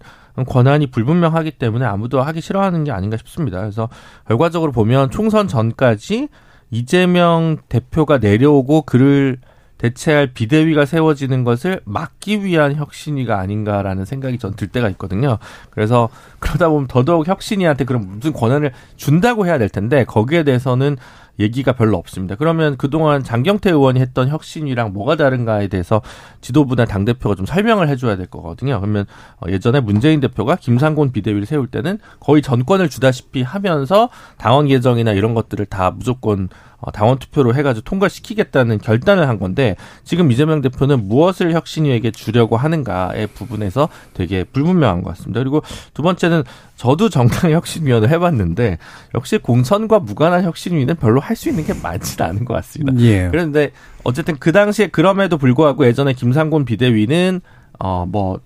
[0.48, 3.60] 권한이 불분명하기 때문에 아무도 하기 싫어하는 게 아닌가 싶습니다.
[3.60, 3.90] 그래서
[4.28, 6.28] 결과적으로 보면 총선 전까지
[6.72, 9.38] 이재명 대표가 내려오고 그를
[9.78, 15.40] 대체할 비대위가 세워지는 것을 막기 위한 혁신위가 아닌가라는 생각이 전 들 때가 있거든요.
[15.72, 16.10] 그래서
[16.40, 20.98] 그러다 보면 더더욱 혁신위한테 그런 무슨 권한을 준다고 해야 될 텐데 거기에 대해서는
[21.40, 22.36] 얘기가 별로 없습니다.
[22.36, 26.02] 그러면 그동안 장경태 의원이 했던 혁신이랑 뭐가 다른가에 대해서
[26.42, 28.80] 지도부나 당대표가 좀 설명을 해줘야 될 거거든요.
[28.80, 29.06] 그러면
[29.38, 35.34] 어, 예전에 문재인 대표가 김상곤 비대위를 세울 때는 거의 전권을 주다시피 하면서 당원 개정이나 이런
[35.34, 41.54] 것들을 다 무조건 어, 당원 투표로 해가지고 통과시키겠다는 결단을 한 건데 지금 이재명 대표는 무엇을
[41.54, 45.40] 혁신위에게 주려고 하는가의 부분에서 되게 불분명한 것 같습니다.
[45.40, 45.62] 그리고
[45.94, 46.44] 두 번째는
[46.76, 48.78] 저도 정당 혁신위원을 해봤는데
[49.14, 53.00] 역시 공천과 무관한 혁신위는 별로 할 수 있는 게 많지는 않은 것 같습니다.
[53.02, 53.28] 예.
[53.32, 53.72] 그런데
[54.04, 57.42] 어쨌든 그 당시에 그럼에도 불구하고 예전에 김상곤 비대위는
[57.80, 58.40] 어뭐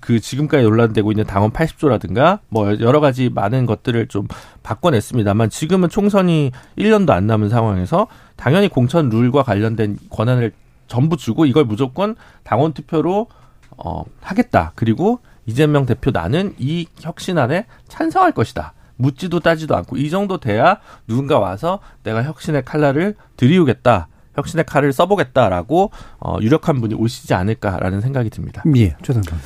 [0.00, 4.26] 그 지금까지 논란되고 있는 당원 80조라든가 뭐 여러 가지 많은 것들을 좀
[4.62, 10.52] 바꿔냈습니다만 지금은 총선이 1년도 안 남은 상황에서 당연히 공천 룰과 관련된 권한을
[10.88, 13.28] 전부 주고 이걸 무조건 당원 투표로
[13.76, 14.72] 어 하겠다.
[14.74, 18.74] 그리고 이재명 대표 나는 이 혁신안에 찬성할 것이다.
[18.96, 24.08] 묻지도 따지도 않고 이 정도 돼야 누군가 와서 내가 혁신의 칼날을 들이우겠다.
[24.34, 25.90] 혁신의 칼을 써보겠다라고
[26.20, 28.62] 어, 유력한 분이 오시지 않을까라는 생각이 듭니다.
[28.76, 29.38] 예, 최선생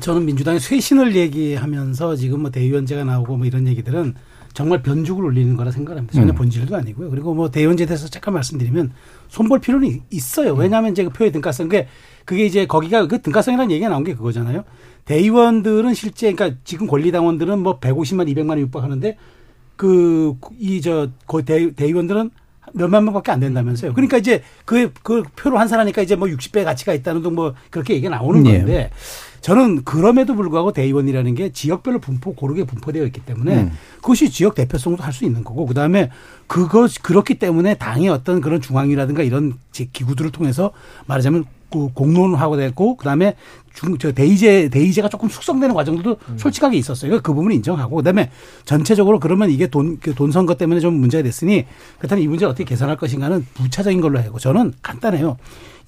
[0.00, 4.14] 저는 민주당의 쇄신을 얘기하면서 지금 뭐 대의원제가 나오고 뭐 이런 얘기들은
[4.54, 6.12] 정말 변죽을 올리는 거라 생각합니다.
[6.12, 6.34] 전혀 음.
[6.34, 7.10] 본질도 아니고요.
[7.10, 8.92] 그리고 뭐 대의원제에 대해서 잠깐 말씀드리면
[9.28, 10.54] 손볼 필요는 있어요.
[10.54, 11.88] 왜냐하면 이제 그 표의 등가성, 그게,
[12.24, 14.64] 그게 이제 거기가 그 등가성이라는 얘기가 나온 게 그거잖아요.
[15.06, 19.16] 대의원들은 실제, 그러니까 지금 권리당원들은 뭐 150만, 200만 원 육박하는데
[19.76, 22.30] 그, 이, 저, 그 대, 대의원들은
[22.74, 23.94] 몇만 명밖에 안 된다면서요.
[23.94, 28.14] 그러니까 이제 그, 그 표로 환산하니까 이제 뭐 60배 가치가 있다는 등 뭐 그렇게 얘기가
[28.14, 28.58] 나오는 네.
[28.58, 28.90] 건데
[29.42, 33.72] 저는 그럼에도 불구하고 대의원이라는 게 지역별로 분포 고르게 분포되어 있기 때문에 음.
[33.96, 36.08] 그것이 지역 대표성도 할 수 있는 거고 그다음에
[36.46, 40.70] 그것 그렇기 때문에 당의 어떤 그런 중앙이라든가 이런 기구들을 통해서
[41.06, 43.34] 말하자면 그 공론화가 됐고 그다음에
[43.74, 46.38] 중, 저 대의제 대의제가 조금 숙성되는 과정도 음.
[46.38, 47.10] 솔직하게 있었어요.
[47.10, 48.30] 그러니까 그 부분을 인정하고 그다음에
[48.64, 51.66] 전체적으로 그러면 이게 돈, 그돈 선거 때문에 좀 문제가 됐으니
[51.98, 55.36] 그렇다면 이 문제를 어떻게 개선할 것인가는 부차적인 걸로 하고 저는 간단해요.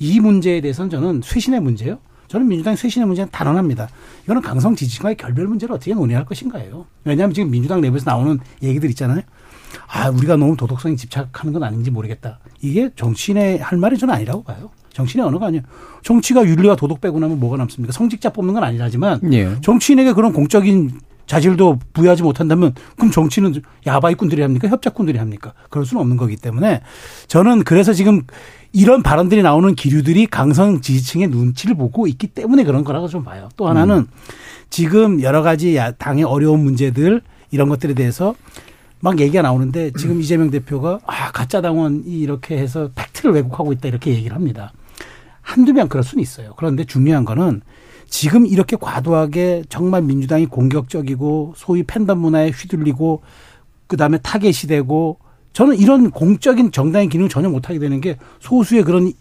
[0.01, 1.99] 이 문제에 대해서는 저는 쇄신의 문제요.
[2.29, 3.89] 저는 민주당 쇄신의 문제는 단언합니다.
[4.25, 6.87] 이거는 강성 지지층과의 결별 문제를 어떻게 논의할 것인가요?
[7.05, 9.23] 왜냐하면 지금 민주당 내부에서 나오는 얘기들 있잖아요.
[9.89, 12.39] 아, 우리가 너무 도덕성에 집착하는 건 아닌지 모르겠다.
[12.61, 14.71] 이게 정치인의 할 말이 저는 아니라고 봐요.
[14.93, 15.63] 정치인의 언어가 아니에요.
[16.03, 17.93] 정치가 윤리와 도덕 빼고 나면 뭐가 남습니까?
[17.93, 19.61] 성직자 뽑는 건 아니라지만 예.
[19.61, 23.55] 정치인에게 그런 공적인 자질도 부여하지 못한다면 그럼 정치는
[23.87, 24.69] 야바이꾼들이 합니까?
[24.69, 25.55] 협작꾼들이 합니까?
[25.71, 26.83] 그럴 수는 없는 거기 때문에
[27.29, 28.23] 저는 그래서 지금
[28.75, 33.49] 이런 발언들이 나오는 기류들이 강성 지지층의 눈치를 보고 있기 때문에 그런 거라고 좀 봐요.
[33.57, 34.07] 또 하나는 음.
[34.69, 37.23] 지금 여러 가지 당의 어려운 문제들
[37.53, 38.35] 이런 것들에 대해서
[38.99, 44.11] 막 얘기가 나오는데 지금 이재명 대표가 아 가짜 당원이 이렇게 해서 팩트를 왜곡하고 있다 이렇게
[44.11, 44.73] 얘기를 합니다.
[45.41, 46.55] 한두 명 그럴 수는 있어요.
[46.57, 47.61] 그런데 중요한 거는
[48.09, 53.23] 지금 이렇게 과도하게 정말 민주당이 공격적이고 소위 팬덤 문화에 휘둘리고
[53.87, 55.19] 그다음에 타겟이 되고
[55.55, 59.13] 저는 이런 공적인 정당의 기능을 전혀 못하게 되는 게 소수의 그런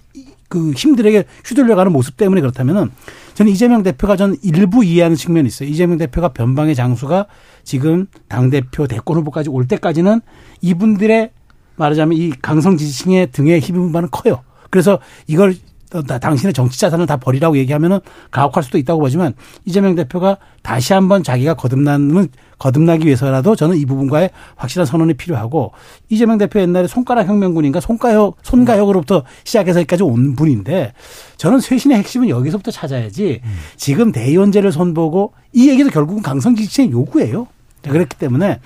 [0.49, 2.91] 그 힘들에게 휘둘려가는 모습 때문에 그렇다면은
[3.33, 5.69] 저는 이재명 대표가 저는 일부 이해하는 측면이 있어요.
[5.69, 7.27] 이재명 대표가 변방의 장수가
[7.63, 10.21] 지금 당대표 대권 후보까지 올 때까지는
[10.61, 11.31] 이분들의
[11.75, 14.43] 말하자면 이 강성 지지층의 등에 힘입은 바는 커요.
[14.69, 15.55] 그래서 이걸
[16.01, 17.99] 당신의 정치 자산을 다 버리라고 얘기하면은
[18.31, 19.33] 가혹할 수도 있다고 보지만
[19.65, 25.73] 이재명 대표가 다시 한번 자기가 거듭나는 거듭나기 위해서라도 저는 이 부분과의 확실한 선언이 필요하고
[26.09, 30.93] 이재명 대표 옛날에 손가락 혁명군인가 손가혁 손가혁으로부터 시작해서 여기까지 온 분인데
[31.37, 33.41] 저는 쇄신의 핵심은 여기서부터 찾아야지
[33.75, 37.47] 지금 대의원제를 손보고 이 얘기도 결국은 강성 지지층의 요구예요.
[37.83, 38.59] 그렇기 때문에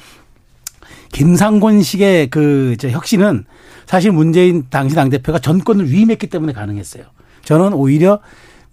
[1.11, 3.45] 김상곤식의 그 혁신은
[3.85, 7.05] 사실 문재인 당시 당 대표가 전권을 위임했기 때문에 가능했어요.
[7.47, 8.19] 저는 오히려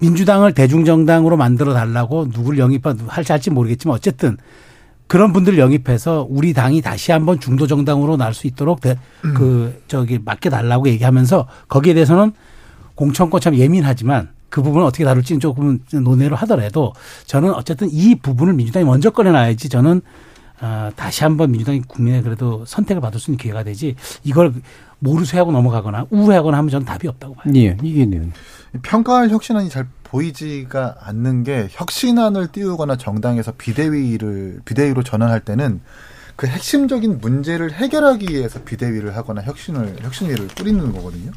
[0.01, 4.37] 민주당을 대중정당으로 만들어 달라고 누구를 영입할지 할지 모르겠지만 어쨌든
[5.07, 8.81] 그런 분들 영입해서 우리 당이 다시 한번 중도 정당으로 날 수 있도록
[9.37, 12.33] 그 저기 맡겨 달라고 얘기하면서 거기에 대해서는
[12.97, 16.95] 공천권 참 예민하지만 그 부분을 어떻게 다룰지는 조금 논의를 하더라도
[17.27, 20.01] 저는 어쨌든 이 부분을 민주당이 먼저 꺼내놔야지 저는
[20.61, 23.97] 어, 다시 한번 민주당이 국민의 그래도 선택을 받을 수 있는 기회가 되지.
[24.23, 24.53] 이걸
[25.05, 27.53] 모르쇠하고 넘어가거나 우회하거나 하면 저는 답이 없다고 봐요.
[27.55, 28.31] 예, 이게 네.
[28.83, 35.81] 평가할 혁신안이 잘 보이지가 않는 게 혁신안을 띄우거나 정당에서 비대위를 비대위로 전환할 때는
[36.37, 41.31] 그 핵심적인 문제를 해결하기 위해서 비대위를 하거나 혁신을 혁신위를 꾸리는 거거든요.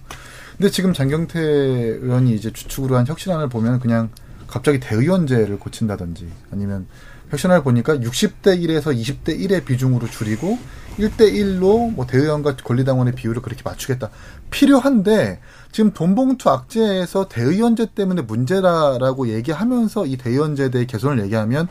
[0.58, 4.10] 근데 지금 장경태 의원이 이제 주축으로 한 혁신안을 보면 그냥
[4.48, 6.88] 갑자기 대의원제를 고친다든지 아니면
[7.30, 10.58] 혁신안을 보니까 60대 1에서 20대 1의 비중으로 줄이고
[10.98, 14.10] 1대1로 뭐 대의원과 권리당원의 비율을 그렇게 맞추겠다.
[14.50, 15.40] 필요한데
[15.72, 21.68] 지금 돈봉투 악재에서 대의원제 때문에 문제라라고 얘기하면서 이 대의원제에 대해 개선을 얘기하면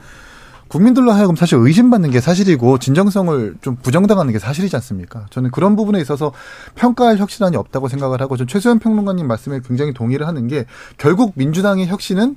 [0.68, 5.26] 국민들로 하여금 사실 의심받는 게 사실이고 진정성을 좀 부정당하는 게 사실이지 않습니까?
[5.30, 6.32] 저는 그런 부분에 있어서
[6.74, 10.66] 평가할 혁신안이 없다고 생각을 하고 전 최소연 평론가님 말씀에 굉장히 동의를 하는 게
[10.98, 12.36] 결국 민주당의 혁신은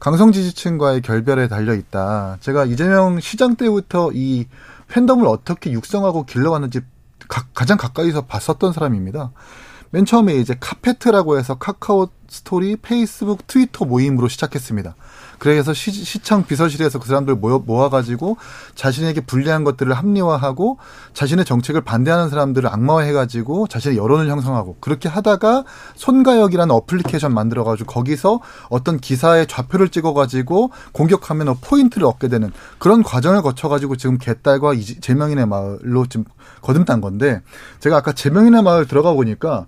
[0.00, 2.38] 강성 지지층과의 결별에 달려 있다.
[2.40, 4.46] 제가 이재명 시장 때부터 이
[4.88, 6.80] 팬덤을 어떻게 육성하고 길러왔는지
[7.28, 9.32] 가, 가장 가까이서 봤었던 사람입니다.
[9.90, 14.94] 맨 처음에 이제 카페트라고 해서 카카오 스토리, 페이스북, 트위터 모임으로 시작했습니다.
[15.38, 18.36] 그래서 시, 청 비서실에서 그 사람들 모여, 모아가지고
[18.74, 20.78] 자신에게 불리한 것들을 합리화하고
[21.14, 25.64] 자신의 정책을 반대하는 사람들을 악마화해가지고 자신의 여론을 형성하고 그렇게 하다가
[25.94, 33.96] 손가역이라는 어플리케이션 만들어가지고 거기서 어떤 기사의 좌표를 찍어가지고 공격하면 포인트를 얻게 되는 그런 과정을 거쳐가지고
[33.96, 36.24] 지금 개딸과 제명인의 마을로 지금
[36.62, 37.42] 거듭난 건데
[37.80, 39.66] 제가 아까 제명인의 마을 들어가 보니까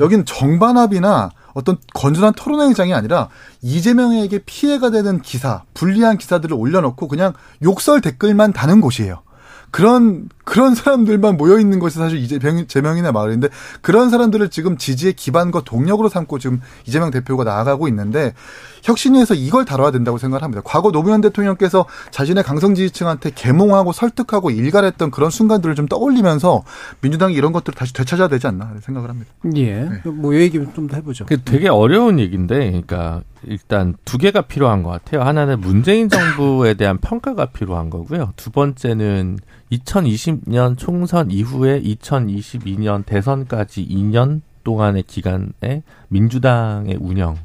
[0.00, 3.28] 여긴 정반합이나 어떤 건전한 토론회장이 아니라
[3.62, 7.32] 이재명에게 피해가 되는 기사, 불리한 기사들을 올려놓고 그냥
[7.62, 9.22] 욕설 댓글만 다는 곳이에요.
[9.70, 13.50] 그런 그런 사람들만 모여 있는 것이 사실 이재명 재명이나 마을인데
[13.82, 18.34] 그런 사람들을 지금 지지의 기반과 동력으로 삼고 지금 이재명 대표가 나아가고 있는데
[18.82, 20.60] 혁신위에서 이걸 다뤄야 된다고 생각을 합니다.
[20.64, 26.64] 과거 노무현 대통령께서 자신의 강성 지지층한테 계몽하고 설득하고 일갈했던 그런 순간들을 좀 떠올리면서
[27.00, 29.30] 민주당이 이런 것들을 다시 되찾아야 되지 않나 생각을 합니다.
[29.54, 29.84] 예.
[29.84, 30.00] 네.
[30.04, 31.26] 뭐 얘기 좀 더 해보죠.
[31.44, 35.22] 되게 어려운 얘기인데, 그러니까 일단 두 개가 필요한 것 같아요.
[35.22, 38.32] 하나는 문재인 정부에 대한 평가가 필요한 거고요.
[38.36, 39.38] 두 번째는
[39.72, 47.36] 2020년 총선 이후에 2022년 대선까지 2년 동안의 기간에 민주당의 운영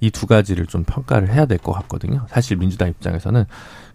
[0.00, 2.24] 이 두 가지를 좀 평가를 해야 될 것 같거든요.
[2.28, 3.44] 사실 민주당 입장에서는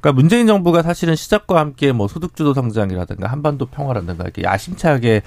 [0.02, 5.22] 그러니까 문재인 정부가 사실은 시작과 함께 뭐 소득주도 성장이라든가 한반도 평화라든가 이렇게 야심차게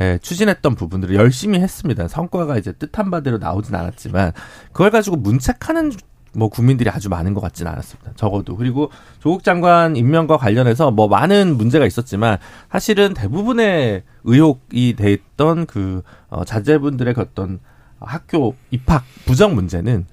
[0.00, 2.06] 예, 추진했던 부분들을 열심히 했습니다.
[2.08, 4.32] 성과가 이제 뜻한 바대로 나오진 않았지만
[4.72, 5.92] 그걸 가지고 문책하는
[6.38, 8.12] 뭐 국민들이 아주 많은 것 같지는 않았습니다.
[8.14, 12.38] 적어도 그리고 조국 장관 임명과 관련해서 뭐 많은 문제가 있었지만
[12.70, 17.58] 사실은 대부분의 의혹이 됐던 그 어, 자제분들의 그 어떤
[17.98, 20.06] 학교 입학 부정 문제는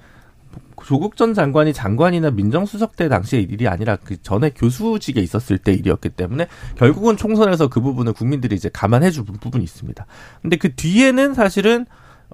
[0.83, 6.09] 조국 전 장관이 장관이나 민정수석 때 당시의 일이 아니라 그 전에 교수직에 있었을 때 일이었기
[6.09, 10.05] 때문에 결국은 총선에서 그 부분을 국민들이 이제 감안해 줄 부분이 있습니다.
[10.41, 11.85] 근데 그 뒤에는 사실은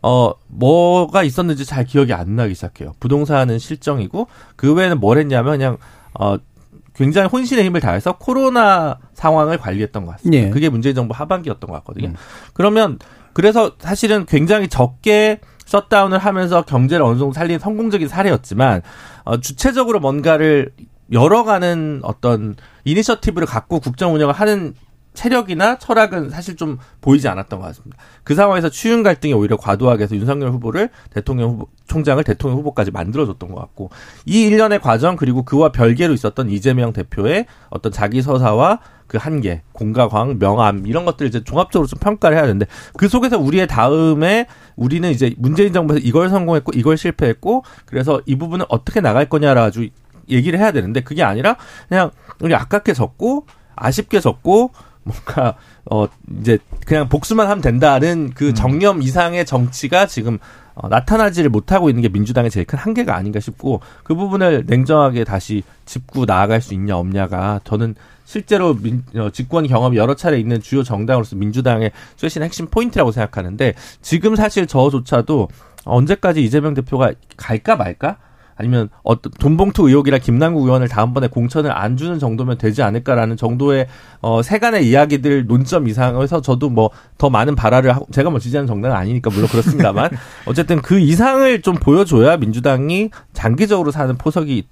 [0.04, 2.94] 어, 뭐가 있었는지 잘 기억이 안 나기 시작해요.
[3.00, 5.78] 부동산은 실정이고, 그 외에는 뭘 했냐면, 그냥,
[6.20, 6.38] 어,
[6.94, 10.48] 굉장히 혼신의 힘을 다해서 코로나 상황을 관리했던 것 같습니다.
[10.48, 10.50] 예.
[10.50, 12.10] 그게 문재인 정부 하반기였던 것 같거든요.
[12.10, 12.16] 음.
[12.54, 13.00] 그러면,
[13.34, 18.82] 그래서 사실은 굉장히 적게 셧다운을 하면서 경제를 어느 정도 살린 성공적인 사례였지만,
[19.24, 20.74] 어, 주체적으로 뭔가를
[21.12, 24.74] 열어가는 어떤 이니셔티브를 갖고 국정 운영을 하는
[25.14, 27.98] 체력이나 철학은 사실 좀 보이지 않았던 것 같습니다.
[28.24, 33.50] 그 상황에서 추윤 갈등이 오히려 과도하게 해서 윤석열 후보를 대통령 후보, 총장을 대통령 후보까지 만들어줬던
[33.52, 33.90] 것 같고
[34.26, 40.38] 이 일련의 과정 그리고 그와 별개로 있었던 이재명 대표의 어떤 자기 서사와 그 한계, 공가광,
[40.40, 42.66] 명암 이런 것들을 이제 종합적으로 좀 평가를 해야 되는데
[42.98, 44.48] 그 속에서 우리의 다음에
[44.78, 49.94] 우리는 이제 문재인 정부에서 이걸 성공했고 이걸 실패했고 그래서 이 부분을 어떻게 나갈 거냐라 가지고
[50.30, 51.58] 얘기를 해야 되는데 그게 아니라
[51.90, 54.72] 그냥 우리 아깝게 졌고 아쉽게 졌고
[55.04, 55.56] 뭔가
[55.90, 56.08] 어
[56.40, 58.54] 이제 그냥 복수만 하면 된다는 그 음.
[58.54, 60.38] 정념 이상의 정치가 지금
[60.74, 65.64] 어, 나타나지를 못하고 있는 게 민주당의 제일 큰 한계가 아닌가 싶고 그 부분을 냉정하게 다시
[65.86, 67.96] 짚고 나아갈 수 있냐 없냐가 저는
[68.26, 73.74] 실제로 민, 어, 집권 경험이 여러 차례 있는 주요 정당으로서 민주당의 쇄신의 핵심 포인트라고 생각하는데
[74.02, 75.50] 지금 사실 저조차도
[75.84, 78.18] 언제까지 이재명 대표가 갈까 말까
[78.62, 83.88] 아니면 어떤 돈봉투 의혹이라 김남국 의원을 다음번에 공천을 안 주는 정도면 되지 않을까라는 정도의
[84.22, 88.96] 어 세간의 이야기들 논점 이상에서 저도 뭐 더 많은 발화를 하고 제가 뭐 지지하는 정당은
[88.96, 90.10] 아니니까 물론 그렇습니다만
[90.48, 94.64] 어쨌든 그 이상을 좀 보여줘야 민주당이 장기적으로 사는 포석이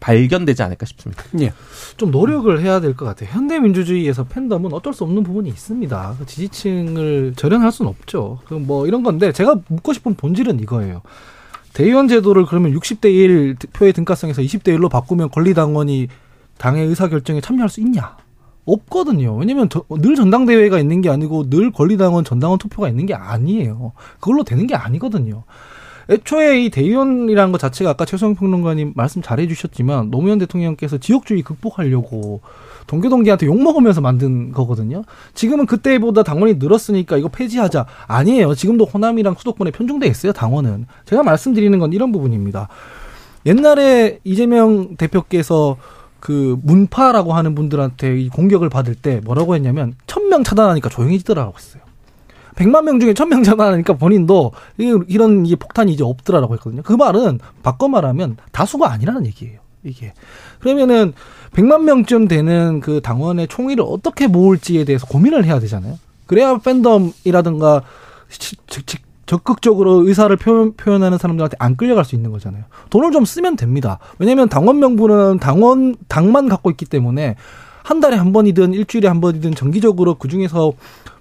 [0.00, 1.24] 발견되지 않을까 싶습니다.
[1.40, 1.52] 예.
[1.96, 3.30] 좀 노력을 해야 될 것 같아요.
[3.32, 6.16] 현대 민주주의에서 팬덤은 어쩔 수 없는 부분이 있습니다.
[6.18, 8.40] 그 지지층을 절연할 수는 없죠.
[8.46, 11.00] 그뭐 이런 건데 제가 묻고 싶은 본질은 이거예요.
[11.74, 16.08] 대의원 제도를 그러면 60대 1 표의 등가성에서 20대 1로 바꾸면 권리당원이
[16.56, 18.16] 당의 의사결정에 참여할 수 있냐?
[18.64, 19.36] 없거든요.
[19.36, 23.92] 왜냐면 늘 전당대회가 있는 게 아니고 늘 권리당원 전당원 투표가 있는 게 아니에요.
[24.20, 25.44] 그걸로 되는 게 아니거든요.
[26.10, 32.40] 애초에 이 대의원이라는 것 자체가 아까 최성 평론가님 말씀 잘해 주셨지만 노무현 대통령께서 지역주의 극복하려고
[32.86, 35.04] 동교동기한테 욕먹으면서 만든 거거든요.
[35.34, 37.86] 지금은 그때보다 당원이 늘었으니까 이거 폐지하자.
[38.06, 38.54] 아니에요.
[38.54, 40.86] 지금도 호남이랑 수도권에 편중돼 있어요, 당원은.
[41.06, 42.68] 제가 말씀드리는 건 이런 부분입니다.
[43.46, 45.76] 옛날에 이재명 대표께서
[46.20, 51.83] 그 문파라고 하는 분들한테 이 공격을 받을 때 뭐라고 했냐면 천명 차단하니까 조용해지더라고 했어요.
[52.56, 56.82] 100만 명 중에 1000명 차단하니까 본인도 이런 이게 폭탄이 이제 없더라라고 했거든요.
[56.82, 59.60] 그 말은 바꿔 말하면 다수가 아니라는 얘기예요.
[59.82, 60.14] 이게.
[60.60, 61.12] 그러면은
[61.52, 65.98] 100만 명쯤 되는 그 당원의 총의를 어떻게 모을지에 대해서 고민을 해야 되잖아요.
[66.26, 67.82] 그래야 팬덤이라든가
[68.28, 72.64] 즉 적극적으로 의사를 표현, 표현 하는 사람들한테 안 끌려갈 수 있는 거잖아요.
[72.90, 73.98] 돈을 좀 쓰면 됩니다.
[74.18, 77.36] 왜냐하면 당원 명부는 당원 당만 갖고 있기 때문에
[77.84, 80.72] 한 달에 한 번이든 일주일에 한 번이든 정기적으로 그 중에서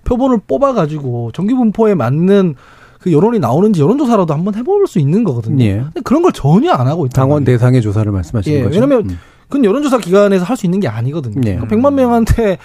[0.06, 2.56] 표본을 뽑아가지고 정기 분포에 맞는
[3.02, 5.64] 그 여론이 나오는지 여론조사라도 한번 해볼 수 있는 거거든요.
[5.66, 5.74] 예.
[5.82, 7.22] 근데 그런 걸 전혀 안 하고 있다.
[7.22, 8.74] 당원 대상의 조사를 말씀하시는 예, 거죠.
[8.80, 9.20] 왜냐하면 음.
[9.50, 11.42] 그건 여론조사 기관에서 할 수 있는 게 아니거든요.
[11.46, 11.58] 예.
[11.58, 12.58] 그러니까 100만 명한테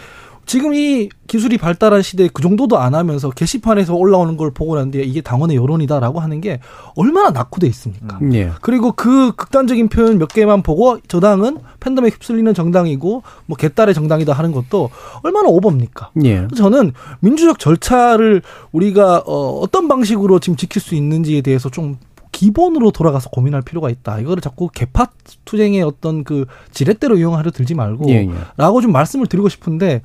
[0.49, 5.03] 지금 이 기술이 발달한 시대에 그 정도도 안 하면서 게시판에서 올라오는 걸 보고 난 뒤에
[5.03, 6.59] 이게 당원의 여론이다라고 하는 게
[6.97, 8.19] 얼마나 낙후돼 있습니까?
[8.23, 8.33] 음.
[8.33, 8.51] 예.
[8.63, 14.33] 그리고 그 극단적인 표현 몇 개만 보고 저 당은 팬덤에 휩쓸리는 정당이고 뭐 개딸의 정당이다
[14.33, 14.89] 하는 것도
[15.23, 16.13] 얼마나 오버입니까?
[16.25, 16.49] 예.
[16.57, 18.41] 저는 민주적 절차를
[18.73, 21.99] 우리가 어, 어떤 방식으로 지금 지킬 수 있는지에 대해서 좀
[22.39, 24.21] 기본으로 돌아가서 고민할 필요가 있다.
[24.21, 25.09] 이거를 자꾸 개파
[25.45, 28.31] 투쟁의 어떤 그 지렛대로 이용하려 들지 말고 예, 예.
[28.57, 30.03] 라고 좀 말씀을 드리고 싶은데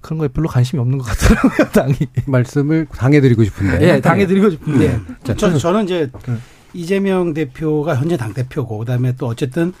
[0.00, 1.94] 그런 거에 별로 관심이 없는 것 같더라고요, 당이.
[2.26, 3.82] 말씀을 당해 드리고 싶은데.
[3.82, 4.88] 예, 당해 드리고 싶은데.
[4.88, 5.00] 네.
[5.24, 6.36] 자, 저, 저는 이제 네.
[6.72, 9.72] 이재명 대표가 현재 당 대표고 그다음에 또 어쨌든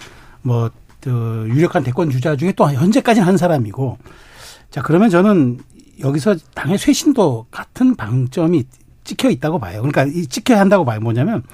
[0.42, 3.98] 뭐, 그 유력한 대권 주자 중에 또 현재까지는 한 사람이고
[4.72, 5.60] 자, 그러면 저는
[6.00, 8.64] 여기서 당의 쇄신도 같은 방점이
[9.04, 9.82] 찍혀 있다고 봐요.
[9.82, 10.98] 그러니까 이 찍혀야 한다고 봐요.
[10.98, 11.44] 뭐냐면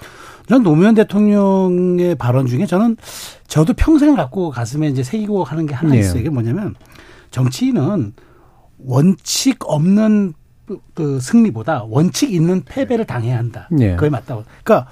[0.49, 2.97] 저는 노무현 대통령의 발언 중에 저는
[3.47, 6.01] 저도 평생 갖고 가슴에 이제 새기고 하는 게 하나 네.
[6.01, 6.21] 있어요.
[6.21, 6.75] 이게 뭐냐면
[7.31, 8.15] 정치인은
[8.79, 10.33] 원칙 없는
[10.95, 13.69] 그 승리보다 원칙 있는 패배를 당해야 한다.
[13.71, 13.97] 네.
[13.97, 14.45] 그게 맞다고.
[14.65, 14.91] 그러니까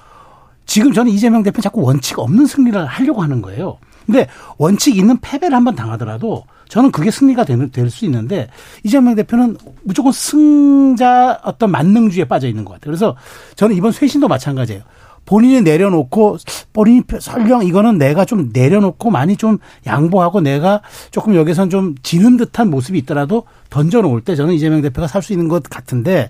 [0.65, 3.77] 지금 저는 이재명 대표 자꾸 원칙 없는 승리를 하려고 하는 거예요.
[4.05, 4.27] 근데
[4.57, 8.49] 원칙 있는 패배를 한번 당하더라도 저는 그게 승리가 될 수 있는데
[8.83, 12.91] 이재명 대표는 무조건 승자 어떤 만능주의에 빠져 있는 것 같아요.
[12.91, 13.15] 그래서
[13.55, 14.81] 저는 이번 쇄신도 마찬가지예요.
[15.27, 16.37] 본인이 내려놓고
[16.73, 22.71] 본인이 설령 이거는 내가 좀 내려놓고 많이 좀 양보하고 내가 조금 여기선 좀 지는 듯한
[22.71, 26.29] 모습이 있더라도 던져놓을 때 저는 이재명 대표가 살 수 있는 것 같은데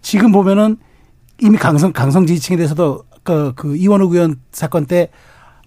[0.00, 0.76] 지금 보면은
[1.40, 5.08] 이미 강성 강성 지지층에 대해서도 그, 그 이원욱 의원 사건 때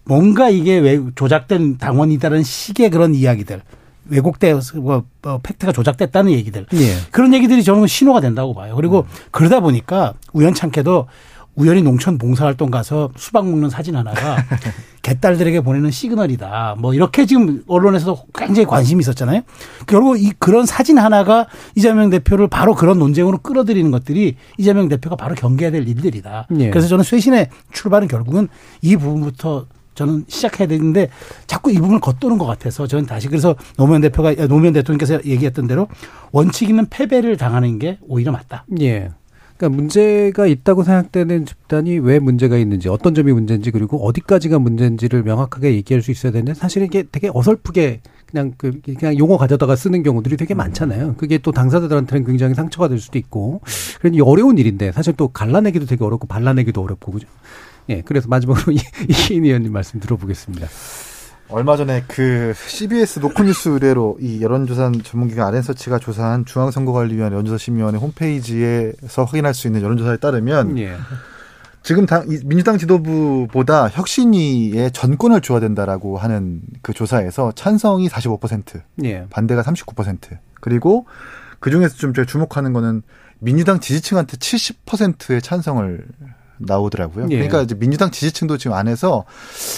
[0.06, 3.62] 뭔가 이게 왜 조작된 당원이다라는 식의 그런 이야기들
[4.10, 6.96] 왜곡돼 뭐, 뭐 팩트가 조작됐다는 얘기들 예.
[7.12, 8.76] 그런 얘기들이 저는 신호가 된다고 봐요.
[8.76, 9.16] 그리고 음.
[9.32, 11.08] 그러다 보니까 우연찮게도
[11.62, 14.38] 우연히 농촌 봉사활동 가서 수박 먹는 사진 하나가
[15.04, 16.76] 개딸들에게 보내는 시그널이다.
[16.80, 19.42] 뭐 이렇게 지금 언론에서도 굉장히 관심이 있었잖아요.
[19.86, 21.46] 결국 이 그런 사진 하나가
[21.76, 26.48] 이재명 대표를 바로 그런 논쟁으로 끌어들이는 것들이 이재명 대표가 바로 경계해야 될 일들이다.
[26.58, 26.70] 예.
[26.72, 28.48] 그래서 저는 쇄신의 출발은 결국은
[28.82, 31.10] 이 부분부터 저는 시작해야 되는데
[31.46, 35.88] 자꾸 이 부분을 겉도는 것 같아서 저는 다시 그래서 노무현 대표가 노무현 대통령께서 얘기했던 대로
[36.32, 38.66] 원칙 있는 패배를 당하는 게 오히려 맞다.
[38.80, 39.10] 예.
[39.62, 45.76] 그러니까 문제가 있다고 생각되는 집단이 왜 문제가 있는지 어떤 점이 문제인지 그리고 어디까지가 문제인지를 명확하게
[45.76, 50.36] 얘기할 수 있어야 되는데 사실 이게 되게 어설프게 그냥 그 그냥 용어 가져다가 쓰는 경우들이
[50.38, 51.14] 되게 많잖아요.
[51.18, 53.62] 그게 또 당사자들한테는 굉장히 상처가 될 수도 있고
[54.00, 57.28] 그런 어려운 일인데 사실 또 갈라내기도 되게 어렵고 발라내기도 어렵고 그죠.
[57.90, 58.74] 예, 그래서 마지막으로
[59.30, 60.68] 이인 의원님 말씀 들어보겠습니다.
[61.52, 69.26] 얼마 전에 그 CBS 노컷뉴스 의뢰로 이 여론조사 전문기관 아랜서치가 조사한 중앙선거관리위원회 여론조사 심의원회 홈페이지에서
[69.26, 70.96] 확인할 수 있는 여론조사에 따르면 예.
[71.84, 79.26] 지금 당, 민주당 지도부보다 혁신위에 전권을 줘야 된다라고 하는 그 조사에서 찬성이 45%, 예.
[79.30, 80.38] 반대가 39%.
[80.62, 81.06] 그리고
[81.60, 83.02] 그 중에서 좀 제가 주목하는 거는
[83.40, 86.06] 민주당 지지층한테 70%의 찬성을
[86.66, 87.28] 나오더라고요.
[87.30, 87.36] 예.
[87.36, 89.24] 그러니까 이제 민주당 지지층도 지금 안에서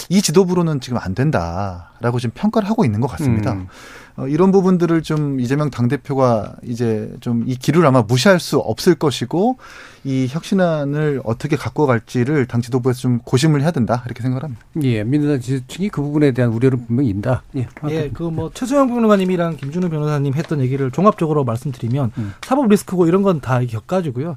[0.08, 3.52] 이 지도부로는 지금 안 된다라고 지금 평가를 하고 있는 것 같습니다.
[3.52, 3.68] 음.
[4.16, 9.58] 어, 이런 부분들을 좀 이재명 당대표가 이제 좀이 길을 아마 무시할 수 없을 것이고
[10.04, 14.62] 이 혁신안을 어떻게 갖고 갈지를 당 지도부에서 좀 고심을 해야 된다 이렇게 생각합니다.
[14.76, 17.42] 을 예, 민주당 지지층이 그 부분에 대한 우려를 분명히 있다.
[17.56, 22.34] 예, 예 그뭐 최소영 변호사님이랑 김준우 변호사님 했던 얘기를 종합적으로 말씀드리면 음.
[22.42, 24.36] 사법 리스크고 이런 건 다 겪어가지고요.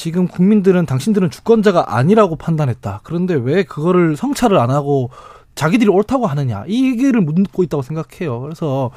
[0.00, 3.00] 지금 국민들은 당신들은 주권자가 아니라고 판단했다.
[3.02, 5.10] 그런데 왜 그거를 성찰을 안 하고
[5.56, 8.40] 자기들이 옳다고 하느냐 이 얘기를 묻고 있다고 생각해요.
[8.40, 8.92] 그래서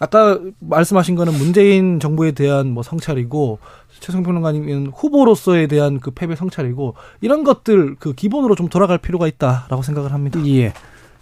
[0.00, 3.58] 아까 말씀하신 거는 문재인 정부에 대한 뭐 성찰이고
[4.00, 10.14] 최성평론가님은 후보로서에 대한 그 패배 성찰이고 이런 것들 그 기본으로 좀 돌아갈 필요가 있다라고 생각을
[10.14, 10.40] 합니다.
[10.46, 10.72] 예.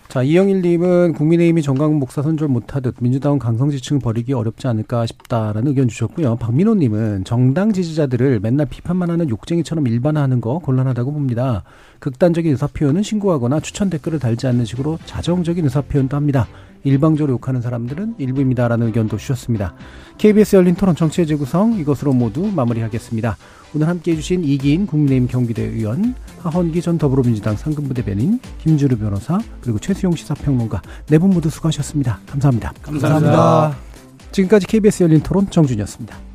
[0.09, 5.87] 자, 이영일님은 국민의힘이 정강 목사 선절 못하듯 민주당은 강성 지층 버리기 어렵지 않을까 싶다라는 의견
[5.87, 6.37] 주셨고요.
[6.37, 11.63] 박민호님은 정당 지지자들을 맨날 비판만 하는 욕쟁이처럼 일반화하는 거 곤란하다고 봅니다.
[11.99, 16.49] 극단적인 의사표현은 신고하거나 추천 댓글을 달지 않는 식으로 자정적인 의사표현도 합니다.
[16.85, 19.75] 일방적으로 욕하는 사람들은 일부입니다라는 의견도 주셨습니다.
[20.17, 23.37] KBS 열린 토론 정치의 재구성 이것으로 모두 마무리하겠습니다.
[23.75, 29.79] 오늘 함께해 주신 이기인 국민의힘 경기대 의원, 하헌기 전 더불어민주당 상근부 대변인, 김주루 변호사, 그리고
[29.79, 32.21] 최수용 시사평론가 네 분 모두 수고하셨습니다.
[32.27, 32.73] 감사합니다.
[32.83, 33.31] 감사합니다.
[33.31, 33.79] 감사합니다.
[34.33, 36.28] 지금까지 KBS 열린 토론 정준이었습니다.